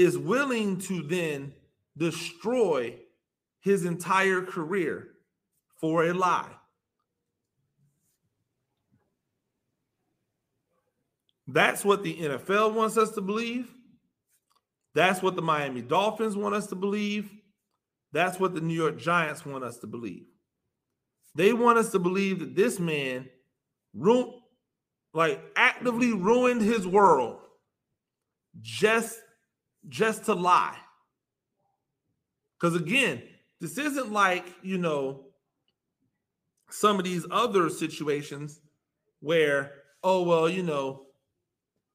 is 0.00 0.16
willing 0.16 0.78
to 0.78 1.02
then 1.02 1.52
destroy 1.98 2.96
his 3.60 3.84
entire 3.84 4.40
career 4.40 5.08
for 5.78 6.06
a 6.06 6.14
lie. 6.14 6.50
That's 11.46 11.84
what 11.84 12.02
the 12.02 12.16
NFL 12.16 12.72
wants 12.72 12.96
us 12.96 13.10
to 13.10 13.20
believe. 13.20 13.70
That's 14.94 15.22
what 15.22 15.36
the 15.36 15.42
Miami 15.42 15.82
Dolphins 15.82 16.34
want 16.34 16.54
us 16.54 16.68
to 16.68 16.76
believe. 16.76 17.30
That's 18.12 18.40
what 18.40 18.54
the 18.54 18.62
New 18.62 18.74
York 18.74 18.98
Giants 18.98 19.44
want 19.44 19.64
us 19.64 19.76
to 19.80 19.86
believe. 19.86 20.24
They 21.34 21.52
want 21.52 21.76
us 21.76 21.90
to 21.90 21.98
believe 21.98 22.40
that 22.40 22.56
this 22.56 22.80
man 22.80 23.28
like 25.12 25.42
actively 25.56 26.14
ruined 26.14 26.62
his 26.62 26.86
world 26.86 27.42
just 28.62 29.20
just 29.88 30.24
to 30.26 30.34
lie. 30.34 30.76
Cuz 32.58 32.74
again, 32.74 33.22
this 33.60 33.78
isn't 33.78 34.12
like, 34.12 34.46
you 34.62 34.78
know, 34.78 35.26
some 36.70 36.98
of 36.98 37.04
these 37.04 37.26
other 37.30 37.68
situations 37.68 38.60
where 39.20 39.72
oh 40.02 40.22
well, 40.22 40.48
you 40.48 40.62
know, 40.62 41.06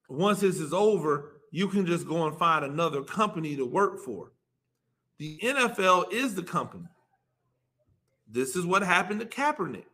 once 0.10 0.42
this 0.42 0.60
is 0.60 0.74
over, 0.74 1.42
you 1.52 1.68
can 1.68 1.86
just 1.86 2.08
go 2.08 2.28
and 2.28 2.38
find 2.38 2.66
another 2.66 3.04
company 3.04 3.56
to 3.56 3.66
work 3.66 4.00
for. 4.00 4.32
The 5.18 5.40
NFL 5.40 6.12
is 6.12 6.36
the 6.36 6.44
company. 6.44 6.88
This 8.28 8.56
is 8.56 8.66
what 8.66 8.82
happened 8.82 9.22
to 9.22 9.26
Kaepernick. 9.26 9.86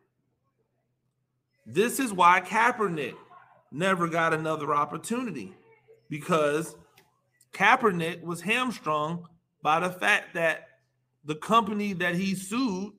This 1.66 2.00
is 2.00 2.12
why 2.12 2.40
Kaepernick 2.40 3.14
never 3.70 4.08
got 4.08 4.34
another 4.34 4.74
opportunity 4.74 5.54
because 6.08 6.74
Kaepernick 7.52 8.22
was 8.22 8.40
hamstrung 8.40 9.26
by 9.62 9.80
the 9.80 9.90
fact 9.90 10.34
that 10.34 10.68
the 11.24 11.34
company 11.34 11.92
that 11.94 12.14
he 12.14 12.34
sued 12.34 12.92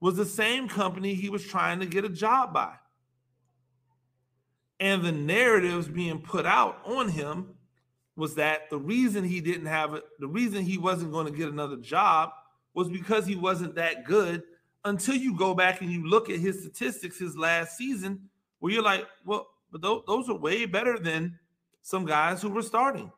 was 0.00 0.16
the 0.16 0.26
same 0.26 0.68
company 0.68 1.14
he 1.14 1.30
was 1.30 1.44
trying 1.44 1.80
to 1.80 1.86
get 1.86 2.04
a 2.04 2.08
job 2.08 2.52
by 2.52 2.74
and 4.80 5.02
the 5.02 5.12
narratives 5.12 5.88
being 5.88 6.20
put 6.20 6.46
out 6.46 6.78
on 6.84 7.08
him 7.08 7.54
was 8.16 8.34
that 8.36 8.68
the 8.70 8.78
reason 8.78 9.24
he 9.24 9.40
didn't 9.40 9.66
have 9.66 9.94
it, 9.94 10.04
the 10.18 10.26
reason 10.26 10.62
he 10.62 10.78
wasn't 10.78 11.12
going 11.12 11.26
to 11.26 11.32
get 11.32 11.48
another 11.48 11.76
job 11.76 12.30
was 12.74 12.88
because 12.88 13.26
he 13.26 13.36
wasn't 13.36 13.74
that 13.74 14.04
good 14.04 14.42
until 14.84 15.14
you 15.14 15.36
go 15.36 15.54
back 15.54 15.80
and 15.80 15.90
you 15.90 16.06
look 16.06 16.28
at 16.28 16.38
his 16.38 16.60
statistics 16.60 17.18
his 17.18 17.36
last 17.36 17.76
season 17.76 18.28
where 18.58 18.72
you're 18.72 18.82
like, 18.82 19.06
well, 19.24 19.46
but 19.72 19.80
those, 19.80 20.02
those 20.06 20.28
are 20.28 20.36
way 20.36 20.66
better 20.66 20.98
than 20.98 21.38
some 21.82 22.04
guys 22.04 22.42
who 22.42 22.50
were 22.50 22.62
starting. 22.62 23.10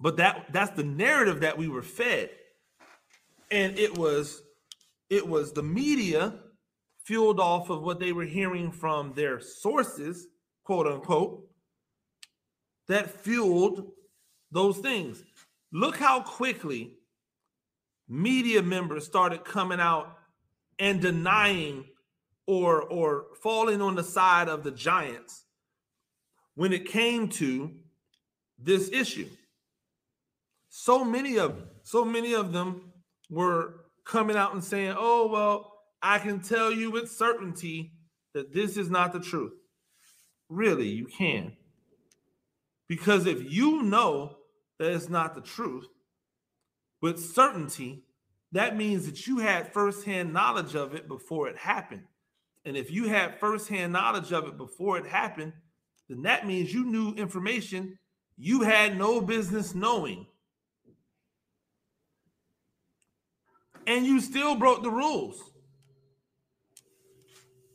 But 0.00 0.16
that 0.16 0.46
that's 0.52 0.76
the 0.76 0.84
narrative 0.84 1.40
that 1.40 1.56
we 1.56 1.68
were 1.68 1.82
fed. 1.82 2.30
And 3.50 3.78
it 3.78 3.96
was 3.96 4.42
it 5.10 5.26
was 5.26 5.52
the 5.52 5.62
media 5.62 6.34
fueled 7.04 7.38
off 7.38 7.70
of 7.70 7.82
what 7.82 8.00
they 8.00 8.12
were 8.12 8.24
hearing 8.24 8.72
from 8.72 9.12
their 9.14 9.38
sources, 9.40 10.26
quote 10.64 10.86
unquote, 10.86 11.46
that 12.88 13.10
fueled 13.10 13.90
those 14.50 14.78
things. 14.78 15.22
Look 15.72 15.96
how 15.96 16.20
quickly 16.20 16.98
media 18.08 18.62
members 18.62 19.06
started 19.06 19.44
coming 19.44 19.80
out 19.80 20.16
and 20.78 21.00
denying 21.00 21.84
or 22.46 22.82
or 22.82 23.26
falling 23.42 23.80
on 23.80 23.94
the 23.94 24.04
side 24.04 24.48
of 24.48 24.62
the 24.62 24.70
giants 24.70 25.44
when 26.54 26.72
it 26.72 26.86
came 26.86 27.28
to 27.28 27.70
this 28.58 28.90
issue 28.90 29.28
so 30.76 31.04
many 31.04 31.38
of 31.38 31.62
so 31.84 32.04
many 32.04 32.34
of 32.34 32.52
them 32.52 32.92
were 33.30 33.84
coming 34.04 34.36
out 34.36 34.52
and 34.54 34.64
saying 34.64 34.92
oh 34.98 35.28
well 35.28 35.72
I 36.02 36.18
can 36.18 36.40
tell 36.40 36.72
you 36.72 36.90
with 36.90 37.12
certainty 37.12 37.92
that 38.34 38.52
this 38.52 38.76
is 38.76 38.90
not 38.90 39.12
the 39.12 39.20
truth. 39.20 39.54
Really, 40.48 40.88
you 40.88 41.06
can. 41.06 41.56
Because 42.88 43.24
if 43.24 43.50
you 43.50 43.84
know 43.84 44.36
that 44.80 44.90
it's 44.90 45.08
not 45.08 45.36
the 45.36 45.40
truth 45.40 45.86
with 47.00 47.20
certainty, 47.20 48.02
that 48.50 48.76
means 48.76 49.06
that 49.06 49.28
you 49.28 49.38
had 49.38 49.72
firsthand 49.72 50.32
knowledge 50.32 50.74
of 50.74 50.94
it 50.94 51.06
before 51.06 51.48
it 51.48 51.56
happened. 51.56 52.04
And 52.64 52.76
if 52.76 52.90
you 52.90 53.08
had 53.08 53.38
firsthand 53.38 53.92
knowledge 53.92 54.32
of 54.32 54.48
it 54.48 54.58
before 54.58 54.98
it 54.98 55.06
happened, 55.06 55.52
then 56.08 56.22
that 56.22 56.46
means 56.46 56.74
you 56.74 56.84
knew 56.84 57.14
information 57.14 57.98
you 58.36 58.62
had 58.62 58.98
no 58.98 59.20
business 59.20 59.74
knowing. 59.74 60.26
And 63.86 64.06
you 64.06 64.20
still 64.20 64.54
broke 64.54 64.82
the 64.82 64.90
rules. 64.90 65.42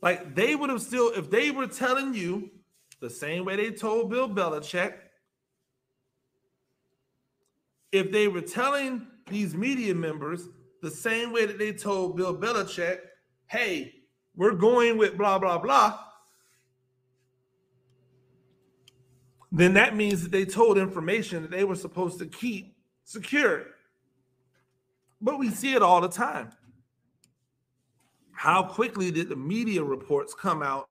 Like 0.02 0.34
they 0.34 0.54
would 0.54 0.70
have 0.70 0.82
still, 0.82 1.10
if 1.10 1.30
they 1.30 1.50
were 1.50 1.66
telling 1.66 2.14
you 2.14 2.50
the 3.00 3.10
same 3.10 3.44
way 3.44 3.56
they 3.56 3.70
told 3.70 4.10
Bill 4.10 4.28
Belichick, 4.28 4.94
if 7.92 8.10
they 8.10 8.28
were 8.28 8.40
telling 8.40 9.06
these 9.28 9.54
media 9.54 9.94
members 9.94 10.48
the 10.82 10.90
same 10.90 11.32
way 11.32 11.46
that 11.46 11.58
they 11.58 11.72
told 11.72 12.16
Bill 12.16 12.36
Belichick, 12.36 12.98
hey, 13.46 13.94
we're 14.36 14.52
going 14.52 14.96
with 14.96 15.18
blah, 15.18 15.38
blah, 15.38 15.58
blah, 15.58 15.98
then 19.52 19.74
that 19.74 19.96
means 19.96 20.22
that 20.22 20.30
they 20.30 20.44
told 20.44 20.78
information 20.78 21.42
that 21.42 21.50
they 21.50 21.64
were 21.64 21.74
supposed 21.74 22.18
to 22.20 22.26
keep 22.26 22.76
secure. 23.04 23.66
But 25.20 25.38
we 25.38 25.50
see 25.50 25.74
it 25.74 25.82
all 25.82 26.00
the 26.00 26.08
time. 26.08 26.52
How 28.32 28.62
quickly 28.62 29.10
did 29.10 29.28
the 29.28 29.36
media 29.36 29.84
reports 29.84 30.34
come 30.34 30.62
out 30.62 30.88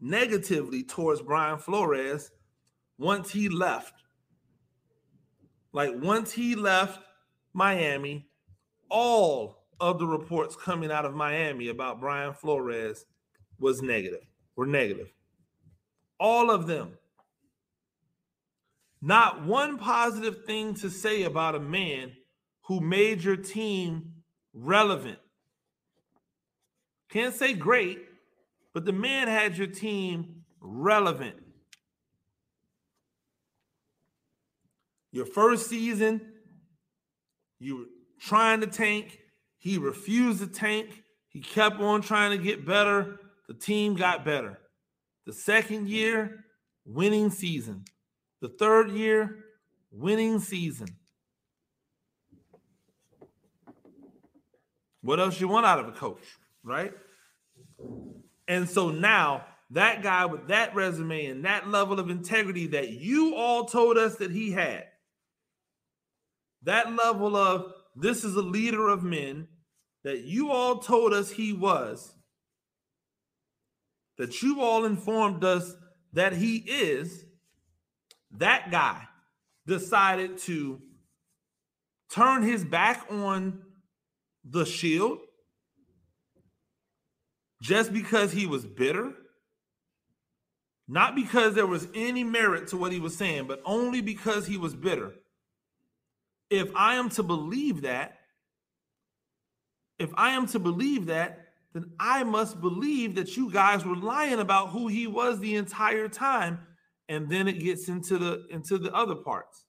negatively 0.00 0.82
towards 0.82 1.22
Brian 1.22 1.58
Flores 1.58 2.32
once 2.98 3.30
he 3.30 3.48
left? 3.48 3.94
Like 5.72 5.92
once 5.94 6.32
he 6.32 6.56
left 6.56 7.00
Miami, 7.52 8.26
all 8.90 9.66
of 9.80 9.98
the 9.98 10.06
reports 10.06 10.56
coming 10.56 10.90
out 10.90 11.04
of 11.04 11.14
Miami 11.14 11.68
about 11.68 12.00
Brian 12.00 12.34
Flores 12.34 13.06
was 13.60 13.80
negative, 13.82 14.26
were 14.56 14.66
negative. 14.66 15.12
All 16.18 16.50
of 16.50 16.66
them. 16.66 16.98
Not 19.00 19.44
one 19.44 19.78
positive 19.78 20.44
thing 20.44 20.74
to 20.74 20.90
say 20.90 21.22
about 21.22 21.54
a 21.54 21.60
man 21.60 22.12
who 22.68 22.80
made 22.80 23.24
your 23.24 23.36
team 23.36 24.12
relevant. 24.52 25.18
Can't 27.08 27.34
say 27.34 27.54
great, 27.54 27.98
but 28.74 28.84
the 28.84 28.92
man 28.92 29.26
had 29.26 29.56
your 29.56 29.66
team 29.66 30.44
relevant. 30.60 31.36
Your 35.10 35.24
first 35.24 35.70
season, 35.70 36.20
you 37.58 37.76
were 37.78 37.84
trying 38.20 38.60
to 38.60 38.66
tank. 38.66 39.18
He 39.56 39.78
refused 39.78 40.40
to 40.40 40.46
tank. 40.46 41.02
He 41.30 41.40
kept 41.40 41.80
on 41.80 42.02
trying 42.02 42.36
to 42.36 42.44
get 42.44 42.66
better. 42.66 43.18
The 43.48 43.54
team 43.54 43.94
got 43.94 44.26
better. 44.26 44.58
The 45.24 45.32
second 45.32 45.88
year, 45.88 46.44
winning 46.84 47.30
season. 47.30 47.86
The 48.42 48.50
third 48.50 48.90
year, 48.90 49.38
winning 49.90 50.38
season. 50.40 50.97
What 55.08 55.20
else 55.20 55.40
you 55.40 55.48
want 55.48 55.64
out 55.64 55.78
of 55.78 55.88
a 55.88 55.92
coach, 55.92 56.22
right? 56.62 56.92
And 58.46 58.68
so 58.68 58.90
now 58.90 59.46
that 59.70 60.02
guy 60.02 60.26
with 60.26 60.48
that 60.48 60.74
resume 60.74 61.24
and 61.24 61.46
that 61.46 61.66
level 61.66 61.98
of 61.98 62.10
integrity 62.10 62.66
that 62.66 62.90
you 62.90 63.34
all 63.34 63.64
told 63.64 63.96
us 63.96 64.16
that 64.16 64.30
he 64.30 64.50
had, 64.52 64.84
that 66.64 66.94
level 66.94 67.36
of 67.36 67.72
this 67.96 68.22
is 68.22 68.36
a 68.36 68.42
leader 68.42 68.86
of 68.86 69.02
men 69.02 69.48
that 70.04 70.24
you 70.24 70.50
all 70.50 70.76
told 70.76 71.14
us 71.14 71.30
he 71.30 71.54
was, 71.54 72.12
that 74.18 74.42
you 74.42 74.60
all 74.60 74.84
informed 74.84 75.42
us 75.42 75.74
that 76.12 76.34
he 76.34 76.56
is, 76.56 77.24
that 78.32 78.70
guy 78.70 79.04
decided 79.66 80.36
to 80.36 80.82
turn 82.10 82.42
his 82.42 82.62
back 82.62 83.06
on 83.10 83.62
the 84.50 84.64
shield 84.64 85.18
just 87.60 87.92
because 87.92 88.32
he 88.32 88.46
was 88.46 88.64
bitter, 88.64 89.12
not 90.86 91.14
because 91.14 91.54
there 91.54 91.66
was 91.66 91.88
any 91.94 92.24
merit 92.24 92.68
to 92.68 92.76
what 92.76 92.92
he 92.92 93.00
was 93.00 93.16
saying, 93.16 93.46
but 93.46 93.60
only 93.64 94.00
because 94.00 94.46
he 94.46 94.56
was 94.56 94.74
bitter. 94.74 95.12
If 96.50 96.70
I 96.74 96.94
am 96.94 97.10
to 97.10 97.22
believe 97.22 97.82
that, 97.82 98.16
if 99.98 100.10
I 100.14 100.30
am 100.30 100.46
to 100.48 100.58
believe 100.58 101.06
that, 101.06 101.40
then 101.74 101.92
I 102.00 102.24
must 102.24 102.60
believe 102.60 103.16
that 103.16 103.36
you 103.36 103.50
guys 103.50 103.84
were 103.84 103.96
lying 103.96 104.38
about 104.38 104.70
who 104.70 104.86
he 104.86 105.06
was 105.06 105.40
the 105.40 105.56
entire 105.56 106.08
time. 106.08 106.60
And 107.08 107.28
then 107.28 107.48
it 107.48 107.60
gets 107.60 107.88
into 107.88 108.18
the 108.18 108.46
into 108.50 108.78
the 108.78 108.92
other 108.94 109.14
parts. 109.14 109.64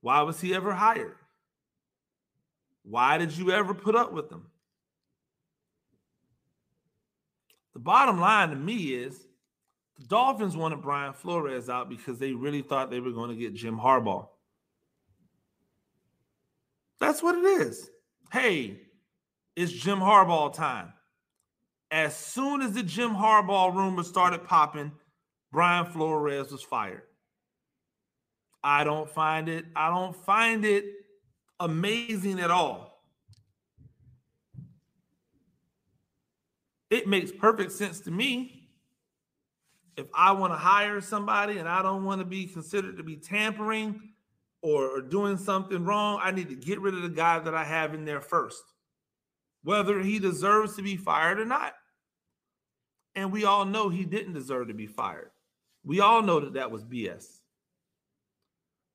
Why 0.00 0.22
was 0.22 0.40
he 0.40 0.54
ever 0.54 0.74
hired? 0.74 1.14
Why 2.82 3.18
did 3.18 3.36
you 3.36 3.52
ever 3.52 3.74
put 3.74 3.94
up 3.94 4.12
with 4.12 4.28
them? 4.30 4.46
The 7.74 7.80
bottom 7.80 8.20
line 8.20 8.50
to 8.50 8.56
me 8.56 8.94
is 8.94 9.26
the 9.98 10.06
Dolphins 10.06 10.56
wanted 10.56 10.82
Brian 10.82 11.12
Flores 11.12 11.68
out 11.68 11.88
because 11.88 12.18
they 12.18 12.32
really 12.32 12.62
thought 12.62 12.90
they 12.90 13.00
were 13.00 13.12
going 13.12 13.30
to 13.30 13.36
get 13.36 13.54
Jim 13.54 13.78
Harbaugh. 13.78 14.28
That's 16.98 17.22
what 17.22 17.36
it 17.36 17.44
is. 17.44 17.90
Hey, 18.32 18.80
it's 19.56 19.72
Jim 19.72 19.98
Harbaugh 19.98 20.52
time. 20.52 20.92
As 21.90 22.16
soon 22.16 22.62
as 22.62 22.72
the 22.72 22.82
Jim 22.82 23.14
Harbaugh 23.14 23.74
rumors 23.74 24.08
started 24.08 24.44
popping, 24.44 24.92
Brian 25.50 25.86
Flores 25.86 26.52
was 26.52 26.62
fired. 26.62 27.02
I 28.62 28.84
don't 28.84 29.08
find 29.08 29.48
it, 29.48 29.64
I 29.74 29.88
don't 29.88 30.14
find 30.14 30.64
it 30.64 30.84
amazing 31.60 32.40
at 32.40 32.50
all. 32.50 32.90
It 36.90 37.06
makes 37.06 37.30
perfect 37.30 37.70
sense 37.72 38.00
to 38.00 38.10
me. 38.10 38.68
If 39.96 40.06
I 40.14 40.32
want 40.32 40.52
to 40.52 40.56
hire 40.56 41.00
somebody 41.00 41.58
and 41.58 41.68
I 41.68 41.82
don't 41.82 42.04
want 42.04 42.20
to 42.20 42.24
be 42.24 42.46
considered 42.46 42.96
to 42.96 43.04
be 43.04 43.16
tampering 43.16 44.00
or, 44.62 44.98
or 44.98 45.00
doing 45.02 45.36
something 45.36 45.84
wrong, 45.84 46.20
I 46.22 46.30
need 46.32 46.48
to 46.48 46.56
get 46.56 46.80
rid 46.80 46.94
of 46.94 47.02
the 47.02 47.08
guy 47.08 47.38
that 47.38 47.54
I 47.54 47.64
have 47.64 47.94
in 47.94 48.04
there 48.04 48.20
first, 48.20 48.62
whether 49.62 50.00
he 50.00 50.18
deserves 50.18 50.76
to 50.76 50.82
be 50.82 50.96
fired 50.96 51.38
or 51.38 51.44
not. 51.44 51.74
And 53.14 53.30
we 53.30 53.44
all 53.44 53.64
know 53.64 53.88
he 53.88 54.04
didn't 54.04 54.32
deserve 54.32 54.68
to 54.68 54.74
be 54.74 54.86
fired. 54.86 55.30
We 55.84 56.00
all 56.00 56.22
know 56.22 56.40
that 56.40 56.54
that 56.54 56.70
was 56.70 56.84
BS. 56.84 57.39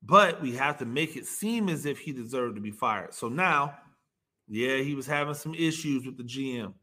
But 0.05 0.41
we 0.41 0.51
have 0.55 0.77
to 0.79 0.85
make 0.85 1.15
it 1.15 1.25
seem 1.25 1.67
as 1.67 1.85
if 1.85 1.97
he 1.97 2.11
deserved 2.11 2.55
to 2.55 2.61
be 2.61 2.71
fired. 2.71 3.13
So 3.13 3.27
now, 3.27 3.75
yeah, 4.47 4.77
he 4.77 4.93
was 4.93 5.07
having 5.07 5.33
some 5.33 5.55
issues 5.55 6.05
with 6.05 6.17
the 6.17 6.23
GM. 6.23 6.73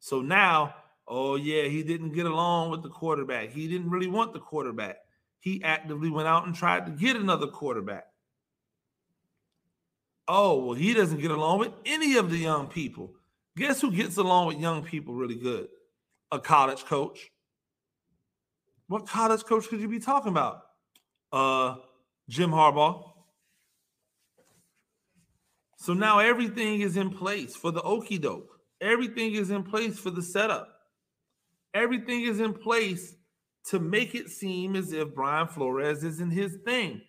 So 0.00 0.20
now, 0.20 0.74
oh 1.06 1.36
yeah, 1.36 1.64
he 1.64 1.84
didn't 1.84 2.12
get 2.12 2.26
along 2.26 2.70
with 2.70 2.82
the 2.82 2.88
quarterback. 2.88 3.50
He 3.50 3.68
didn't 3.68 3.90
really 3.90 4.08
want 4.08 4.32
the 4.32 4.40
quarterback. 4.40 4.96
He 5.38 5.62
actively 5.62 6.10
went 6.10 6.26
out 6.26 6.46
and 6.46 6.54
tried 6.54 6.86
to 6.86 6.92
get 6.92 7.16
another 7.16 7.46
quarterback. 7.46 8.06
Oh, 10.26 10.64
well, 10.64 10.74
he 10.74 10.94
doesn't 10.94 11.20
get 11.20 11.30
along 11.30 11.60
with 11.60 11.72
any 11.84 12.16
of 12.16 12.30
the 12.30 12.38
young 12.38 12.66
people. 12.66 13.12
Guess 13.56 13.82
who 13.82 13.92
gets 13.92 14.16
along 14.16 14.48
with 14.48 14.58
young 14.58 14.82
people 14.82 15.14
really 15.14 15.34
good? 15.36 15.68
A 16.32 16.40
college 16.40 16.84
coach. 16.86 17.30
What 18.88 19.06
college 19.06 19.44
coach 19.44 19.68
could 19.68 19.80
you 19.80 19.88
be 19.88 20.00
talking 20.00 20.30
about? 20.30 20.62
Uh, 21.30 21.76
Jim 22.28 22.50
Harbaugh. 22.50 23.10
So 25.76 25.92
now 25.92 26.18
everything 26.18 26.80
is 26.80 26.96
in 26.96 27.10
place 27.10 27.54
for 27.54 27.70
the 27.70 27.82
okey 27.82 28.18
doke. 28.18 28.58
Everything 28.80 29.34
is 29.34 29.50
in 29.50 29.62
place 29.62 29.98
for 29.98 30.10
the 30.10 30.22
setup. 30.22 30.68
Everything 31.74 32.22
is 32.22 32.40
in 32.40 32.54
place 32.54 33.14
to 33.66 33.78
make 33.78 34.14
it 34.14 34.30
seem 34.30 34.76
as 34.76 34.92
if 34.92 35.14
Brian 35.14 35.48
Flores 35.48 36.04
isn't 36.04 36.30
his 36.30 36.56
thing. 36.64 37.02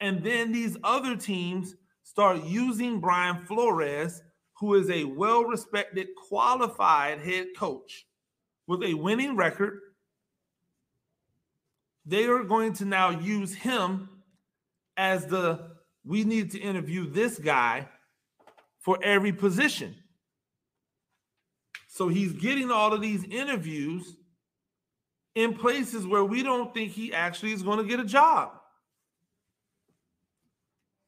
And 0.00 0.24
then 0.24 0.52
these 0.52 0.76
other 0.82 1.16
teams 1.16 1.74
start 2.02 2.44
using 2.44 3.00
Brian 3.00 3.44
Flores, 3.46 4.22
who 4.58 4.74
is 4.74 4.90
a 4.90 5.04
well 5.04 5.44
respected, 5.44 6.08
qualified 6.28 7.20
head 7.20 7.48
coach 7.56 8.06
with 8.66 8.82
a 8.82 8.94
winning 8.94 9.36
record. 9.36 9.80
They 12.04 12.24
are 12.24 12.44
going 12.44 12.72
to 12.74 12.84
now 12.84 13.10
use 13.10 13.54
him 13.54 14.08
as 14.96 15.26
the 15.26 15.76
we 16.04 16.24
need 16.24 16.52
to 16.52 16.58
interview 16.58 17.10
this 17.10 17.38
guy 17.38 17.88
for 18.78 18.98
every 19.02 19.32
position. 19.32 19.96
So 21.88 22.08
he's 22.08 22.32
getting 22.32 22.70
all 22.70 22.92
of 22.92 23.00
these 23.00 23.24
interviews 23.24 24.16
in 25.34 25.54
places 25.54 26.06
where 26.06 26.24
we 26.24 26.42
don't 26.42 26.72
think 26.72 26.92
he 26.92 27.12
actually 27.12 27.52
is 27.52 27.62
going 27.62 27.78
to 27.78 27.84
get 27.84 28.00
a 28.00 28.04
job 28.04 28.52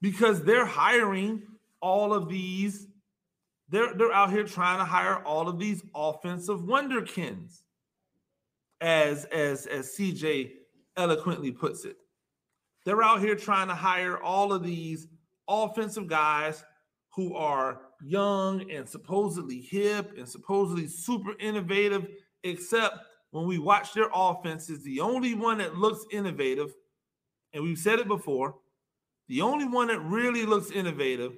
because 0.00 0.42
they're 0.42 0.66
hiring 0.66 1.42
all 1.80 2.12
of 2.12 2.28
these 2.28 2.86
they're 3.70 3.94
they're 3.94 4.12
out 4.12 4.30
here 4.30 4.44
trying 4.44 4.78
to 4.78 4.84
hire 4.84 5.22
all 5.24 5.48
of 5.48 5.58
these 5.58 5.82
offensive 5.94 6.60
wonderkins 6.60 7.60
as 8.80 9.24
as 9.26 9.66
as 9.66 9.94
CJ 9.96 10.52
eloquently 10.96 11.52
puts 11.52 11.84
it 11.84 11.96
they're 12.84 13.02
out 13.02 13.20
here 13.20 13.34
trying 13.34 13.68
to 13.68 13.74
hire 13.74 14.18
all 14.22 14.52
of 14.52 14.62
these 14.62 15.08
offensive 15.48 16.06
guys 16.06 16.64
who 17.14 17.34
are 17.34 17.80
young 18.02 18.70
and 18.70 18.88
supposedly 18.88 19.60
hip 19.60 20.12
and 20.16 20.28
supposedly 20.28 20.86
super 20.86 21.32
innovative 21.40 22.06
except 22.44 22.96
when 23.30 23.46
we 23.46 23.58
watch 23.58 23.92
their 23.92 24.08
offenses 24.14 24.82
the 24.84 25.00
only 25.00 25.34
one 25.34 25.58
that 25.58 25.76
looks 25.76 26.04
innovative 26.12 26.72
and 27.52 27.62
we've 27.62 27.78
said 27.78 27.98
it 27.98 28.06
before 28.06 28.54
the 29.28 29.42
only 29.42 29.66
one 29.66 29.88
that 29.88 30.00
really 30.00 30.46
looks 30.46 30.70
innovative 30.70 31.36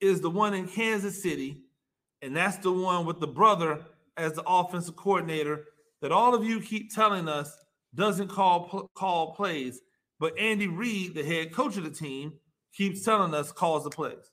is 0.00 0.20
the 0.20 0.30
one 0.30 0.54
in 0.54 0.68
Kansas 0.68 1.20
City, 1.20 1.62
and 2.22 2.36
that's 2.36 2.58
the 2.58 2.72
one 2.72 3.04
with 3.04 3.18
the 3.18 3.26
brother 3.26 3.84
as 4.16 4.32
the 4.32 4.44
offensive 4.46 4.96
coordinator 4.96 5.64
that 6.00 6.12
all 6.12 6.34
of 6.34 6.44
you 6.44 6.60
keep 6.60 6.94
telling 6.94 7.28
us 7.28 7.56
doesn't 7.94 8.28
call 8.28 8.88
call 8.94 9.34
plays, 9.34 9.80
but 10.18 10.38
Andy 10.38 10.68
Reid, 10.68 11.14
the 11.14 11.24
head 11.24 11.52
coach 11.52 11.76
of 11.76 11.84
the 11.84 11.90
team, 11.90 12.34
keeps 12.72 13.04
telling 13.04 13.34
us 13.34 13.52
calls 13.52 13.84
the 13.84 13.90
plays. 13.90 14.30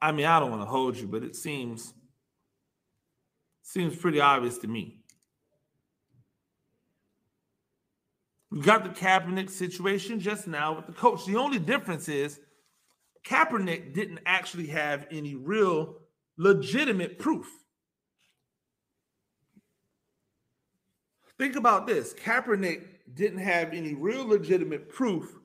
I 0.00 0.10
mean, 0.10 0.26
I 0.26 0.40
don't 0.40 0.50
want 0.50 0.62
to 0.62 0.66
hold 0.66 0.96
you, 0.96 1.06
but 1.06 1.22
it 1.22 1.36
seems 1.36 1.94
seems 3.62 3.96
pretty 3.96 4.20
obvious 4.20 4.58
to 4.58 4.66
me. 4.66 4.98
We 8.50 8.60
got 8.60 8.84
the 8.84 8.90
Kaepernick 8.90 9.48
situation 9.48 10.20
just 10.20 10.46
now 10.46 10.74
with 10.74 10.86
the 10.86 10.92
coach. 10.92 11.24
The 11.24 11.36
only 11.36 11.58
difference 11.58 12.08
is 12.08 12.38
Kaepernick 13.24 13.94
didn't 13.94 14.20
actually 14.26 14.66
have 14.66 15.06
any 15.10 15.36
real 15.36 15.96
legitimate 16.36 17.18
proof. 17.18 17.46
Think 21.38 21.56
about 21.56 21.86
this 21.86 22.14
Kaepernick 22.14 22.84
didn't 23.14 23.38
have 23.38 23.72
any 23.72 23.94
real 23.94 24.26
legitimate 24.26 24.88
proof 24.88 25.38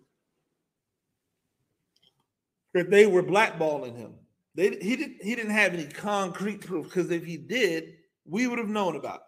that 2.74 2.90
they 2.90 3.06
were 3.06 3.24
blackballing 3.24 3.98
him. 3.98 4.14
They, 4.56 4.70
he 4.82 4.96
didn't 4.96 5.18
he 5.22 5.36
didn't 5.36 5.52
have 5.52 5.74
any 5.74 5.86
concrete 5.86 6.62
proof 6.62 6.86
because 6.86 7.12
if 7.12 7.26
he 7.26 7.38
did, 7.38 7.96
we 8.26 8.48
would 8.48 8.60
have 8.60 8.70
known 8.70 8.96
about 8.96 9.18
it. 9.18 9.22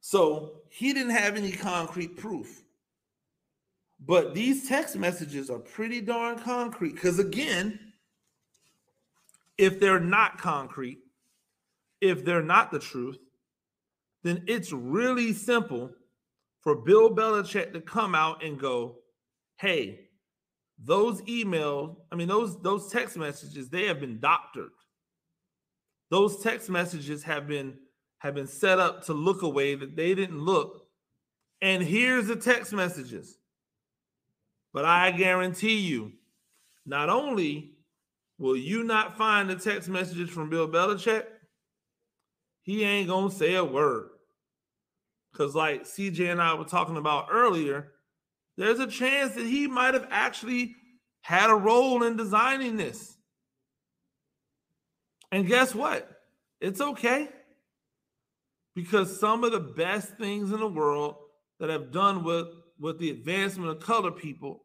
So 0.00 0.62
he 0.68 0.92
didn't 0.92 1.14
have 1.14 1.36
any 1.36 1.52
concrete 1.52 2.16
proof. 2.16 2.62
But 4.04 4.34
these 4.34 4.68
text 4.68 4.96
messages 4.96 5.48
are 5.48 5.60
pretty 5.60 6.00
darn 6.00 6.38
concrete 6.38 6.94
because 6.94 7.18
again, 7.18 7.78
if 9.56 9.78
they're 9.78 10.00
not 10.00 10.38
concrete, 10.38 11.01
if 12.02 12.24
they're 12.24 12.42
not 12.42 12.72
the 12.72 12.80
truth, 12.80 13.16
then 14.24 14.42
it's 14.46 14.72
really 14.72 15.32
simple 15.32 15.90
for 16.60 16.76
Bill 16.76 17.14
Belichick 17.14 17.72
to 17.72 17.80
come 17.80 18.14
out 18.14 18.44
and 18.44 18.58
go, 18.58 18.96
hey, 19.56 20.08
those 20.84 21.22
emails, 21.22 21.96
I 22.10 22.16
mean, 22.16 22.28
those 22.28 22.60
those 22.60 22.90
text 22.90 23.16
messages, 23.16 23.68
they 23.68 23.86
have 23.86 24.00
been 24.00 24.18
doctored. 24.18 24.72
Those 26.10 26.42
text 26.42 26.68
messages 26.68 27.22
have 27.22 27.46
been 27.46 27.78
have 28.18 28.34
been 28.34 28.48
set 28.48 28.78
up 28.80 29.04
to 29.06 29.12
look 29.12 29.42
a 29.42 29.48
way 29.48 29.76
that 29.76 29.96
they 29.96 30.14
didn't 30.14 30.40
look. 30.40 30.86
And 31.60 31.82
here's 31.82 32.26
the 32.26 32.36
text 32.36 32.72
messages. 32.72 33.38
But 34.72 34.84
I 34.84 35.12
guarantee 35.12 35.78
you, 35.78 36.12
not 36.84 37.08
only 37.08 37.76
will 38.38 38.56
you 38.56 38.82
not 38.82 39.16
find 39.16 39.48
the 39.48 39.56
text 39.56 39.88
messages 39.88 40.30
from 40.30 40.50
Bill 40.50 40.66
Belichick, 40.68 41.24
he 42.62 42.84
ain't 42.84 43.08
gonna 43.08 43.30
say 43.30 43.54
a 43.54 43.64
word. 43.64 44.08
Because, 45.32 45.54
like 45.54 45.84
CJ 45.84 46.30
and 46.30 46.42
I 46.42 46.54
were 46.54 46.64
talking 46.64 46.96
about 46.96 47.28
earlier, 47.30 47.92
there's 48.56 48.80
a 48.80 48.86
chance 48.86 49.34
that 49.34 49.46
he 49.46 49.66
might 49.66 49.94
have 49.94 50.06
actually 50.10 50.76
had 51.22 51.50
a 51.50 51.54
role 51.54 52.02
in 52.02 52.16
designing 52.16 52.76
this. 52.76 53.16
And 55.30 55.46
guess 55.46 55.74
what? 55.74 56.08
It's 56.60 56.80
okay. 56.80 57.28
Because 58.74 59.18
some 59.18 59.44
of 59.44 59.52
the 59.52 59.60
best 59.60 60.16
things 60.16 60.52
in 60.52 60.60
the 60.60 60.68
world 60.68 61.16
that 61.58 61.70
have 61.70 61.90
done 61.92 62.24
with, 62.24 62.46
with 62.78 62.98
the 62.98 63.10
advancement 63.10 63.70
of 63.70 63.80
color 63.80 64.10
people, 64.10 64.64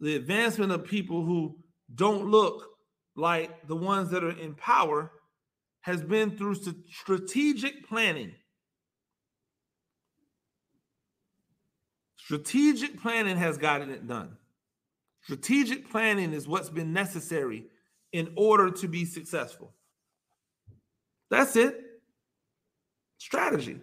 the 0.00 0.16
advancement 0.16 0.72
of 0.72 0.84
people 0.84 1.24
who 1.24 1.56
don't 1.94 2.30
look 2.30 2.68
like 3.16 3.66
the 3.68 3.76
ones 3.76 4.10
that 4.10 4.24
are 4.24 4.38
in 4.38 4.54
power, 4.54 5.12
has 5.84 6.02
been 6.02 6.34
through 6.34 6.54
strategic 6.90 7.86
planning. 7.86 8.32
Strategic 12.16 12.98
planning 12.98 13.36
has 13.36 13.58
gotten 13.58 13.90
it 13.90 14.08
done. 14.08 14.38
Strategic 15.24 15.90
planning 15.90 16.32
is 16.32 16.48
what's 16.48 16.70
been 16.70 16.94
necessary 16.94 17.66
in 18.14 18.32
order 18.34 18.70
to 18.70 18.88
be 18.88 19.04
successful. 19.04 19.74
That's 21.30 21.54
it. 21.54 21.78
Strategy. 23.18 23.78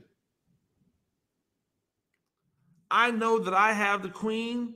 I 2.90 3.12
know 3.12 3.38
that 3.38 3.54
I 3.54 3.74
have 3.74 4.02
the 4.02 4.10
queen. 4.10 4.74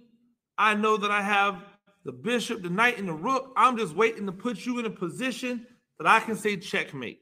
I 0.59 0.75
know 0.75 0.95
that 0.95 1.09
I 1.09 1.23
have 1.23 1.63
the 2.03 2.11
bishop, 2.11 2.61
the 2.61 2.69
knight, 2.69 2.99
and 2.99 3.09
the 3.09 3.13
rook. 3.13 3.51
I'm 3.57 3.77
just 3.77 3.95
waiting 3.95 4.27
to 4.27 4.31
put 4.31 4.63
you 4.63 4.77
in 4.77 4.85
a 4.85 4.91
position 4.91 5.65
that 5.99 6.07
I 6.07 6.19
can 6.19 6.35
say 6.35 6.57
checkmate. 6.57 7.21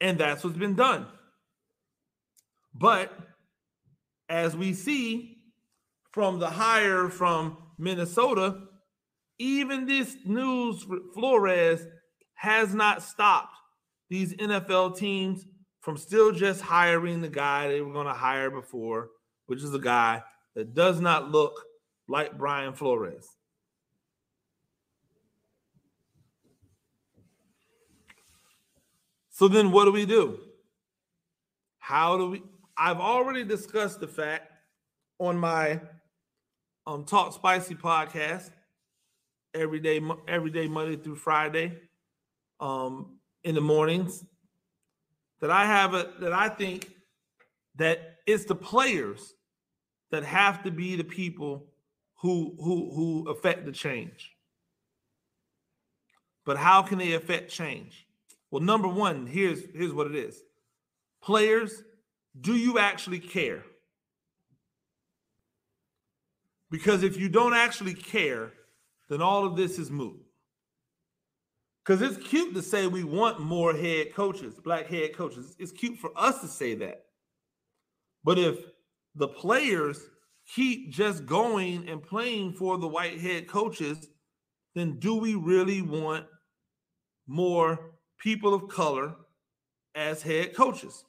And 0.00 0.18
that's 0.18 0.44
what's 0.44 0.56
been 0.56 0.74
done. 0.74 1.06
But 2.74 3.12
as 4.28 4.56
we 4.56 4.74
see 4.74 5.38
from 6.12 6.38
the 6.38 6.50
hire 6.50 7.08
from 7.08 7.56
Minnesota, 7.78 8.60
even 9.38 9.86
this 9.86 10.16
news 10.24 10.84
Flores 11.14 11.86
has 12.34 12.74
not 12.74 13.02
stopped 13.02 13.56
these 14.10 14.34
NFL 14.34 14.96
teams 14.96 15.46
from 15.80 15.96
still 15.96 16.32
just 16.32 16.60
hiring 16.60 17.20
the 17.20 17.28
guy 17.28 17.68
they 17.68 17.80
were 17.80 17.92
going 17.92 18.06
to 18.06 18.12
hire 18.12 18.50
before, 18.50 19.08
which 19.46 19.62
is 19.62 19.74
a 19.74 19.78
guy 19.78 20.22
that 20.54 20.74
does 20.74 21.00
not 21.00 21.30
look 21.30 21.64
like 22.08 22.38
Brian 22.38 22.74
Flores. 22.74 23.26
So 29.34 29.48
then 29.48 29.72
what 29.72 29.86
do 29.86 29.90
we 29.90 30.06
do? 30.06 30.38
How 31.80 32.16
do 32.16 32.30
we 32.30 32.42
I've 32.76 33.00
already 33.00 33.42
discussed 33.42 33.98
the 33.98 34.06
fact 34.06 34.52
on 35.18 35.36
my 35.36 35.80
um 36.86 37.04
Talk 37.04 37.32
Spicy 37.32 37.74
podcast 37.74 38.52
every 39.52 39.80
day 39.80 40.00
every 40.28 40.50
day 40.50 40.68
Monday 40.68 40.94
through 40.94 41.16
Friday 41.16 41.76
um 42.60 43.18
in 43.42 43.56
the 43.56 43.60
mornings 43.60 44.24
that 45.40 45.50
I 45.50 45.66
have 45.66 45.94
a 45.94 46.12
that 46.20 46.32
I 46.32 46.48
think 46.48 46.92
that 47.74 48.18
it's 48.28 48.44
the 48.44 48.54
players 48.54 49.34
that 50.12 50.22
have 50.22 50.62
to 50.62 50.70
be 50.70 50.94
the 50.94 51.02
people 51.02 51.72
who 52.18 52.54
who 52.60 52.92
who 52.94 53.28
affect 53.28 53.66
the 53.66 53.72
change. 53.72 54.30
But 56.44 56.56
how 56.56 56.82
can 56.82 56.98
they 56.98 57.14
affect 57.14 57.50
change? 57.50 58.03
Well, 58.54 58.62
number 58.62 58.86
one, 58.86 59.26
here's 59.26 59.64
here's 59.74 59.92
what 59.92 60.06
it 60.06 60.14
is. 60.14 60.40
Players 61.20 61.82
do 62.40 62.54
you 62.54 62.78
actually 62.78 63.18
care? 63.18 63.64
Because 66.70 67.02
if 67.02 67.18
you 67.18 67.28
don't 67.28 67.54
actually 67.54 67.94
care, 67.94 68.52
then 69.08 69.20
all 69.20 69.44
of 69.44 69.56
this 69.56 69.76
is 69.80 69.90
moot. 69.90 70.20
Because 71.84 72.00
it's 72.00 72.28
cute 72.28 72.54
to 72.54 72.62
say 72.62 72.86
we 72.86 73.02
want 73.02 73.40
more 73.40 73.74
head 73.74 74.14
coaches, 74.14 74.60
black 74.62 74.86
head 74.86 75.16
coaches. 75.16 75.56
It's 75.58 75.72
cute 75.72 75.98
for 75.98 76.12
us 76.14 76.40
to 76.40 76.46
say 76.46 76.76
that. 76.76 77.06
But 78.22 78.38
if 78.38 78.56
the 79.16 79.26
players 79.26 79.98
keep 80.54 80.92
just 80.92 81.26
going 81.26 81.88
and 81.88 82.00
playing 82.00 82.52
for 82.52 82.78
the 82.78 82.86
white 82.86 83.20
head 83.20 83.48
coaches, 83.48 84.06
then 84.76 85.00
do 85.00 85.16
we 85.16 85.34
really 85.34 85.82
want 85.82 86.26
more 87.26 87.93
people 88.24 88.54
of 88.54 88.68
color 88.68 89.14
as 89.94 90.22
head 90.22 90.54
coaches? 90.54 91.04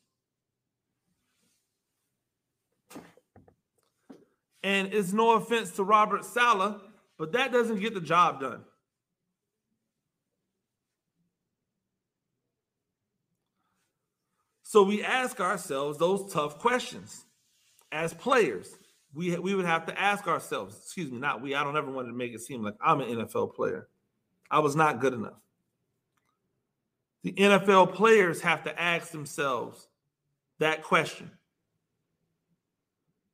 And 4.61 4.93
it's 4.93 5.13
no 5.13 5.31
offense 5.31 5.71
to 5.71 5.83
Robert 5.83 6.25
Saleh, 6.25 6.75
but 7.17 7.31
that 7.31 7.51
doesn't 7.51 7.79
get 7.79 7.93
the 7.93 8.01
job 8.01 8.41
done. 8.41 8.61
So 14.63 14.83
we 14.83 15.01
ask 15.03 15.39
ourselves 15.39 15.97
those 15.97 16.33
tough 16.33 16.59
questions 16.59 17.23
as 17.93 18.13
players. 18.13 18.75
We, 19.13 19.37
we 19.37 19.55
would 19.55 19.65
have 19.65 19.85
to 19.85 19.97
ask 19.97 20.27
ourselves, 20.27 20.75
excuse 20.75 21.11
me, 21.11 21.19
not 21.19 21.41
we, 21.41 21.55
I 21.55 21.63
don't 21.63 21.77
ever 21.77 21.89
want 21.89 22.07
to 22.09 22.13
make 22.13 22.33
it 22.33 22.41
seem 22.41 22.61
like 22.61 22.73
I'm 22.83 22.99
an 22.99 23.07
NFL 23.07 23.55
player. 23.55 23.87
I 24.51 24.59
was 24.59 24.75
not 24.75 24.99
good 24.99 25.13
enough. 25.13 25.44
The 27.25 27.31
NFL 27.31 27.95
players 27.95 28.41
have 28.41 28.65
to 28.65 28.79
ask 28.79 29.09
themselves 29.09 29.87
that 30.59 30.83
question 30.83 31.31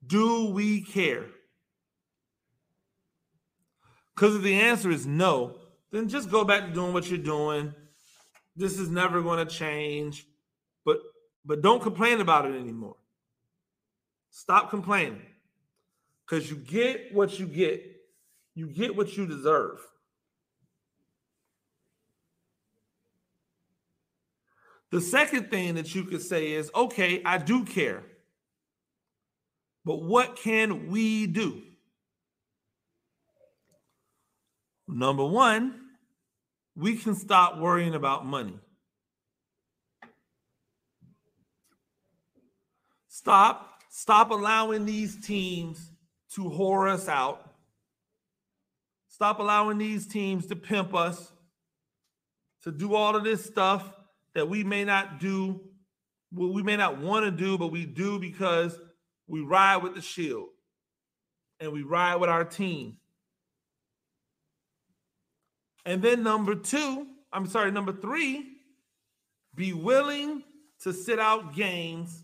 do 0.08 0.50
we 0.52 0.82
care? 0.82 1.26
Because 4.16 4.38
if 4.38 4.44
the 4.44 4.62
answer 4.62 4.90
is 4.90 5.06
no, 5.06 5.58
then 5.92 6.08
just 6.08 6.32
go 6.32 6.46
back 6.46 6.68
to 6.68 6.74
doing 6.74 6.94
what 6.94 7.10
you're 7.10 7.20
doing. 7.20 7.74
This 8.56 8.80
is 8.80 8.90
never 8.90 9.22
going 9.22 9.46
to 9.46 9.54
change. 9.54 10.26
But 10.86 11.00
but 11.44 11.62
don't 11.62 11.84
complain 11.84 12.22
about 12.22 12.46
it 12.46 12.58
anymore. 12.58 12.96
Stop 14.30 14.70
complaining. 14.70 15.22
Because 16.26 16.50
you 16.50 16.56
get 16.56 17.14
what 17.14 17.38
you 17.38 17.46
get. 17.46 17.84
You 18.56 18.68
get 18.68 18.96
what 18.96 19.18
you 19.18 19.28
deserve. 19.28 19.86
The 24.92 25.00
second 25.00 25.50
thing 25.50 25.76
that 25.76 25.96
you 25.96 26.04
could 26.04 26.22
say 26.22 26.52
is, 26.52 26.70
okay, 26.76 27.22
I 27.24 27.38
do 27.38 27.64
care. 27.64 28.04
But 29.86 30.04
what 30.04 30.36
can 30.36 30.92
we 30.92 31.28
do? 31.28 31.62
Number 34.88 35.26
one, 35.26 35.80
we 36.76 36.98
can 36.98 37.16
stop 37.16 37.58
worrying 37.58 37.96
about 37.96 38.26
money. 38.26 38.60
Stop, 43.08 43.82
stop 43.90 44.32
allowing 44.32 44.86
these 44.86 45.26
teams 45.26 45.92
to 46.34 46.42
whore 46.42 46.90
us 46.90 47.08
out. 47.08 47.54
Stop 49.08 49.40
allowing 49.40 49.78
these 49.78 50.06
teams 50.06 50.48
to 50.48 50.56
pimp 50.56 50.94
us, 50.94 51.32
to 52.64 52.72
do 52.72 52.94
all 52.94 53.16
of 53.16 53.24
this 53.24 53.46
stuff 53.46 53.86
that 54.34 54.50
we 54.50 54.64
may 54.64 54.84
not 54.84 55.20
do, 55.20 55.62
what 56.32 56.54
we 56.54 56.64
may 56.64 56.78
not 56.78 57.00
want 57.00 57.26
to 57.26 57.32
do, 57.32 57.58
but 57.58 57.68
we 57.68 57.86
do 57.86 58.20
because 58.20 58.78
we 59.28 59.42
ride 59.42 59.78
with 59.78 59.96
the 59.96 60.02
shield 60.02 60.50
and 61.60 61.72
we 61.72 61.84
ride 61.84 62.16
with 62.16 62.30
our 62.30 62.46
team. 62.46 62.98
And 65.86 66.02
then 66.02 66.24
number 66.24 66.56
two, 66.56 67.08
I'm 67.34 67.48
sorry, 67.48 67.72
number 67.72 67.94
three, 67.94 68.46
be 69.56 69.74
willing 69.74 70.44
to 70.82 70.94
sit 70.94 71.20
out 71.20 71.56
games. 71.56 72.24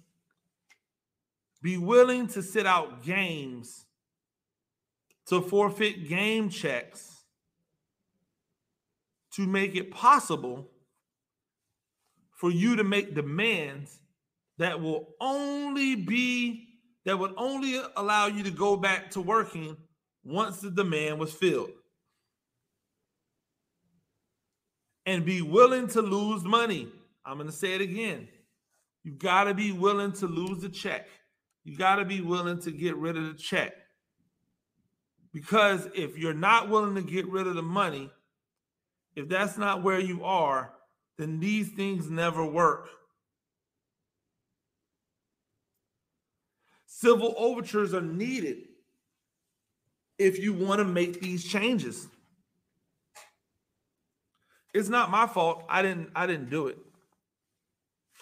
Be 1.62 1.78
willing 1.78 2.28
to 2.28 2.44
sit 2.44 2.66
out 2.66 3.04
games 3.04 3.86
to 5.28 5.42
forfeit 5.42 6.08
game 6.08 6.50
checks 6.50 7.24
to 9.34 9.46
make 9.46 9.76
it 9.76 9.92
possible 9.92 10.70
for 12.38 12.52
you 12.52 12.78
to 12.78 12.84
make 12.84 13.16
demands 13.16 14.00
that 14.60 14.80
will 14.80 15.10
only 15.20 15.96
be 15.96 16.64
that 17.06 17.18
would 17.18 17.34
only 17.38 17.82
allow 17.96 18.28
you 18.28 18.44
to 18.44 18.52
go 18.52 18.76
back 18.76 19.12
to 19.12 19.22
working 19.22 19.78
once 20.26 20.60
the 20.60 20.70
demand 20.70 21.20
was 21.20 21.32
filled. 21.34 21.70
And 25.06 25.26
be 25.26 25.42
willing 25.42 25.88
to 25.90 26.02
lose 26.02 26.44
money. 26.44 26.90
I'm 27.26 27.38
going 27.38 27.50
to 27.50 27.56
say 27.56 27.76
it 27.76 27.82
again. 27.82 28.28
You 29.06 29.14
got 29.14 29.46
to 29.46 29.54
be 29.54 29.72
willing 29.72 30.12
to 30.14 30.28
lose 30.28 30.62
the 30.62 30.68
check. 30.68 31.08
You 31.64 31.78
got 31.78 31.96
to 31.96 32.06
be 32.06 32.20
willing 32.20 32.60
to 32.60 32.72
get 32.72 32.98
rid 32.98 33.16
of 33.16 33.24
the 33.24 33.36
check. 33.36 33.74
Because 35.34 35.88
if 35.96 36.18
you're 36.18 36.34
not 36.34 36.70
willing 36.70 36.96
to 36.96 37.02
get 37.02 37.26
rid 37.30 37.48
of 37.48 37.56
the 37.56 37.62
money, 37.62 38.12
if 39.16 39.30
that's 39.30 39.58
not 39.58 39.82
where 39.82 40.00
you 40.00 40.26
are, 40.26 40.74
then 41.18 41.40
these 41.40 41.70
things 41.70 42.10
never 42.10 42.46
work. 42.46 42.90
Civil 46.86 47.36
overtures 47.38 47.94
are 47.94 48.02
needed 48.02 48.58
if 50.18 50.40
you 50.40 50.54
want 50.54 50.80
to 50.80 50.86
make 50.86 51.22
these 51.22 51.44
changes. 51.44 52.08
It's 54.74 54.90
not 54.90 55.12
my 55.12 55.28
fault. 55.28 55.64
I 55.70 55.82
didn't 55.82 56.10
I 56.16 56.26
didn't 56.26 56.50
do 56.50 56.68
it. 56.68 56.78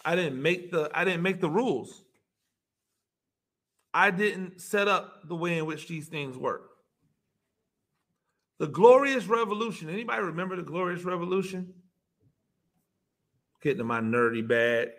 I 0.03 0.15
didn't 0.15 0.41
make 0.41 0.71
the 0.71 0.89
I 0.93 1.03
didn't 1.03 1.21
make 1.21 1.41
the 1.41 1.49
rules. 1.49 2.03
I 3.93 4.11
didn't 4.11 4.59
set 4.61 4.87
up 4.87 5.27
the 5.27 5.35
way 5.35 5.57
in 5.57 5.65
which 5.65 5.87
these 5.87 6.07
things 6.07 6.37
work. 6.37 6.69
The 8.59 8.67
Glorious 8.67 9.25
Revolution. 9.25 9.89
Anybody 9.89 10.21
remember 10.21 10.55
the 10.57 10.63
Glorious 10.63 11.03
Revolution? 11.03 11.73
Getting 13.61 13.85
my 13.85 13.99
nerdy 13.99 14.47
bag. 14.47 14.89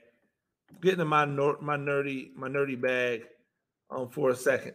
Getting 0.81 1.07
my 1.07 1.25
nor- 1.25 1.61
my 1.61 1.77
nerdy 1.77 2.35
my 2.35 2.49
nerdy 2.49 2.81
bag 2.81 3.25
um, 3.91 4.09
for 4.09 4.31
a 4.31 4.37
second. 4.37 4.75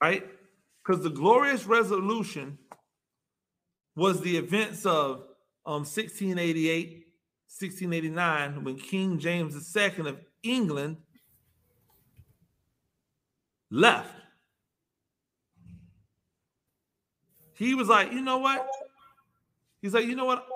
Right? 0.00 0.26
Because 0.84 1.02
the 1.02 1.10
Glorious 1.10 1.64
Resolution 1.64 2.58
was 3.94 4.20
the 4.20 4.36
events 4.36 4.84
of 4.86 5.24
um, 5.64 5.84
1688, 5.84 7.06
1689, 7.46 8.64
when 8.64 8.76
King 8.76 9.18
James 9.18 9.76
II 9.76 10.08
of 10.08 10.18
England 10.42 10.96
left. 13.70 14.10
He 17.54 17.74
was 17.74 17.88
like, 17.88 18.12
you 18.12 18.20
know 18.22 18.38
what? 18.38 18.66
He's 19.80 19.94
like, 19.94 20.06
you 20.06 20.16
know 20.16 20.24
what? 20.24 20.46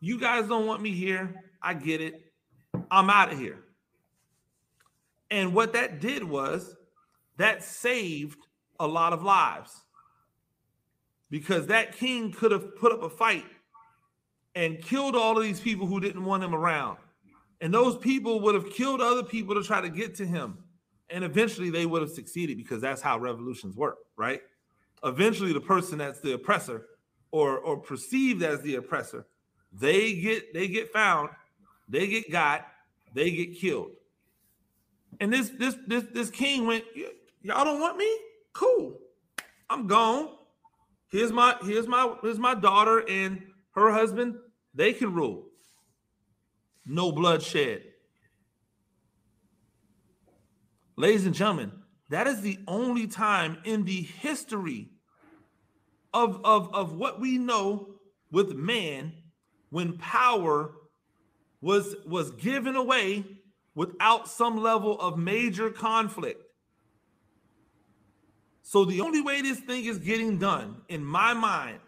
You 0.00 0.18
guys 0.18 0.48
don't 0.48 0.66
want 0.66 0.82
me 0.82 0.92
here. 0.92 1.42
I 1.62 1.74
get 1.74 2.00
it. 2.00 2.32
I'm 2.90 3.10
out 3.10 3.32
of 3.32 3.38
here. 3.38 3.58
And 5.30 5.54
what 5.54 5.72
that 5.72 6.00
did 6.00 6.22
was 6.22 6.76
that 7.38 7.62
saved 7.62 8.38
a 8.78 8.86
lot 8.86 9.12
of 9.12 9.22
lives 9.22 9.72
because 11.30 11.66
that 11.66 11.96
king 11.96 12.32
could 12.32 12.52
have 12.52 12.76
put 12.76 12.92
up 12.92 13.02
a 13.02 13.08
fight 13.08 13.44
and 14.54 14.80
killed 14.80 15.16
all 15.16 15.36
of 15.36 15.42
these 15.42 15.60
people 15.60 15.86
who 15.86 16.00
didn't 16.00 16.24
want 16.24 16.42
him 16.42 16.54
around. 16.54 16.98
And 17.60 17.72
those 17.72 17.96
people 17.96 18.40
would 18.40 18.54
have 18.54 18.70
killed 18.70 19.00
other 19.00 19.22
people 19.22 19.54
to 19.54 19.62
try 19.62 19.80
to 19.80 19.88
get 19.88 20.14
to 20.16 20.26
him. 20.26 20.58
And 21.10 21.24
eventually 21.24 21.70
they 21.70 21.86
would 21.86 22.02
have 22.02 22.10
succeeded 22.10 22.56
because 22.56 22.80
that's 22.80 23.00
how 23.00 23.18
revolutions 23.18 23.76
work, 23.76 23.98
right? 24.16 24.40
Eventually, 25.04 25.52
the 25.52 25.60
person 25.60 25.98
that's 25.98 26.20
the 26.20 26.32
oppressor 26.32 26.86
or, 27.30 27.58
or 27.58 27.76
perceived 27.76 28.42
as 28.42 28.60
the 28.62 28.76
oppressor, 28.76 29.26
they 29.78 30.14
get 30.14 30.54
they 30.54 30.68
get 30.68 30.92
found, 30.92 31.30
they 31.88 32.06
get 32.06 32.30
got, 32.30 32.66
they 33.14 33.30
get 33.30 33.58
killed. 33.58 33.90
And 35.20 35.32
this 35.32 35.50
this 35.50 35.76
this 35.86 36.04
this 36.12 36.30
king 36.30 36.66
went, 36.66 36.84
y'all 37.42 37.64
don't 37.64 37.80
want 37.80 37.96
me? 37.96 38.18
Cool. 38.52 38.98
I'm 39.68 39.86
gone. 39.86 40.30
Here's 41.10 41.32
my 41.32 41.56
here's 41.62 41.86
my 41.86 42.14
here's 42.22 42.38
my 42.38 42.54
daughter 42.54 43.04
and 43.08 43.42
her 43.72 43.90
husband. 43.90 44.36
They 44.74 44.92
can 44.92 45.14
rule. 45.14 45.46
No 46.84 47.12
bloodshed. 47.12 47.82
Ladies 50.96 51.26
and 51.26 51.34
gentlemen, 51.34 51.72
that 52.08 52.26
is 52.26 52.40
the 52.40 52.58
only 52.66 53.06
time 53.06 53.58
in 53.64 53.84
the 53.84 54.02
history 54.02 54.88
of, 56.14 56.40
of, 56.44 56.72
of 56.74 56.94
what 56.94 57.20
we 57.20 57.36
know 57.36 57.96
with 58.30 58.54
man 58.54 59.12
when 59.70 59.98
power 59.98 60.72
was, 61.60 61.96
was 62.06 62.30
given 62.32 62.76
away 62.76 63.24
without 63.74 64.28
some 64.28 64.62
level 64.62 64.98
of 65.00 65.18
major 65.18 65.70
conflict. 65.70 66.42
So 68.62 68.84
the 68.84 69.00
only 69.00 69.20
way 69.20 69.42
this 69.42 69.60
thing 69.60 69.84
is 69.84 69.98
getting 69.98 70.38
done, 70.38 70.82
in 70.88 71.04
my 71.04 71.34
mind, 71.34 71.78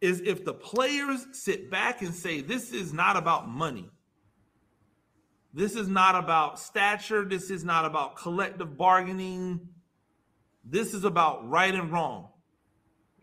is 0.00 0.20
if 0.20 0.44
the 0.44 0.52
players 0.52 1.26
sit 1.32 1.70
back 1.70 2.02
and 2.02 2.12
say, 2.12 2.40
This 2.40 2.72
is 2.72 2.92
not 2.92 3.16
about 3.16 3.48
money. 3.48 3.88
This 5.54 5.74
is 5.74 5.88
not 5.88 6.14
about 6.14 6.58
stature. 6.58 7.24
This 7.24 7.50
is 7.50 7.64
not 7.64 7.84
about 7.84 8.16
collective 8.16 8.76
bargaining. 8.76 9.68
This 10.64 10.92
is 10.92 11.04
about 11.04 11.48
right 11.48 11.74
and 11.74 11.90
wrong. 11.92 12.28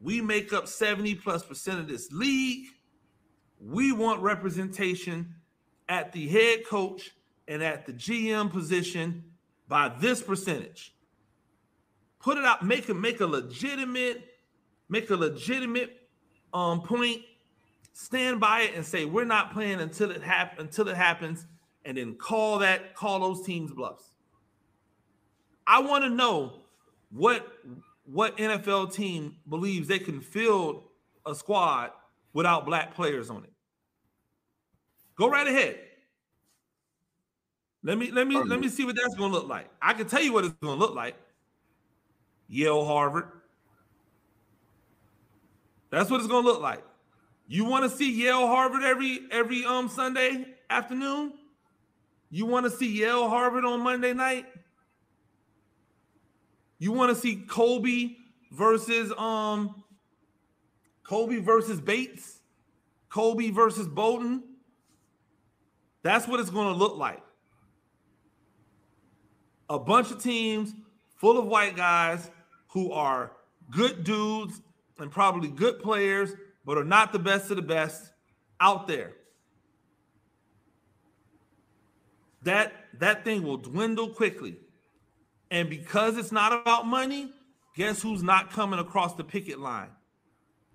We 0.01 0.21
make 0.21 0.51
up 0.51 0.67
70 0.67 1.15
plus 1.15 1.43
percent 1.43 1.79
of 1.79 1.87
this 1.87 2.11
league. 2.11 2.67
We 3.65 3.91
want 3.91 4.21
representation 4.21 5.35
at 5.87 6.11
the 6.11 6.27
head 6.27 6.65
coach 6.65 7.11
and 7.47 7.63
at 7.63 7.85
the 7.85 7.93
GM 7.93 8.51
position 8.51 9.23
by 9.67 9.89
this 9.99 10.21
percentage. 10.21 10.93
Put 12.19 12.37
it 12.37 12.45
out, 12.45 12.63
make 12.63 12.89
a 12.89 12.93
make 12.93 13.21
a 13.21 13.25
legitimate, 13.25 14.23
make 14.89 15.09
a 15.09 15.15
legitimate 15.15 15.97
um 16.53 16.81
point, 16.81 17.21
stand 17.93 18.39
by 18.39 18.61
it 18.61 18.75
and 18.75 18.85
say 18.85 19.05
we're 19.05 19.25
not 19.25 19.53
playing 19.53 19.79
until 19.79 20.11
it 20.11 20.23
happens 20.23 20.59
until 20.59 20.87
it 20.89 20.97
happens, 20.97 21.45
and 21.85 21.97
then 21.97 22.15
call 22.15 22.59
that, 22.59 22.95
call 22.95 23.19
those 23.19 23.45
teams 23.45 23.71
bluffs. 23.71 24.15
I 25.65 25.79
want 25.79 26.03
to 26.03 26.09
know 26.09 26.61
what 27.11 27.47
what 28.05 28.37
NFL 28.37 28.93
team 28.93 29.37
believes 29.47 29.87
they 29.87 29.99
can 29.99 30.19
field 30.19 30.83
a 31.25 31.33
squad 31.33 31.91
without 32.33 32.65
black 32.65 32.93
players 32.93 33.29
on 33.29 33.45
it. 33.45 33.52
Go 35.15 35.29
right 35.29 35.47
ahead. 35.47 35.79
Let 37.83 37.97
me 37.97 38.11
let 38.11 38.27
me 38.27 38.41
let 38.41 38.59
me 38.59 38.69
see 38.69 38.85
what 38.85 38.95
that's 38.95 39.15
going 39.15 39.31
to 39.31 39.37
look 39.37 39.47
like. 39.47 39.69
I 39.81 39.93
can 39.93 40.07
tell 40.07 40.21
you 40.21 40.31
what 40.31 40.45
it's 40.45 40.53
going 40.61 40.79
to 40.79 40.79
look 40.79 40.95
like. 40.95 41.15
Yale, 42.47 42.85
Harvard. 42.85 43.27
That's 45.89 46.09
what 46.09 46.19
it's 46.19 46.27
going 46.27 46.43
to 46.43 46.49
look 46.49 46.61
like. 46.61 46.83
You 47.47 47.65
want 47.65 47.89
to 47.89 47.95
see 47.95 48.11
Yale, 48.11 48.47
Harvard 48.47 48.83
every 48.83 49.21
every 49.31 49.65
um 49.65 49.89
Sunday 49.89 50.45
afternoon? 50.69 51.33
You 52.31 52.45
want 52.45 52.65
to 52.65 52.71
see 52.71 52.99
Yale, 52.99 53.29
Harvard 53.29 53.65
on 53.65 53.81
Monday 53.81 54.13
night? 54.13 54.45
You 56.79 56.93
want 56.93 57.13
to 57.13 57.21
see 57.21 57.35
Colby 57.35 58.17
versus 58.51 59.11
um 59.17 59.83
Colby 61.03 61.39
versus 61.39 61.81
Bates, 61.81 62.39
Colby 63.09 63.51
versus 63.51 63.87
Bowdoin, 63.87 64.41
That's 66.03 66.27
what 66.27 66.39
it's 66.39 66.49
going 66.49 66.71
to 66.71 66.77
look 66.77 66.97
like. 66.97 67.23
A 69.69 69.79
bunch 69.79 70.11
of 70.11 70.21
teams 70.21 70.73
full 71.15 71.39
of 71.39 71.45
white 71.45 71.75
guys 71.75 72.29
who 72.67 72.91
are 72.91 73.31
good 73.71 74.03
dudes 74.03 74.61
and 74.99 75.09
probably 75.09 75.47
good 75.47 75.79
players, 75.79 76.33
but 76.65 76.77
are 76.77 76.83
not 76.83 77.11
the 77.13 77.19
best 77.19 77.49
of 77.49 77.55
the 77.55 77.61
best 77.63 78.11
out 78.59 78.87
there. 78.87 79.13
That 82.43 82.73
that 82.99 83.23
thing 83.23 83.43
will 83.43 83.57
dwindle 83.57 84.09
quickly. 84.09 84.57
And 85.49 85.69
because 85.69 86.17
it's 86.17 86.31
not 86.31 86.51
about 86.51 86.85
money, 86.85 87.31
guess 87.75 88.01
who's 88.01 88.21
not 88.21 88.51
coming 88.51 88.79
across 88.79 89.13
the 89.13 89.23
picket 89.23 89.59
line? 89.59 89.89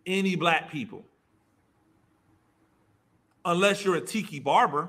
Any 0.07 0.35
black 0.35 0.70
people. 0.70 1.05
Unless 3.45 3.85
you're 3.85 3.97
a 3.97 4.01
Tiki 4.01 4.41
Barber. 4.41 4.89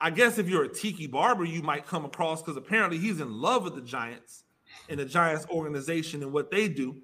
I 0.00 0.10
guess 0.10 0.38
if 0.38 0.48
you're 0.48 0.64
a 0.64 0.68
Tiki 0.68 1.06
Barber, 1.06 1.44
you 1.44 1.62
might 1.62 1.86
come 1.86 2.04
across 2.04 2.40
because 2.40 2.56
apparently 2.56 2.98
he's 2.98 3.20
in 3.20 3.40
love 3.40 3.64
with 3.64 3.74
the 3.74 3.80
Giants 3.80 4.44
and 4.88 5.00
the 5.00 5.04
Giants 5.04 5.46
organization 5.50 6.22
and 6.22 6.32
what 6.32 6.50
they 6.50 6.68
do. 6.68 6.96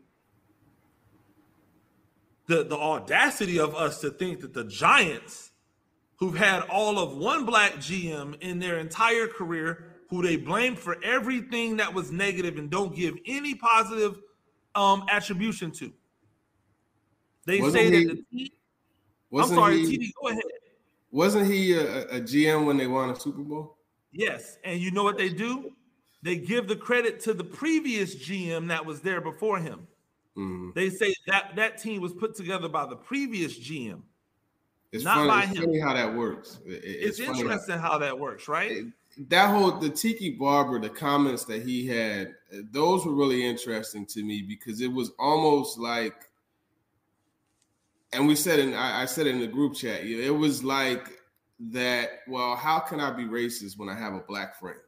The, 2.46 2.62
the 2.62 2.76
audacity 2.76 3.58
of 3.58 3.74
us 3.74 4.00
to 4.02 4.10
think 4.10 4.40
that 4.40 4.52
the 4.52 4.64
Giants, 4.64 5.50
who've 6.16 6.36
had 6.36 6.62
all 6.64 6.98
of 6.98 7.16
one 7.16 7.44
black 7.44 7.74
GM 7.76 8.40
in 8.40 8.58
their 8.58 8.78
entire 8.78 9.26
career, 9.26 9.86
who 10.10 10.22
they 10.22 10.36
blame 10.36 10.76
for 10.76 11.02
everything 11.02 11.78
that 11.78 11.92
was 11.92 12.12
negative 12.12 12.58
and 12.58 12.70
don't 12.70 12.94
give 12.94 13.16
any 13.26 13.54
positive 13.54 14.20
um, 14.74 15.04
attribution 15.10 15.70
to. 15.72 15.92
They 17.46 17.60
wasn't 17.60 17.82
say 17.82 17.90
he, 17.90 18.04
that 18.06 18.24
the 18.30 18.52
I'm 19.36 19.48
sorry, 19.48 19.78
he, 19.84 19.98
TD, 19.98 20.10
go 20.20 20.28
ahead. 20.28 20.42
Wasn't 21.14 21.46
he 21.46 21.74
a, 21.74 22.08
a 22.08 22.20
GM 22.20 22.66
when 22.66 22.76
they 22.76 22.88
won 22.88 23.08
a 23.10 23.14
Super 23.14 23.42
Bowl? 23.42 23.76
Yes, 24.10 24.58
and 24.64 24.80
you 24.80 24.90
know 24.90 25.04
what 25.04 25.16
they 25.16 25.28
do? 25.28 25.70
They 26.22 26.38
give 26.38 26.66
the 26.66 26.74
credit 26.74 27.20
to 27.20 27.32
the 27.32 27.44
previous 27.44 28.16
GM 28.16 28.66
that 28.66 28.84
was 28.84 29.00
there 29.00 29.20
before 29.20 29.60
him. 29.60 29.86
Mm-hmm. 30.36 30.70
They 30.74 30.90
say 30.90 31.14
that 31.28 31.54
that 31.54 31.78
team 31.78 32.02
was 32.02 32.12
put 32.12 32.34
together 32.34 32.68
by 32.68 32.86
the 32.86 32.96
previous 32.96 33.56
GM. 33.56 34.00
It's 34.90 35.04
not 35.04 35.18
funny, 35.18 35.28
by 35.28 35.42
it's 35.44 35.56
him. 35.56 35.64
funny 35.66 35.78
how 35.78 35.94
that 35.94 36.12
works. 36.12 36.58
It, 36.66 36.82
it's, 36.84 37.20
it's 37.20 37.28
interesting 37.28 37.78
how, 37.78 37.92
how, 37.92 37.98
that 37.98 38.18
works, 38.18 38.48
right? 38.48 38.72
It, 38.72 38.86
that 39.28 39.50
whole 39.50 39.78
the 39.78 39.90
Tiki 39.90 40.30
Barber, 40.30 40.80
the 40.80 40.88
comments 40.88 41.44
that 41.44 41.62
he 41.62 41.86
had, 41.86 42.34
those 42.72 43.06
were 43.06 43.14
really 43.14 43.46
interesting 43.46 44.04
to 44.06 44.24
me 44.24 44.42
because 44.42 44.80
it 44.80 44.92
was 44.92 45.12
almost 45.20 45.78
like, 45.78 46.28
and 48.14 48.26
we 48.26 48.36
said 48.36 48.58
in 48.58 48.74
I, 48.74 49.02
I 49.02 49.04
said 49.04 49.26
in 49.26 49.40
the 49.40 49.46
group 49.46 49.74
chat, 49.74 50.04
it 50.04 50.30
was 50.30 50.64
like 50.64 51.10
that. 51.70 52.20
Well, 52.28 52.56
how 52.56 52.78
can 52.78 53.00
I 53.00 53.10
be 53.10 53.24
racist 53.24 53.78
when 53.78 53.88
I 53.88 53.94
have 53.94 54.14
a 54.14 54.20
black 54.20 54.58
friend? 54.58 54.78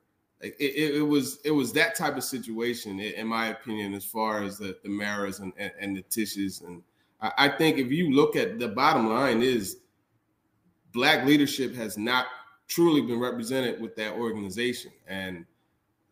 Like 0.42 0.56
it, 0.60 0.74
it, 0.74 0.94
it, 0.96 1.02
was 1.02 1.38
it 1.44 1.50
was 1.50 1.72
that 1.72 1.94
type 1.94 2.16
of 2.16 2.24
situation, 2.24 3.00
in 3.00 3.26
my 3.26 3.48
opinion, 3.48 3.94
as 3.94 4.04
far 4.04 4.42
as 4.42 4.58
the 4.58 4.76
the 4.82 4.88
Maras 4.88 5.40
and, 5.40 5.52
and, 5.56 5.72
and 5.80 5.96
the 5.96 6.02
Tisches. 6.02 6.64
And 6.64 6.82
I, 7.20 7.32
I 7.38 7.48
think 7.48 7.78
if 7.78 7.90
you 7.90 8.12
look 8.12 8.36
at 8.36 8.58
the 8.58 8.68
bottom 8.68 9.08
line 9.08 9.42
is 9.42 9.78
black 10.92 11.26
leadership 11.26 11.74
has 11.74 11.98
not 11.98 12.26
truly 12.68 13.02
been 13.02 13.20
represented 13.20 13.80
with 13.80 13.94
that 13.96 14.14
organization. 14.14 14.92
And 15.06 15.44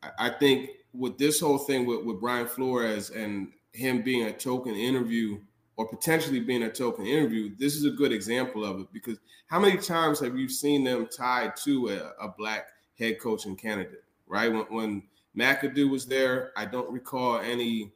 I, 0.02 0.10
I 0.18 0.30
think 0.30 0.70
with 0.92 1.18
this 1.18 1.40
whole 1.40 1.58
thing 1.58 1.86
with, 1.86 2.04
with 2.04 2.20
Brian 2.20 2.46
Flores 2.46 3.10
and 3.10 3.48
him 3.72 4.02
being 4.02 4.26
a 4.26 4.32
token 4.32 4.74
interview 4.74 5.38
or 5.76 5.88
potentially 5.88 6.40
being 6.40 6.62
a 6.62 6.70
token 6.70 7.06
interview, 7.06 7.54
this 7.58 7.74
is 7.74 7.84
a 7.84 7.90
good 7.90 8.12
example 8.12 8.64
of 8.64 8.80
it 8.80 8.86
because 8.92 9.18
how 9.46 9.58
many 9.58 9.76
times 9.76 10.20
have 10.20 10.36
you 10.38 10.48
seen 10.48 10.84
them 10.84 11.06
tied 11.06 11.56
to 11.56 11.88
a, 11.88 12.24
a 12.26 12.28
black 12.36 12.68
head 12.98 13.18
coaching 13.20 13.56
candidate? 13.56 14.04
right? 14.26 14.52
When, 14.52 14.64
when 14.64 15.02
McAdoo 15.36 15.90
was 15.90 16.06
there, 16.06 16.52
I 16.56 16.64
don't 16.64 16.90
recall 16.90 17.38
any 17.38 17.92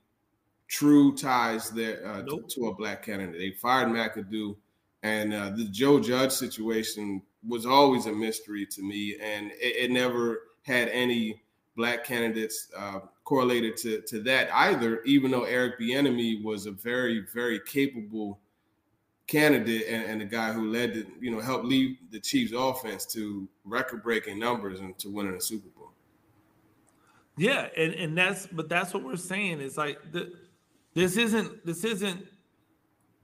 true 0.66 1.16
ties 1.16 1.70
there 1.70 2.06
uh, 2.06 2.22
nope. 2.22 2.48
to, 2.48 2.60
to, 2.60 2.66
a 2.68 2.74
black 2.74 3.04
candidate. 3.04 3.38
They 3.38 3.50
fired 3.50 3.88
McAdoo, 3.88 4.56
and 5.02 5.32
uh, 5.32 5.50
the 5.50 5.64
Joe 5.64 6.00
Judge 6.00 6.32
situation 6.32 7.22
was 7.46 7.64
always 7.64 8.06
a 8.06 8.12
mystery 8.12 8.66
to 8.66 8.82
me, 8.82 9.16
and 9.22 9.50
it, 9.52 9.84
it 9.84 9.90
never 9.90 10.42
had 10.62 10.88
any 10.88 11.42
black 11.78 12.04
candidates 12.04 12.68
uh, 12.76 12.98
correlated 13.24 13.76
to, 13.78 14.02
to 14.02 14.20
that 14.20 14.52
either. 14.52 15.02
Even 15.04 15.30
though 15.30 15.44
Eric 15.44 15.78
Bieniemy 15.80 16.42
was 16.42 16.66
a 16.66 16.72
very, 16.72 17.24
very 17.32 17.60
capable 17.60 18.40
candidate 19.28 19.86
and, 19.88 20.04
and 20.04 20.20
the 20.20 20.24
guy 20.24 20.52
who 20.52 20.70
led 20.70 20.92
the, 20.92 21.06
you 21.20 21.30
know, 21.30 21.40
helped 21.40 21.64
lead 21.64 21.96
the 22.10 22.18
Chiefs 22.18 22.52
offense 22.54 23.06
to 23.06 23.48
record-breaking 23.64 24.38
numbers 24.38 24.80
and 24.80 24.98
to 24.98 25.08
winning 25.08 25.36
a 25.36 25.40
Super 25.40 25.68
Bowl. 25.68 25.92
Yeah, 27.36 27.68
and 27.76 27.94
and 27.94 28.18
that's 28.18 28.48
but 28.48 28.68
that's 28.68 28.92
what 28.92 29.04
we're 29.04 29.14
saying 29.14 29.60
is 29.60 29.78
like 29.78 29.98
the, 30.10 30.32
this 30.94 31.16
isn't 31.16 31.64
this 31.64 31.84
isn't 31.84 32.26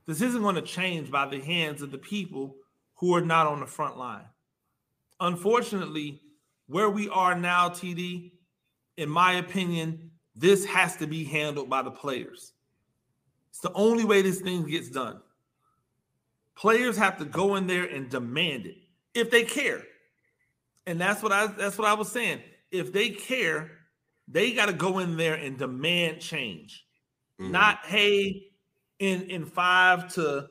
this 0.07 0.23
isn't 0.23 0.41
going 0.41 0.55
to 0.55 0.63
change 0.63 1.11
by 1.11 1.27
the 1.27 1.41
hands 1.41 1.83
of 1.83 1.91
the 1.91 1.99
people 1.99 2.55
who 2.95 3.13
are 3.17 3.21
not 3.21 3.49
on 3.49 3.59
the 3.59 3.67
front 3.67 3.99
line. 3.99 4.27
Unfortunately, 5.19 6.21
where 6.69 6.91
we 6.91 7.09
are 7.09 7.35
now, 7.35 7.69
TD, 7.69 8.31
in 8.97 9.09
my 9.09 9.35
opinion, 9.35 10.11
this 10.35 10.65
has 10.65 10.97
to 10.97 11.07
be 11.07 11.25
handled 11.25 11.69
by 11.69 11.83
the 11.83 11.91
players. 11.91 12.53
It's 13.51 13.61
the 13.61 13.73
only 13.73 14.05
way 14.05 14.23
this 14.23 14.41
thing 14.41 14.65
gets 14.67 14.91
done. 14.91 15.21
Players 16.57 16.97
have 16.97 17.19
to 17.19 17.25
go 17.25 17.57
in 17.57 17.67
there 17.67 17.85
and 17.85 18.09
demand 18.09 18.67
it 18.67 18.77
if 19.15 19.31
they 19.31 19.45
care. 19.45 19.83
And 20.87 21.01
that's 21.01 21.23
what 21.23 21.33
I 21.33 21.47
that's 21.47 21.79
what 21.79 21.89
I 21.89 21.95
was 21.95 22.11
saying. 22.11 22.41
If 22.71 22.93
they 22.93 23.11
care, 23.11 23.71
they 24.29 24.53
got 24.53 24.67
to 24.67 24.73
go 24.73 24.99
in 24.99 25.17
there 25.17 25.35
and 25.35 25.57
demand 25.57 26.21
change. 26.21 26.85
Mm-hmm. 27.41 27.53
Not 27.53 27.79
hey, 27.85 28.49
in 28.99 29.23
in 29.23 29.47
five 29.47 30.13
to 30.15 30.49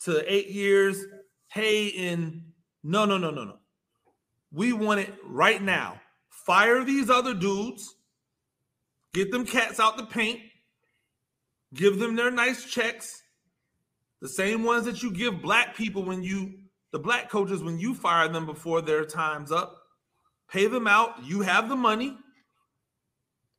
to 0.00 0.32
eight 0.32 0.48
years, 0.48 1.04
hey, 1.48 1.86
in 1.86 2.44
no, 2.82 3.04
no, 3.04 3.18
no, 3.18 3.30
no, 3.30 3.44
no. 3.44 3.56
We 4.52 4.72
want 4.72 5.00
it 5.00 5.14
right 5.24 5.60
now. 5.60 6.00
Fire 6.44 6.84
these 6.84 7.10
other 7.10 7.34
dudes, 7.34 7.94
get 9.12 9.30
them 9.30 9.46
cats 9.46 9.80
out 9.80 9.96
the 9.96 10.04
paint, 10.04 10.40
give 11.72 11.98
them 11.98 12.16
their 12.16 12.30
nice 12.30 12.64
checks, 12.64 13.22
the 14.20 14.28
same 14.28 14.62
ones 14.62 14.84
that 14.84 15.02
you 15.02 15.12
give 15.12 15.42
black 15.42 15.76
people 15.76 16.02
when 16.02 16.22
you 16.22 16.54
the 16.94 17.00
black 17.00 17.28
coaches 17.28 17.60
when 17.60 17.76
you 17.76 17.92
fire 17.92 18.28
them 18.28 18.46
before 18.46 18.80
their 18.80 19.04
time's 19.04 19.50
up. 19.50 19.76
Pay 20.48 20.68
them 20.68 20.86
out. 20.86 21.24
You 21.24 21.40
have 21.40 21.68
the 21.68 21.74
money 21.74 22.16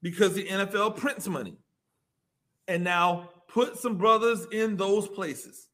because 0.02 0.36
the 0.36 0.46
NFL 0.48 0.96
prints 0.96 1.28
money. 1.28 1.58
And 2.66 2.86
now 2.86 3.32
put 3.50 3.78
some 3.78 3.98
brothers 3.98 4.48
in 4.54 4.78
those 4.78 5.10
places. 5.10 5.68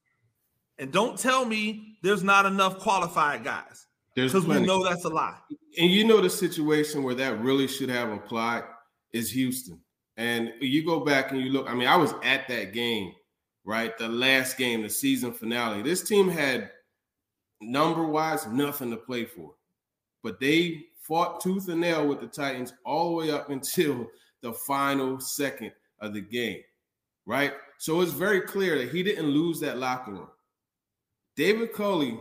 And 0.80 0.92
don't 0.92 1.20
tell 1.20 1.46
me 1.46 1.98
there's 2.02 2.24
not 2.24 2.48
enough 2.48 2.80
qualified 2.80 3.44
guys. 3.44 3.86
Because 4.16 4.46
we 4.46 4.60
know 4.60 4.84
that's 4.84 5.06
a 5.06 5.10
lie. 5.10 5.38
And 5.80 5.90
you 5.90 6.04
know 6.04 6.20
the 6.22 6.30
situation 6.30 7.04
where 7.04 7.16
that 7.16 7.40
really 7.42 7.68
should 7.68 7.90
have 7.90 8.12
applied 8.12 8.64
is 9.14 9.32
Houston. 9.32 9.80
And 10.18 10.52
you 10.60 10.86
go 10.86 11.00
back 11.00 11.32
and 11.32 11.40
you 11.40 11.52
look, 11.52 11.70
I 11.70 11.74
mean, 11.74 11.88
I 11.88 11.96
was 11.96 12.14
at 12.24 12.48
that 12.50 12.74
game, 12.74 13.14
right? 13.64 13.98
The 13.98 14.10
last 14.10 14.58
game, 14.58 14.82
the 14.82 14.90
season 14.90 15.32
finale. 15.32 15.82
This 15.82 16.04
team 16.04 16.30
had 16.30 16.70
number 17.62 18.06
wise 18.06 18.46
nothing 18.48 18.92
to 18.92 18.98
play 18.98 19.26
for. 19.26 19.54
But 20.24 20.40
they 20.40 20.84
fought 21.00 21.42
tooth 21.42 21.70
and 21.70 21.82
nail 21.82 22.08
with 22.08 22.20
the 22.20 22.28
Titans 22.28 22.74
all 22.86 23.10
the 23.10 23.16
way 23.16 23.32
up 23.32 23.50
until 23.50 24.08
the 24.42 24.54
final 24.54 25.20
second 25.20 25.72
of 26.00 26.14
the 26.14 26.22
game, 26.22 26.62
right? 27.26 27.54
So 27.78 28.02
it's 28.02 28.12
very 28.12 28.42
clear 28.42 28.78
that 28.78 28.90
he 28.90 29.04
didn't 29.04 29.28
lose 29.28 29.60
that 29.62 29.78
locker 29.78 30.12
room. 30.12 30.28
David 31.36 31.74
Culley 31.74 32.20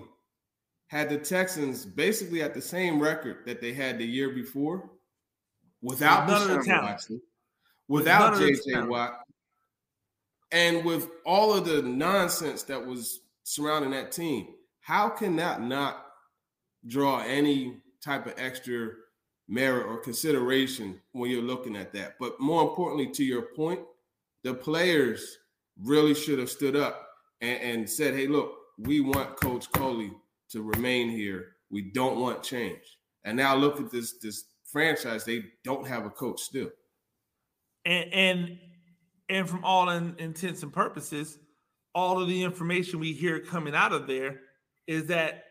had 0.90 1.08
the 1.08 1.18
Texans 1.18 1.84
basically 1.84 2.42
at 2.42 2.52
the 2.52 2.60
same 2.60 3.00
record 3.00 3.38
that 3.46 3.60
they 3.60 3.72
had 3.72 3.98
the 3.98 4.06
year 4.06 4.30
before 4.30 4.90
without 5.82 6.28
Deshaun 6.28 6.82
Watson, 6.82 7.22
without 7.88 8.34
JJ 8.34 8.88
Watt, 8.88 9.20
and 10.52 10.84
with 10.84 11.08
all 11.24 11.54
of 11.54 11.64
the 11.64 11.80
nonsense 11.82 12.64
that 12.64 12.84
was 12.84 13.20
surrounding 13.44 13.92
that 13.92 14.12
team. 14.12 14.48
How 14.80 15.08
can 15.08 15.36
that 15.36 15.62
not 15.62 16.06
draw 16.86 17.20
any 17.20 17.76
type 18.02 18.26
of 18.26 18.34
extra 18.36 18.90
merit 19.50 19.86
or 19.86 19.98
consideration 19.98 21.00
when 21.12 21.30
you're 21.30 21.42
looking 21.42 21.76
at 21.76 21.92
that. 21.92 22.14
But 22.18 22.40
more 22.40 22.62
importantly, 22.62 23.08
to 23.12 23.24
your 23.24 23.42
point, 23.42 23.80
the 24.44 24.54
players 24.54 25.38
really 25.82 26.14
should 26.14 26.38
have 26.38 26.48
stood 26.48 26.76
up 26.76 27.08
and, 27.40 27.60
and 27.60 27.90
said, 27.90 28.14
hey, 28.14 28.28
look, 28.28 28.54
we 28.78 29.00
want 29.00 29.38
Coach 29.40 29.70
Culley 29.72 30.12
to 30.50 30.62
remain 30.62 31.10
here. 31.10 31.56
We 31.70 31.82
don't 31.82 32.18
want 32.18 32.42
change. 32.42 32.98
And 33.24 33.36
now 33.36 33.54
look 33.54 33.80
at 33.80 33.90
this 33.90 34.18
this 34.18 34.44
franchise. 34.64 35.24
They 35.24 35.44
don't 35.64 35.86
have 35.86 36.06
a 36.06 36.10
coach 36.10 36.40
still. 36.40 36.70
And 37.84 38.12
and 38.12 38.58
and 39.28 39.48
from 39.48 39.64
all 39.64 39.88
in, 39.90 40.14
intents 40.18 40.62
and 40.62 40.72
purposes, 40.72 41.38
all 41.94 42.20
of 42.20 42.28
the 42.28 42.42
information 42.42 42.98
we 42.98 43.12
hear 43.12 43.40
coming 43.40 43.74
out 43.74 43.92
of 43.92 44.06
there 44.06 44.40
is 44.86 45.06
that 45.06 45.44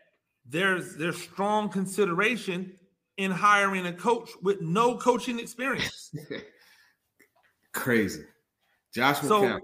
there's 0.46 0.96
there's 0.96 1.20
strong 1.20 1.68
consideration 1.68 2.72
in 3.16 3.30
hiring 3.30 3.86
a 3.86 3.92
coach 3.92 4.30
with 4.42 4.60
no 4.60 4.96
coaching 4.96 5.38
experience. 5.38 6.14
Crazy. 7.72 8.24
Josh 8.94 9.20
so, 9.20 9.42
McCown. 9.42 9.60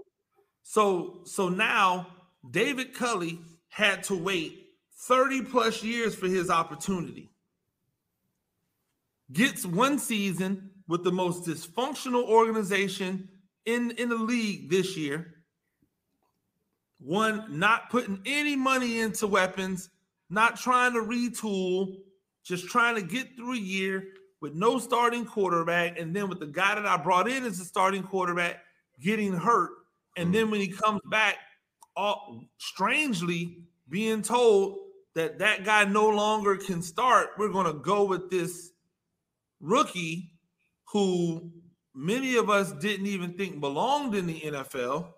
So 0.62 1.20
so 1.24 1.48
now 1.48 2.06
David 2.50 2.94
Culley 2.94 3.40
had 3.68 4.02
to 4.04 4.14
wait 4.16 4.65
30 4.96 5.42
plus 5.42 5.82
years 5.82 6.14
for 6.14 6.26
his 6.26 6.50
opportunity. 6.50 7.30
Gets 9.32 9.66
one 9.66 9.98
season 9.98 10.70
with 10.88 11.04
the 11.04 11.12
most 11.12 11.44
dysfunctional 11.44 12.24
organization 12.24 13.28
in, 13.66 13.90
in 13.92 14.08
the 14.08 14.16
league 14.16 14.70
this 14.70 14.96
year. 14.96 15.34
One, 16.98 17.58
not 17.58 17.90
putting 17.90 18.20
any 18.24 18.56
money 18.56 19.00
into 19.00 19.26
weapons, 19.26 19.90
not 20.30 20.56
trying 20.56 20.94
to 20.94 21.00
retool, 21.00 21.96
just 22.42 22.68
trying 22.68 22.94
to 22.94 23.02
get 23.02 23.36
through 23.36 23.54
a 23.54 23.58
year 23.58 24.04
with 24.40 24.54
no 24.54 24.78
starting 24.78 25.26
quarterback. 25.26 25.98
And 25.98 26.14
then 26.14 26.28
with 26.28 26.40
the 26.40 26.46
guy 26.46 26.74
that 26.74 26.86
I 26.86 26.96
brought 26.96 27.28
in 27.28 27.44
as 27.44 27.60
a 27.60 27.64
starting 27.64 28.02
quarterback 28.02 28.60
getting 29.00 29.34
hurt. 29.34 29.70
And 30.16 30.26
mm-hmm. 30.26 30.32
then 30.32 30.50
when 30.50 30.60
he 30.60 30.68
comes 30.68 31.00
back, 31.10 31.36
all 31.96 32.44
strangely 32.58 33.58
being 33.88 34.22
told 34.22 34.78
that 35.16 35.38
that 35.38 35.64
guy 35.64 35.82
no 35.84 36.10
longer 36.10 36.56
can 36.56 36.82
start, 36.82 37.30
we're 37.38 37.48
going 37.48 37.64
to 37.66 37.72
go 37.72 38.04
with 38.04 38.30
this 38.30 38.72
rookie 39.60 40.30
who 40.84 41.50
many 41.94 42.36
of 42.36 42.50
us 42.50 42.70
didn't 42.72 43.06
even 43.06 43.32
think 43.32 43.58
belonged 43.58 44.14
in 44.14 44.26
the 44.26 44.38
NFL. 44.42 45.08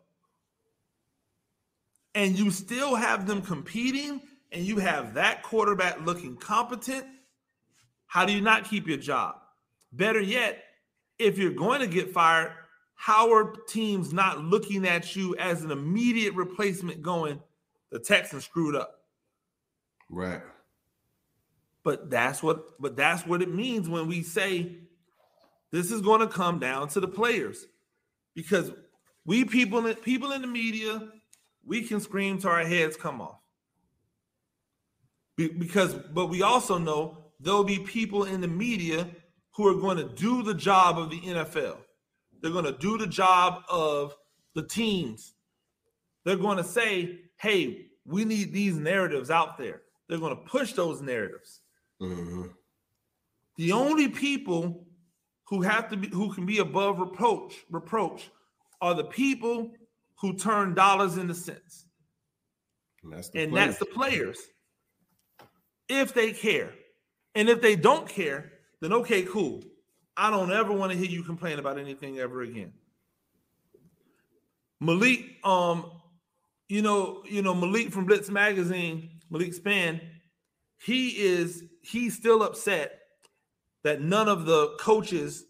And 2.15 2.39
you 2.39 2.53
still 2.53 2.95
have 2.95 3.27
them 3.27 3.43
competing, 3.43 4.23
and 4.53 4.65
you 4.65 4.79
have 4.79 5.15
that 5.15 5.43
quarterback 5.43 6.07
looking 6.07 6.37
competent. 6.37 7.05
How 8.07 8.25
do 8.25 8.33
you 8.33 8.41
not 8.41 8.65
keep 8.65 8.87
your 8.87 8.99
job? 8.99 9.35
Better 9.93 10.21
yet, 10.21 10.63
if 11.19 11.39
you're 11.39 11.51
going 11.51 11.81
to 11.81 11.89
get 11.89 12.13
fired, 12.13 12.53
how 12.95 13.33
are 13.33 13.53
teams 13.67 14.13
not 14.13 14.45
looking 14.45 14.87
at 14.87 15.17
you 15.17 15.35
as 15.37 15.65
an 15.65 15.73
immediate 15.73 16.35
replacement 16.35 17.03
going, 17.03 17.41
the 17.91 17.99
Texans 17.99 18.45
screwed 18.45 18.77
up? 18.77 18.98
Right. 20.09 20.43
But 21.85 22.11
that's 22.11 22.43
what 22.43 22.81
but 22.81 22.97
that's 22.97 23.27
what 23.27 23.43
it 23.43 23.55
means 23.55 23.89
when 23.89 24.09
we 24.09 24.23
say 24.23 24.77
this 25.71 25.91
is 25.91 26.01
going 26.01 26.21
to 26.21 26.27
come 26.27 26.59
down 26.59 26.89
to 26.89 27.01
the 27.01 27.09
players. 27.09 27.67
Because 28.35 28.73
we 29.25 29.45
people 29.45 29.83
people 29.95 30.33
in 30.33 30.43
the 30.43 30.49
media, 30.49 31.09
we 31.65 31.83
can 31.83 32.01
scream 32.01 32.39
to 32.41 32.49
our 32.49 32.65
heads 32.65 32.97
come 32.97 33.21
off. 33.21 33.41
Be, 35.37 35.49
because 35.49 35.95
but 35.95 36.27
we 36.27 36.43
also 36.43 36.79
know 36.79 37.25
there'll 37.41 37.65
be 37.65 37.79
people 37.79 38.25
in 38.25 38.41
the 38.41 38.49
media 38.49 39.07
who 39.53 39.67
are 39.67 39.81
going 39.81 39.97
to 39.97 40.15
do 40.15 40.43
the 40.43 40.55
job 40.55 40.99
of 40.99 41.11
the 41.11 41.21
NFL. 41.21 41.79
They're 42.41 42.53
going 42.53 42.65
to 42.65 42.79
do 42.79 42.99
the 42.99 43.07
job 43.07 43.63
of 43.69 44.15
the 44.55 44.63
teams. 44.63 45.35
They're 46.25 46.37
going 46.37 46.59
to 46.59 46.65
say, 46.65 47.21
"Hey, 47.37 47.87
we 48.05 48.25
need 48.25 48.53
these 48.53 48.77
narratives 48.77 49.31
out 49.31 49.59
there." 49.59 49.83
They're 50.09 50.19
going 50.19 50.37
to 50.37 50.43
push 50.43 50.73
those 50.73 51.01
narratives. 51.03 51.61
Mm-hmm. 52.01 52.45
The 53.57 53.73
only 53.73 54.09
people 54.09 54.87
who 55.45 55.63
have 55.63 55.91
to 55.91 55.97
be 55.97 56.09
who 56.09 56.33
can 56.33 56.47
be 56.47 56.59
above 56.59 56.99
reproach 56.99 57.55
reproach 57.71 58.31
are 58.81 58.95
the 58.95 59.05
people 59.05 59.73
who 60.21 60.35
turn 60.35 60.75
dollars 60.75 61.17
into 61.17 61.35
cents. 61.35 61.87
And 63.03 63.13
that's 63.13 63.29
the, 63.31 63.43
and 63.43 63.57
that's 63.57 63.79
the 63.79 63.87
players. 63.87 64.39
If 65.89 66.15
they 66.15 66.33
care. 66.33 66.73
And 67.35 67.49
if 67.49 67.61
they 67.61 67.77
don't 67.77 68.09
care, 68.09 68.53
then 68.81 68.93
okay, 68.93 69.23
cool. 69.23 69.63
I 70.17 70.31
don't 70.31 70.53
ever 70.53 70.73
want 70.73 70.93
to 70.93 70.99
hear 70.99 71.09
you 71.09 71.23
complain 71.23 71.59
about 71.59 71.79
anything 71.79 72.19
ever 72.19 72.43
again. 72.43 72.73
Malik, 74.81 75.37
um, 75.45 75.91
you 76.69 76.83
know, 76.83 77.23
you 77.25 77.43
know, 77.43 77.55
Malik 77.55 77.91
from 77.93 78.07
Blitz 78.07 78.29
Magazine, 78.29 79.18
Malik 79.31 79.53
Spann, 79.53 80.01
he 80.79 81.11
is 81.11 81.65
he's 81.83 82.17
still 82.17 82.43
upset 82.43 83.01
that 83.83 84.01
none 84.01 84.29
of 84.29 84.47
the 84.47 84.77
coaches 84.79 85.45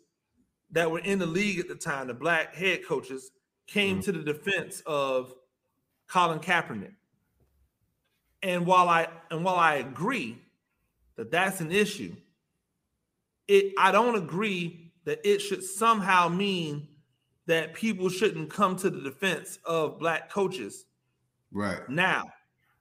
that 0.70 0.90
were 0.90 0.98
in 0.98 1.18
the 1.18 1.26
league 1.26 1.58
at 1.58 1.68
the 1.68 1.74
time, 1.74 2.08
the 2.08 2.14
black 2.14 2.54
head 2.54 2.84
coaches, 2.86 3.30
came 3.66 3.96
mm-hmm. 3.96 4.04
to 4.04 4.12
the 4.12 4.32
defense 4.32 4.82
of 4.86 5.32
Colin 6.08 6.40
Kaepernick. 6.40 6.94
And 8.42 8.66
while 8.66 8.88
I 8.88 9.08
and 9.30 9.44
while 9.44 9.56
I 9.56 9.74
agree 9.76 10.38
that 11.16 11.30
that's 11.30 11.60
an 11.60 11.72
issue, 11.72 12.14
it 13.46 13.74
I 13.78 13.90
don't 13.90 14.14
agree 14.14 14.92
that 15.04 15.20
it 15.24 15.40
should 15.40 15.64
somehow 15.64 16.28
mean 16.28 16.86
that 17.46 17.74
people 17.74 18.10
shouldn't 18.10 18.50
come 18.50 18.76
to 18.76 18.90
the 18.90 19.00
defense 19.00 19.58
of 19.64 19.98
black 19.98 20.30
coaches. 20.30 20.84
Right. 21.50 21.88
Now, 21.88 22.24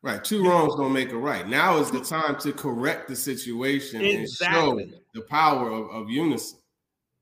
Right. 0.07 0.23
Two 0.23 0.41
wrongs 0.41 0.73
don't 0.75 0.93
make 0.93 1.11
a 1.11 1.17
right. 1.17 1.45
Now 1.49 1.79
is 1.79 1.91
the 1.91 1.99
time 1.99 2.37
to 2.39 2.53
correct 2.53 3.09
the 3.09 3.15
situation 3.15 3.99
exactly. 4.01 4.83
and 4.83 4.91
show 4.93 4.99
the 5.13 5.21
power 5.23 5.69
of, 5.69 5.89
of 5.89 6.09
unison. 6.09 6.59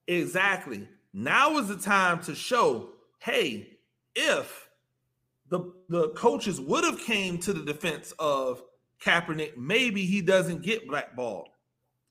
Exactly. 0.06 0.88
Now 1.12 1.58
is 1.58 1.68
the 1.68 1.78
time 1.78 2.22
to 2.26 2.36
show, 2.36 2.90
hey, 3.18 3.80
if 4.14 4.70
the 5.50 5.74
the 5.90 6.10
coaches 6.10 6.62
would 6.62 6.84
have 6.84 7.00
came 7.00 7.40
to 7.40 7.54
the 7.54 7.64
defense 7.64 8.14
of 8.20 8.62
Kaepernick, 9.04 9.58
maybe 9.58 10.06
he 10.06 10.22
doesn't 10.22 10.62
get 10.62 10.88
blackballed. 10.88 11.50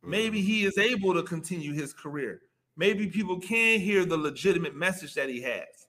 Maybe 0.03 0.41
mm-hmm. 0.41 0.47
he 0.49 0.65
is 0.65 0.77
able 0.77 1.15
to 1.15 1.23
continue 1.23 1.73
his 1.73 1.93
career. 1.93 2.41
Maybe 2.77 3.07
people 3.07 3.39
can 3.39 3.79
hear 3.79 4.05
the 4.05 4.17
legitimate 4.17 4.75
message 4.75 5.15
that 5.15 5.29
he 5.29 5.41
has. 5.43 5.87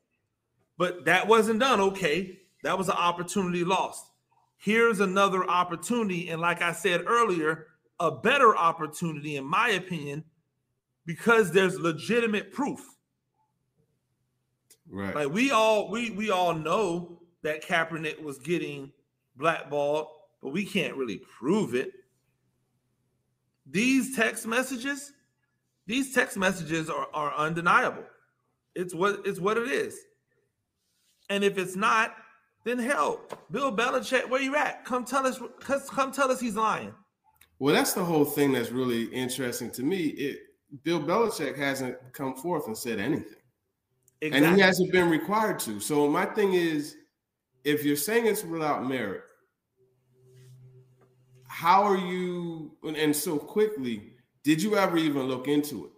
But 0.78 1.06
that 1.06 1.28
wasn't 1.28 1.62
done. 1.62 1.82
Okay, 1.82 2.38
that 2.62 2.78
was 2.78 2.88
an 2.88 2.98
opportunity 2.98 3.64
lost 3.64 4.12
here's 4.66 4.99
another 4.99 5.47
opportunity. 5.47 6.30
And 6.30 6.41
like 6.41 6.63
I 6.63 6.72
said 6.72 7.03
earlier, 7.05 7.68
a 7.99 8.09
better 8.09 8.57
opportunity, 8.57 9.38
in 9.38 9.45
my 9.45 9.70
opinion, 9.70 10.24
because 11.05 11.51
there's 11.51 11.80
legitimate 11.80 12.51
proof. 12.51 12.80
Right. 14.89 15.13
Like 15.13 15.30
we 15.32 15.51
all 15.51 15.89
we 15.91 16.09
we 16.09 16.32
all 16.32 16.53
know 16.53 17.22
that 17.43 17.63
Kaepernick 17.63 18.22
was 18.22 18.39
getting 18.39 18.91
blackballed, 19.36 20.07
but 20.41 20.49
we 20.49 20.66
can't 20.66 20.95
really 20.95 21.22
prove 21.38 21.76
it. 21.76 21.91
These 23.70 24.16
text 24.16 24.47
messages, 24.47 25.11
these 25.86 26.13
text 26.13 26.38
messages 26.38 26.89
are, 26.89 27.07
are 27.13 27.36
undeniable. 27.36 28.03
It's 28.74 28.95
what 28.95 29.22
it's 29.26 29.39
what 29.39 29.57
it 29.57 29.70
is. 29.70 29.95
And 31.30 31.43
if 31.43 31.57
it's 31.59 31.76
not, 31.76 32.16
then 32.66 32.80
hell, 32.80 33.22
Bill 33.51 33.72
Belichick, 33.72 34.28
where 34.28 34.41
you 34.41 34.55
at? 34.55 34.84
Come 34.86 35.05
tell 35.05 35.26
us. 35.26 35.39
Come 35.88 36.11
tell 36.11 36.32
us 36.32 36.39
he's 36.41 36.55
lying. 36.55 36.93
Well, 37.59 37.74
that's 37.74 37.93
the 37.93 38.03
whole 38.03 38.26
thing 38.26 38.51
that's 38.51 38.72
really 38.72 39.03
interesting 39.05 39.72
to 39.72 39.84
me. 39.84 40.07
It 40.07 40.39
Bill 40.84 40.99
Belichick 40.99 41.55
hasn't 41.55 41.95
come 42.11 42.36
forth 42.36 42.66
and 42.66 42.76
said 42.76 42.99
anything, 42.99 43.38
exactly. 44.20 44.47
and 44.47 44.55
he 44.57 44.61
hasn't 44.61 44.91
been 44.91 45.09
required 45.09 45.59
to. 45.59 45.80
So 45.80 46.09
my 46.09 46.26
thing 46.26 46.53
is, 46.53 46.97
if 47.63 47.86
you're 47.86 47.95
saying 47.95 48.26
it's 48.26 48.43
without 48.43 48.86
merit, 48.86 49.22
how 51.47 51.84
are 51.84 51.97
you? 51.97 52.76
And 52.84 53.16
so 53.16 53.38
quickly, 53.38 54.13
did 54.43 54.61
you 54.61 54.76
ever 54.76 54.97
even 54.97 55.24
look 55.28 55.47
into 55.47 55.86
it? 55.86 55.91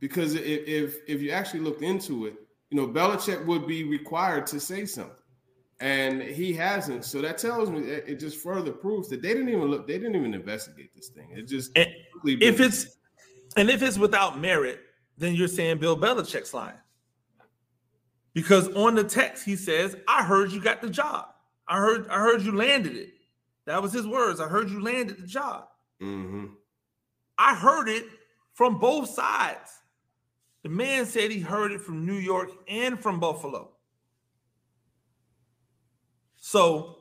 Because 0.00 0.34
if 0.34 0.66
if, 0.66 0.96
if 1.06 1.22
you 1.22 1.30
actually 1.30 1.60
looked 1.60 1.82
into 1.82 2.26
it, 2.26 2.34
you 2.70 2.76
know, 2.76 2.88
Belichick 2.88 3.46
would 3.46 3.68
be 3.68 3.84
required 3.84 4.48
to 4.48 4.58
say 4.58 4.84
something 4.84 5.21
and 5.82 6.22
he 6.22 6.52
hasn't. 6.52 7.04
So 7.04 7.20
that 7.22 7.38
tells 7.38 7.68
me 7.68 7.80
it 7.80 8.20
just 8.20 8.38
further 8.38 8.70
proves 8.70 9.08
that 9.08 9.20
they 9.20 9.34
didn't 9.34 9.48
even 9.48 9.64
look. 9.64 9.88
They 9.88 9.98
didn't 9.98 10.14
even 10.14 10.32
investigate 10.32 10.94
this 10.94 11.08
thing. 11.08 11.32
It 11.36 11.48
just 11.48 11.76
and 11.76 11.88
if 12.24 12.60
it's 12.60 12.98
and 13.56 13.68
if 13.68 13.82
it's 13.82 13.98
without 13.98 14.38
merit, 14.38 14.78
then 15.18 15.34
you're 15.34 15.48
saying 15.48 15.78
Bill 15.78 15.96
Belichick's 15.96 16.54
lying. 16.54 16.76
Because 18.32 18.68
on 18.74 18.94
the 18.94 19.02
text 19.02 19.44
he 19.44 19.56
says, 19.56 19.96
"I 20.06 20.22
heard 20.22 20.52
you 20.52 20.60
got 20.60 20.82
the 20.82 20.88
job. 20.88 21.26
I 21.66 21.78
heard 21.78 22.06
I 22.08 22.20
heard 22.20 22.42
you 22.42 22.52
landed 22.52 22.94
it." 22.94 23.14
That 23.66 23.82
was 23.82 23.92
his 23.92 24.06
words. 24.06 24.38
I 24.40 24.46
heard 24.46 24.70
you 24.70 24.80
landed 24.80 25.18
the 25.18 25.26
job. 25.26 25.66
Mm-hmm. 26.00 26.46
I 27.38 27.56
heard 27.56 27.88
it 27.88 28.04
from 28.54 28.78
both 28.78 29.08
sides. 29.08 29.80
The 30.62 30.68
man 30.68 31.06
said 31.06 31.32
he 31.32 31.40
heard 31.40 31.72
it 31.72 31.80
from 31.80 32.06
New 32.06 32.14
York 32.14 32.50
and 32.68 33.00
from 33.00 33.18
Buffalo. 33.18 33.71
So 36.52 36.96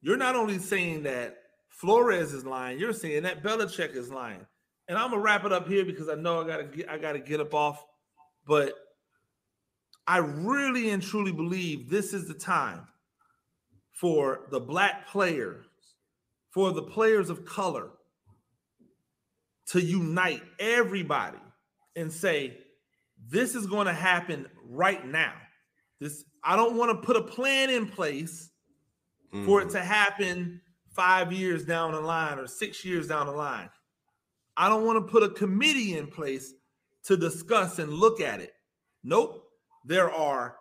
you're 0.00 0.16
not 0.16 0.34
only 0.34 0.58
saying 0.58 1.02
that 1.02 1.36
Flores 1.68 2.32
is 2.32 2.46
lying, 2.46 2.78
you're 2.78 2.94
saying 2.94 3.24
that 3.24 3.42
Belichick 3.42 3.94
is 3.94 4.10
lying. 4.10 4.46
And 4.88 4.96
I'm 4.96 5.10
gonna 5.10 5.20
wrap 5.20 5.44
it 5.44 5.52
up 5.52 5.68
here 5.68 5.84
because 5.84 6.08
I 6.08 6.14
know 6.14 6.40
I 6.40 6.46
gotta 6.46 6.64
get 6.64 6.88
I 6.88 6.96
gotta 6.96 7.18
get 7.18 7.38
up 7.38 7.52
off. 7.52 7.84
But 8.46 8.72
I 10.06 10.16
really 10.16 10.88
and 10.88 11.02
truly 11.02 11.32
believe 11.32 11.90
this 11.90 12.14
is 12.14 12.26
the 12.26 12.32
time 12.32 12.86
for 13.92 14.46
the 14.50 14.58
black 14.58 15.06
players, 15.06 15.66
for 16.48 16.72
the 16.72 16.82
players 16.82 17.28
of 17.28 17.44
color 17.44 17.90
to 19.66 19.82
unite 19.82 20.40
everybody 20.58 21.42
and 21.94 22.10
say, 22.10 22.56
this 23.28 23.54
is 23.54 23.66
going 23.66 23.86
to 23.86 23.92
happen 23.92 24.46
right 24.66 25.06
now. 25.06 25.34
This 26.00 26.24
I 26.42 26.56
don't 26.56 26.78
want 26.78 26.90
to 26.90 27.06
put 27.06 27.16
a 27.18 27.22
plan 27.22 27.68
in 27.68 27.86
place 27.86 28.48
mm-hmm. 29.32 29.46
for 29.46 29.60
it 29.60 29.66
mm-hmm. 29.66 29.76
to 29.76 29.82
happen 29.82 30.60
five 30.90 31.32
years 31.32 31.64
down 31.64 31.92
the 31.92 32.00
line 32.00 32.38
or 32.38 32.46
six 32.46 32.84
years 32.84 33.08
down 33.08 33.26
the 33.26 33.32
line. 33.32 33.70
I 34.56 34.68
don't 34.68 34.84
want 34.84 35.04
to 35.04 35.10
put 35.10 35.22
a 35.22 35.30
committee 35.30 35.96
in 35.96 36.06
place 36.06 36.52
to 37.04 37.16
discuss 37.16 37.78
and 37.78 37.92
look 37.92 38.20
at 38.20 38.40
it. 38.40 38.52
Nope. 39.02 39.44
There 39.84 40.10
are 40.10 40.56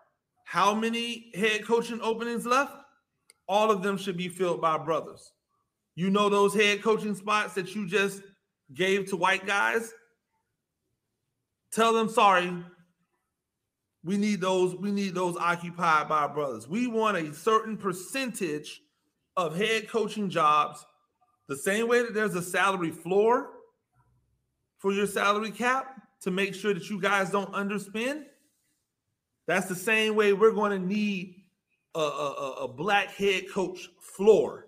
how 0.45 0.73
many 0.73 1.31
head 1.35 1.65
coaching 1.65 2.01
openings 2.01 2.45
left? 2.45 2.73
All 3.47 3.69
of 3.69 3.83
them 3.83 3.97
should 3.97 4.17
be 4.17 4.29
filled 4.29 4.61
by 4.61 4.77
brothers. 4.77 5.31
You 5.95 6.09
know 6.09 6.29
those 6.29 6.53
head 6.53 6.81
coaching 6.81 7.15
spots 7.15 7.53
that 7.55 7.75
you 7.75 7.87
just 7.87 8.21
gave 8.73 9.09
to 9.09 9.17
white 9.17 9.45
guys? 9.45 9.93
Tell 11.71 11.93
them 11.93 12.09
sorry. 12.09 12.53
We 14.03 14.17
need 14.17 14.41
those, 14.41 14.75
we 14.75 14.91
need 14.91 15.13
those 15.13 15.37
occupied 15.37 16.09
by 16.09 16.27
brothers. 16.27 16.67
We 16.67 16.87
want 16.87 17.17
a 17.17 17.33
certain 17.33 17.77
percentage 17.77 18.81
of 19.37 19.55
head 19.55 19.89
coaching 19.89 20.29
jobs, 20.29 20.85
the 21.47 21.55
same 21.55 21.87
way 21.87 22.01
that 22.01 22.13
there's 22.13 22.35
a 22.35 22.41
salary 22.41 22.91
floor 22.91 23.49
for 24.79 24.91
your 24.91 25.07
salary 25.07 25.51
cap 25.51 26.01
to 26.21 26.31
make 26.31 26.55
sure 26.55 26.73
that 26.73 26.89
you 26.89 26.99
guys 26.99 27.29
don't 27.29 27.51
underspend. 27.53 28.25
That's 29.47 29.67
the 29.67 29.75
same 29.75 30.15
way 30.15 30.33
we're 30.33 30.51
going 30.51 30.71
to 30.71 30.87
need 30.87 31.43
a, 31.93 31.99
a, 31.99 32.53
a 32.63 32.67
black 32.67 33.13
head 33.15 33.49
coach 33.51 33.89
floor, 33.99 34.67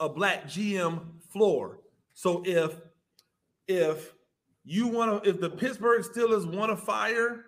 a 0.00 0.08
black 0.08 0.44
GM 0.44 1.22
floor. 1.30 1.80
So 2.14 2.42
if 2.44 2.76
if 3.68 4.12
you 4.64 4.88
want 4.88 5.24
to, 5.24 5.30
if 5.30 5.40
the 5.40 5.50
Pittsburgh 5.50 6.02
Steelers 6.02 6.46
want 6.46 6.70
to 6.70 6.76
fire, 6.76 7.44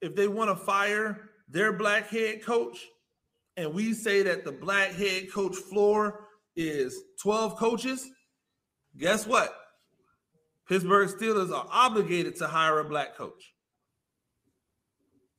if 0.00 0.14
they 0.14 0.28
want 0.28 0.50
to 0.50 0.56
fire 0.56 1.30
their 1.48 1.72
black 1.72 2.08
head 2.08 2.44
coach, 2.44 2.78
and 3.56 3.74
we 3.74 3.92
say 3.92 4.22
that 4.22 4.44
the 4.44 4.52
black 4.52 4.92
head 4.92 5.30
coach 5.32 5.56
floor 5.56 6.26
is 6.56 6.98
12 7.22 7.56
coaches, 7.56 8.08
guess 8.96 9.26
what? 9.26 9.54
Pittsburgh 10.68 11.08
Steelers 11.08 11.52
are 11.52 11.66
obligated 11.70 12.36
to 12.36 12.46
hire 12.46 12.78
a 12.78 12.84
black 12.84 13.16
coach. 13.16 13.52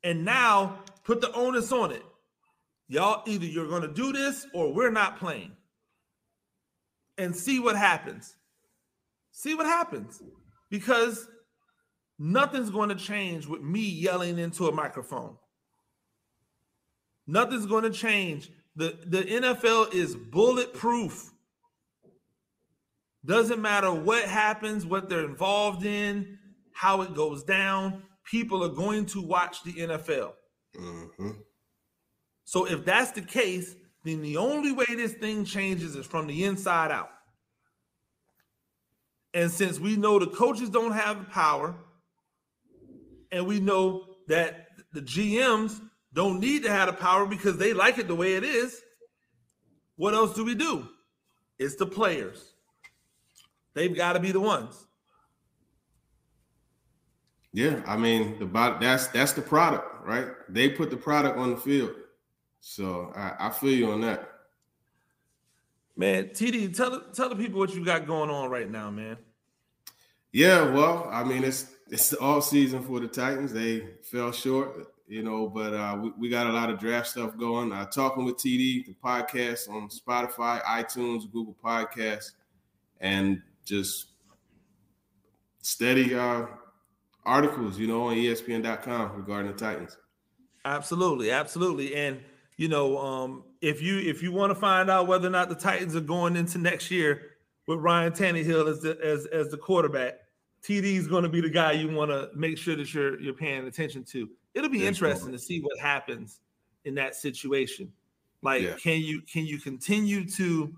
And 0.04 0.26
now 0.26 0.80
put 1.06 1.22
the 1.22 1.32
onus 1.34 1.72
on 1.72 1.92
it. 1.92 2.04
Y'all 2.88 3.24
either 3.26 3.46
you're 3.46 3.70
going 3.70 3.84
to 3.84 3.94
do 3.94 4.12
this 4.12 4.46
or 4.54 4.74
we're 4.74 4.92
not 4.92 5.18
playing. 5.18 5.52
And 7.18 7.36
see 7.36 7.60
what 7.60 7.78
happens. 7.78 8.36
See 9.32 9.56
what 9.56 9.66
happens. 9.66 10.22
Because 10.70 11.28
nothing's 12.22 12.70
going 12.70 12.90
to 12.90 12.96
change 12.96 13.48
with 13.48 13.62
me 13.62 13.82
yelling 13.82 14.38
into 14.38 14.68
a 14.68 14.72
microphone. 14.72 15.36
Nothing's 17.26 17.66
going 17.66 17.84
to 17.84 17.90
change. 17.90 18.52
The, 18.76 18.96
the 19.08 19.24
NFL 19.24 19.92
is 19.92 20.16
bulletproof. 20.16 21.34
Doesn't 23.26 23.60
matter 23.60 23.92
what 23.92 24.26
happens, 24.26 24.86
what 24.86 25.10
they're 25.10 25.26
involved 25.26 25.84
in, 25.84 26.38
how 26.74 27.02
it 27.02 27.16
goes 27.16 27.44
down, 27.44 28.04
people 28.24 28.64
are 28.64 28.70
going 28.70 29.08
to 29.08 29.22
watch 29.22 29.64
the 29.64 29.74
NFL. 29.74 30.34
Mm-hmm. 30.80 31.32
So 32.44 32.66
if 32.66 32.86
that's 32.86 33.12
the 33.12 33.22
case, 33.22 33.76
then 34.04 34.22
the 34.22 34.38
only 34.38 34.72
way 34.72 34.86
this 34.90 35.14
thing 35.14 35.44
changes 35.44 35.96
is 35.96 36.06
from 36.06 36.28
the 36.28 36.44
inside 36.44 36.92
out. 36.92 37.10
And 39.34 39.50
since 39.50 39.80
we 39.80 39.96
know 39.96 40.20
the 40.20 40.28
coaches 40.28 40.70
don't 40.70 40.92
have 40.92 41.18
the 41.18 41.26
power, 41.26 41.76
and 43.32 43.46
we 43.46 43.60
know 43.60 44.06
that 44.28 44.68
the 44.94 45.02
GMs 45.02 45.80
don't 46.14 46.40
need 46.40 46.64
to 46.64 46.70
have 46.70 46.88
the 46.88 46.94
power 46.94 47.26
because 47.26 47.58
they 47.58 47.74
like 47.74 47.98
it 47.98 48.08
the 48.08 48.16
way 48.16 48.36
it 48.36 48.44
is, 48.44 48.82
what 49.96 50.14
else 50.14 50.34
do 50.36 50.44
we 50.44 50.56
do? 50.56 50.88
It's 51.58 51.76
the 51.76 51.86
players. 51.86 52.54
They've 53.74 53.96
got 53.96 54.14
to 54.14 54.20
be 54.20 54.32
the 54.32 54.40
ones. 54.40 54.88
Yeah, 57.54 57.82
I 57.86 57.98
mean 57.98 58.40
the 58.40 58.46
that's 58.80 59.08
that's 59.08 59.34
the 59.34 59.42
product, 59.42 60.06
right? 60.06 60.28
They 60.50 60.70
put 60.70 60.90
the 60.90 60.98
product 60.98 61.38
on 61.38 61.50
the 61.50 61.58
field. 61.58 61.92
So 62.62 63.12
I, 63.16 63.48
I 63.48 63.50
feel 63.50 63.72
you 63.72 63.92
on 63.92 64.02
that. 64.02 64.30
Man, 65.98 66.30
TD, 66.30 66.76
tell 66.76 67.02
tell 67.14 67.30
the 67.30 67.36
people 67.36 67.60
what 67.60 67.76
you 67.76 67.84
got 67.84 68.08
going 68.08 68.30
on 68.30 68.50
right 68.50 68.70
now, 68.70 68.90
man. 68.90 69.18
Yeah, 70.32 70.72
well, 70.72 71.10
I 71.12 71.24
mean 71.26 71.44
it's 71.44 71.68
it's 71.92 72.10
the 72.10 72.20
off 72.20 72.46
season 72.46 72.82
for 72.82 73.02
the 73.02 73.08
Titans. 73.08 73.52
They 73.52 73.84
fell 74.02 74.32
short, 74.32 74.94
you 75.08 75.24
know, 75.24 75.50
but 75.50 75.74
uh, 75.74 76.00
we, 76.02 76.12
we 76.18 76.30
got 76.30 76.48
a 76.48 76.52
lot 76.52 76.70
of 76.70 76.80
draft 76.80 77.10
stuff 77.10 77.38
going. 77.38 77.74
Uh, 77.74 77.86
talking 77.86 78.24
with 78.24 78.38
TD, 78.38 78.86
the 78.86 78.96
podcast 79.04 79.70
on 79.70 79.90
Spotify, 79.90 80.64
iTunes, 80.64 81.30
Google 81.30 81.56
Podcasts, 81.64 82.32
and 83.02 83.42
just 83.66 84.08
steady 85.62 86.16
uh, 86.16 86.46
articles, 87.26 87.78
you 87.78 87.88
know, 87.88 88.04
on 88.04 88.16
ESPN.com 88.16 89.18
regarding 89.18 89.52
the 89.52 89.58
Titans. 89.58 89.98
Absolutely, 90.64 91.30
absolutely, 91.30 91.94
and 91.94 92.22
you 92.56 92.70
know, 92.70 92.98
um, 92.98 93.44
if 93.60 93.82
you 93.82 93.98
if 93.98 94.24
you 94.24 94.32
want 94.32 94.52
to 94.52 94.56
find 94.56 94.90
out 94.90 95.08
whether 95.08 95.28
or 95.28 95.32
not 95.32 95.50
the 95.50 95.56
Titans 95.56 95.96
are 95.96 96.02
going 96.02 96.38
into 96.38 96.58
next 96.58 96.90
year 96.90 97.32
with 97.68 97.80
Ryan 97.80 98.14
Tannehill 98.14 98.70
as 98.70 98.80
the 98.82 98.98
as 99.04 99.26
as 99.26 99.50
the 99.50 99.58
quarterback, 99.58 100.20
TD 100.64 100.96
is 100.96 101.08
going 101.08 101.24
to 101.24 101.30
be 101.30 101.42
the 101.42 101.50
guy 101.50 101.72
you 101.72 101.90
want 101.90 102.12
to 102.12 102.30
make 102.36 102.58
sure 102.58 102.76
that 102.76 102.94
you're 102.94 103.20
you're 103.20 103.34
paying 103.34 103.66
attention 103.68 104.04
to. 104.06 104.30
It'll 104.54 104.70
be 104.70 104.86
interesting 104.86 105.32
to 105.32 105.40
see 105.40 105.60
what 105.62 105.78
happens 105.80 106.42
in 106.86 106.96
that 106.96 107.16
situation. 107.16 107.92
Like, 108.42 108.64
yeah. 108.64 108.76
can 108.76 109.02
you 109.02 109.22
can 109.22 109.46
you 109.46 109.60
continue 109.60 110.28
to, 110.30 110.76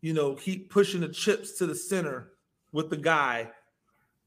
you 0.00 0.12
know, 0.12 0.34
keep 0.34 0.70
pushing 0.70 1.00
the 1.00 1.08
chips 1.08 1.52
to 1.58 1.66
the 1.66 1.74
center 1.74 2.32
with 2.72 2.90
the 2.90 2.96
guy 2.96 3.50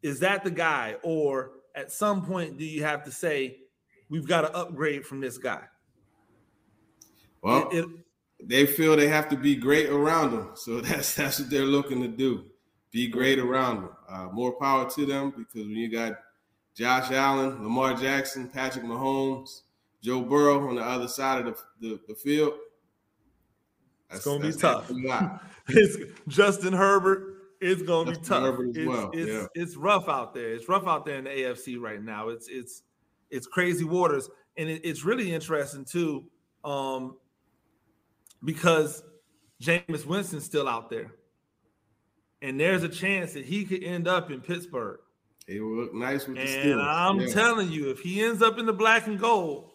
is 0.01 0.19
that 0.19 0.43
the 0.43 0.51
guy? 0.51 0.95
Or 1.03 1.51
at 1.75 1.91
some 1.91 2.25
point, 2.25 2.57
do 2.57 2.65
you 2.65 2.83
have 2.83 3.03
to 3.05 3.11
say, 3.11 3.57
we've 4.09 4.27
got 4.27 4.41
to 4.41 4.55
upgrade 4.55 5.05
from 5.05 5.21
this 5.21 5.37
guy? 5.37 5.63
Well, 7.41 7.69
it, 7.69 7.79
it, 7.79 7.85
they 8.43 8.65
feel 8.65 8.95
they 8.95 9.07
have 9.07 9.29
to 9.29 9.37
be 9.37 9.55
great 9.55 9.89
around 9.89 10.31
him. 10.31 10.49
So 10.55 10.81
that's 10.81 11.15
that's 11.15 11.39
what 11.39 11.49
they're 11.49 11.63
looking 11.63 12.01
to 12.01 12.07
do. 12.07 12.45
Be 12.91 13.07
great 13.07 13.39
around 13.39 13.83
them. 13.83 13.89
Uh, 14.07 14.29
more 14.31 14.53
power 14.53 14.89
to 14.89 15.05
them 15.05 15.31
because 15.31 15.67
when 15.67 15.75
you 15.75 15.89
got 15.89 16.13
Josh 16.75 17.11
Allen, 17.11 17.63
Lamar 17.63 17.93
Jackson, 17.93 18.47
Patrick 18.47 18.85
Mahomes, 18.85 19.61
Joe 20.01 20.21
Burrow 20.21 20.67
on 20.67 20.75
the 20.75 20.81
other 20.81 21.07
side 21.07 21.45
of 21.45 21.57
the, 21.81 21.87
the, 21.87 21.99
the 22.07 22.15
field, 22.15 22.53
it's 24.11 24.25
gonna 24.25 24.47
be 24.47 24.53
tough. 24.53 24.89
it's 25.67 25.97
Justin 26.27 26.73
Herbert, 26.73 27.39
it's 27.61 27.81
gonna 27.81 28.11
be 28.11 28.17
tough. 28.17 28.55
It's, 28.59 28.87
well. 28.87 29.11
it's, 29.13 29.29
yeah. 29.29 29.45
it's 29.53 29.75
rough 29.75 30.07
out 30.09 30.33
there. 30.33 30.53
It's 30.53 30.67
rough 30.67 30.87
out 30.87 31.05
there 31.05 31.17
in 31.17 31.25
the 31.25 31.29
AFC 31.29 31.79
right 31.79 32.01
now. 32.01 32.29
It's 32.29 32.47
it's 32.47 32.83
it's 33.29 33.45
crazy 33.45 33.83
waters, 33.83 34.29
and 34.57 34.69
it, 34.69 34.81
it's 34.83 35.03
really 35.03 35.31
interesting 35.31 35.85
too, 35.85 36.23
um, 36.63 37.17
because 38.43 39.03
Jameis 39.61 40.05
Winston's 40.05 40.45
still 40.45 40.67
out 40.67 40.89
there, 40.89 41.11
and 42.41 42.59
there's 42.59 42.83
a 42.83 42.89
chance 42.89 43.33
that 43.33 43.45
he 43.45 43.65
could 43.65 43.83
end 43.83 44.07
up 44.07 44.31
in 44.31 44.41
Pittsburgh. 44.41 44.99
He 45.47 45.59
will 45.59 45.75
look 45.75 45.93
nice 45.93 46.27
with 46.27 46.37
and 46.37 46.47
the 46.47 46.51
Steelers. 46.51 46.85
I'm 46.85 47.19
yeah. 47.19 47.33
telling 47.33 47.71
you, 47.71 47.89
if 47.89 47.99
he 47.99 48.21
ends 48.21 48.41
up 48.41 48.59
in 48.59 48.65
the 48.65 48.73
black 48.73 49.07
and 49.07 49.19
gold, 49.19 49.71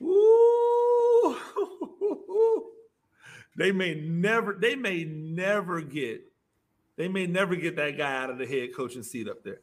woo, 0.00 1.36
They 3.56 3.72
may 3.72 3.94
never, 3.94 4.54
they 4.54 4.74
may 4.74 5.04
never 5.04 5.80
get, 5.80 6.22
they 6.96 7.08
may 7.08 7.26
never 7.26 7.54
get 7.56 7.76
that 7.76 7.96
guy 7.96 8.16
out 8.16 8.30
of 8.30 8.38
the 8.38 8.46
head 8.46 8.70
coaching 8.74 9.02
seat 9.02 9.28
up 9.28 9.44
there. 9.44 9.60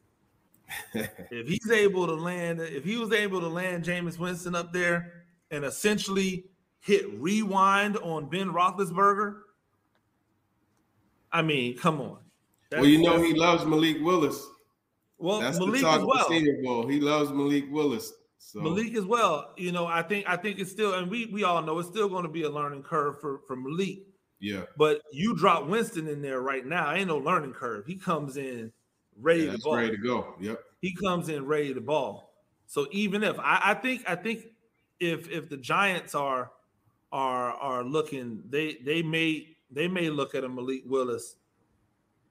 if 1.30 1.46
he's 1.46 1.70
able 1.70 2.06
to 2.06 2.14
land, 2.14 2.60
if 2.60 2.84
he 2.84 2.96
was 2.96 3.12
able 3.12 3.40
to 3.40 3.48
land 3.48 3.84
Jameis 3.84 4.18
Winston 4.18 4.54
up 4.54 4.72
there 4.72 5.24
and 5.50 5.64
essentially 5.64 6.46
hit 6.80 7.04
rewind 7.20 7.98
on 7.98 8.30
Ben 8.30 8.48
Roethlisberger, 8.48 9.40
I 11.32 11.42
mean, 11.42 11.76
come 11.76 12.00
on. 12.00 12.18
That's, 12.70 12.80
well, 12.80 12.90
you 12.90 13.02
know 13.02 13.22
he 13.22 13.34
loves 13.34 13.64
Malik 13.64 13.98
Willis. 14.00 14.46
Well, 15.18 15.40
That's 15.40 15.58
Malik 15.58 15.84
as 15.84 16.02
well. 16.02 16.86
He 16.88 17.00
loves 17.00 17.30
Malik 17.30 17.66
Willis. 17.70 18.12
So. 18.38 18.60
Malik 18.60 18.94
as 18.96 19.04
well. 19.04 19.52
You 19.56 19.72
know, 19.72 19.86
I 19.86 20.02
think 20.02 20.28
I 20.28 20.36
think 20.36 20.58
it's 20.58 20.70
still, 20.70 20.94
and 20.94 21.10
we 21.10 21.26
we 21.26 21.44
all 21.44 21.62
know 21.62 21.78
it's 21.78 21.88
still 21.88 22.08
going 22.08 22.24
to 22.24 22.28
be 22.28 22.42
a 22.42 22.50
learning 22.50 22.82
curve 22.82 23.20
for 23.20 23.40
for 23.46 23.56
Malik. 23.56 24.00
Yeah. 24.40 24.62
But 24.76 25.02
you 25.12 25.36
drop 25.36 25.66
Winston 25.66 26.08
in 26.08 26.20
there 26.20 26.40
right 26.40 26.66
now, 26.66 26.92
ain't 26.92 27.08
no 27.08 27.18
learning 27.18 27.52
curve. 27.52 27.86
He 27.86 27.94
comes 27.94 28.36
in 28.36 28.72
ready 29.20 29.44
yeah, 29.44 29.52
to 29.52 29.58
ball. 29.58 29.76
Ready 29.76 29.90
to 29.92 29.96
go. 30.02 30.34
Yep. 30.40 30.60
He 30.80 30.94
comes 30.94 31.28
in 31.28 31.46
ready 31.46 31.72
to 31.72 31.80
ball. 31.80 32.34
So 32.66 32.88
even 32.90 33.22
if 33.22 33.38
I, 33.38 33.60
I 33.66 33.74
think 33.74 34.02
I 34.08 34.16
think 34.16 34.46
if 34.98 35.30
if 35.30 35.48
the 35.48 35.56
Giants 35.56 36.14
are 36.14 36.50
are 37.12 37.52
are 37.52 37.84
looking. 37.84 38.42
They 38.48 38.78
they 38.84 39.02
may 39.02 39.51
they 39.72 39.88
may 39.88 40.10
look 40.10 40.34
at 40.34 40.44
a 40.44 40.48
Malik 40.48 40.82
Willis, 40.86 41.36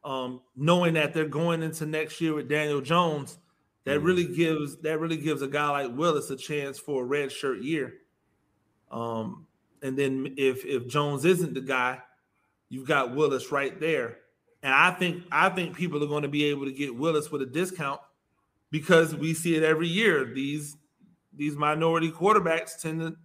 um, 0.04 0.42
knowing 0.56 0.94
that 0.96 1.14
they're 1.14 1.28
going 1.28 1.62
into 1.64 1.86
next 1.86 2.22
year 2.22 2.34
with 2.34 2.48
Daniel 2.48 2.82
Jones. 2.82 3.40
That 3.84 4.00
Mhm. 4.00 4.04
really 4.04 4.26
gives 4.26 4.78
that 4.78 5.00
really 5.00 5.18
gives 5.18 5.42
a 5.42 5.48
guy 5.48 5.70
like 5.70 5.98
Willis 5.98 6.30
a 6.30 6.36
chance 6.36 6.78
for 6.80 7.04
a 7.04 7.06
red 7.06 7.32
shirt 7.32 7.62
year. 7.62 8.02
Um, 8.92 9.48
and 9.82 9.98
then 9.98 10.34
if 10.38 10.66
if 10.66 10.88
Jones 10.88 11.26
isn't 11.26 11.54
the 11.54 11.62
guy, 11.62 12.02
you've 12.70 12.88
got 12.88 13.16
Willis 13.16 13.52
right 13.52 13.80
there. 13.80 14.20
And 14.64 14.74
I 14.74 14.92
think 14.92 15.24
I 15.32 15.50
think 15.50 15.76
people 15.76 16.04
are 16.04 16.08
going 16.08 16.24
to 16.24 16.30
be 16.30 16.46
able 16.46 16.66
to 16.66 16.72
get 16.72 16.96
Willis 16.96 17.32
with 17.32 17.42
a 17.42 17.48
discount 17.48 18.00
because 18.70 19.16
we 19.16 19.34
see 19.34 19.56
it 19.56 19.64
every 19.64 19.88
year. 19.88 20.26
These 20.26 20.78
these 21.34 21.56
minority 21.56 22.12
quarterbacks 22.12 22.80
tend 22.80 23.00
to 23.02 23.16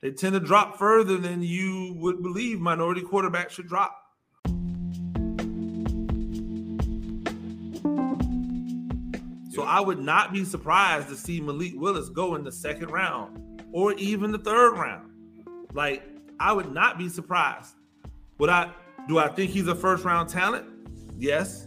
they 0.00 0.12
tend 0.12 0.34
to 0.34 0.40
drop 0.40 0.78
further 0.78 1.16
than 1.16 1.42
you 1.42 1.94
would 1.98 2.22
believe 2.22 2.60
minority 2.60 3.00
quarterbacks 3.00 3.50
should 3.50 3.66
drop. 3.66 3.96
So 9.52 9.64
I 9.64 9.80
would 9.80 9.98
not 9.98 10.32
be 10.32 10.44
surprised 10.44 11.08
to 11.08 11.16
see 11.16 11.40
Malik 11.40 11.72
Willis 11.74 12.10
go 12.10 12.36
in 12.36 12.44
the 12.44 12.52
second 12.52 12.90
round 12.90 13.64
or 13.72 13.92
even 13.94 14.30
the 14.30 14.38
third 14.38 14.74
round. 14.74 15.10
Like 15.72 16.04
I 16.38 16.52
would 16.52 16.72
not 16.72 16.96
be 16.96 17.08
surprised. 17.08 17.74
Would 18.38 18.50
I 18.50 18.72
do 19.08 19.18
I 19.18 19.26
think 19.26 19.50
he's 19.50 19.66
a 19.66 19.74
first 19.74 20.04
round 20.04 20.28
talent? 20.28 20.66
Yes. 21.16 21.66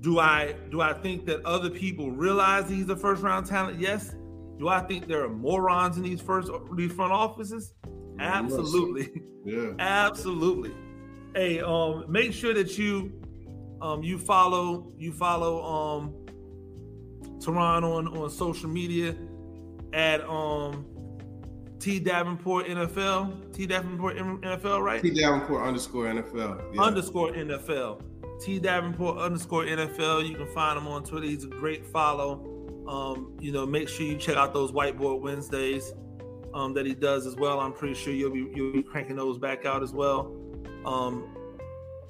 Do 0.00 0.18
I 0.18 0.54
do 0.70 0.80
I 0.80 0.94
think 0.94 1.26
that 1.26 1.44
other 1.44 1.68
people 1.68 2.10
realize 2.10 2.70
he's 2.70 2.88
a 2.88 2.96
first 2.96 3.22
round 3.22 3.44
talent? 3.44 3.78
Yes. 3.78 4.14
Do 4.62 4.68
I 4.68 4.78
think 4.78 5.08
there 5.08 5.24
are 5.24 5.28
morons 5.28 5.96
in 5.96 6.04
these 6.04 6.20
first 6.20 6.48
these 6.76 6.92
front 6.92 7.12
offices? 7.12 7.74
Absolutely. 8.20 9.10
Yeah. 9.44 9.72
Absolutely. 9.80 10.72
Hey, 11.34 11.58
um, 11.58 12.04
make 12.08 12.32
sure 12.32 12.54
that 12.54 12.78
you 12.78 13.12
um 13.80 14.04
you 14.04 14.18
follow 14.18 14.92
you 14.96 15.12
follow 15.12 15.64
um 15.64 16.14
Teron 17.40 17.82
on 17.82 18.06
on 18.16 18.30
social 18.30 18.68
media 18.68 19.16
at 19.92 20.20
um 20.28 20.86
T 21.80 21.98
Davenport 21.98 22.66
NFL. 22.66 23.52
T 23.52 23.66
Davenport 23.66 24.16
NFL, 24.16 24.80
right? 24.80 25.02
T 25.02 25.10
Davenport 25.10 25.66
underscore 25.66 26.04
NFL. 26.04 26.72
Yeah. 26.72 26.82
underscore 26.82 27.32
NFL. 27.32 28.00
T 28.40 28.60
Davenport 28.60 29.18
underscore 29.18 29.64
NFL. 29.64 30.28
You 30.28 30.36
can 30.36 30.46
find 30.54 30.78
him 30.78 30.86
on 30.86 31.02
Twitter. 31.02 31.26
He's 31.26 31.42
a 31.42 31.48
great 31.48 31.84
follow. 31.84 32.51
Um, 32.86 33.36
you 33.40 33.52
know, 33.52 33.64
make 33.64 33.88
sure 33.88 34.06
you 34.06 34.16
check 34.16 34.36
out 34.36 34.52
those 34.52 34.72
whiteboard 34.72 35.20
Wednesdays 35.20 35.92
um, 36.54 36.74
that 36.74 36.86
he 36.86 36.94
does 36.94 37.26
as 37.26 37.36
well. 37.36 37.60
I'm 37.60 37.72
pretty 37.72 37.94
sure 37.94 38.12
you'll 38.12 38.32
be 38.32 38.50
you'll 38.54 38.72
be 38.72 38.82
cranking 38.82 39.16
those 39.16 39.38
back 39.38 39.64
out 39.64 39.82
as 39.82 39.92
well. 39.92 40.34
Um, 40.84 41.36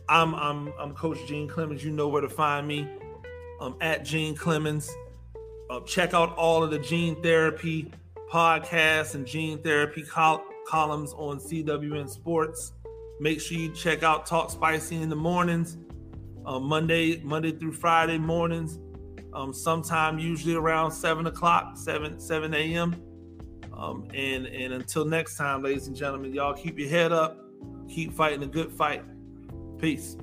I'm 0.08 0.34
I'm 0.34 0.72
I'm 0.78 0.94
Coach 0.94 1.18
Gene 1.26 1.48
Clemons. 1.48 1.82
You 1.82 1.90
know 1.90 2.08
where 2.08 2.22
to 2.22 2.28
find 2.28 2.66
me. 2.66 2.88
Um, 3.60 3.76
at 3.80 4.04
Gene 4.04 4.34
Clemons. 4.34 4.90
Uh, 5.70 5.80
check 5.80 6.12
out 6.12 6.36
all 6.36 6.62
of 6.62 6.70
the 6.70 6.78
gene 6.78 7.22
therapy 7.22 7.90
podcasts 8.30 9.14
and 9.14 9.26
gene 9.26 9.58
therapy 9.58 10.02
col- 10.02 10.44
columns 10.66 11.12
on 11.14 11.38
CWN 11.38 12.08
Sports. 12.10 12.72
Make 13.20 13.40
sure 13.40 13.56
you 13.56 13.72
check 13.72 14.02
out 14.02 14.26
Talk 14.26 14.50
Spicy 14.50 14.96
in 14.96 15.08
the 15.08 15.16
mornings, 15.16 15.76
uh, 16.44 16.58
Monday 16.58 17.20
Monday 17.22 17.52
through 17.52 17.72
Friday 17.72 18.18
mornings. 18.18 18.78
Um, 19.34 19.52
sometime 19.52 20.18
usually 20.18 20.54
around 20.54 20.92
seven 20.92 21.26
o'clock, 21.26 21.76
seven 21.76 22.20
seven 22.20 22.54
a.m. 22.54 22.96
Um, 23.76 24.06
and 24.14 24.46
and 24.46 24.74
until 24.74 25.04
next 25.04 25.36
time, 25.36 25.62
ladies 25.62 25.86
and 25.86 25.96
gentlemen, 25.96 26.32
y'all 26.32 26.54
keep 26.54 26.78
your 26.78 26.88
head 26.88 27.12
up, 27.12 27.38
keep 27.88 28.12
fighting 28.12 28.42
a 28.42 28.46
good 28.46 28.72
fight. 28.72 29.02
Peace. 29.78 30.16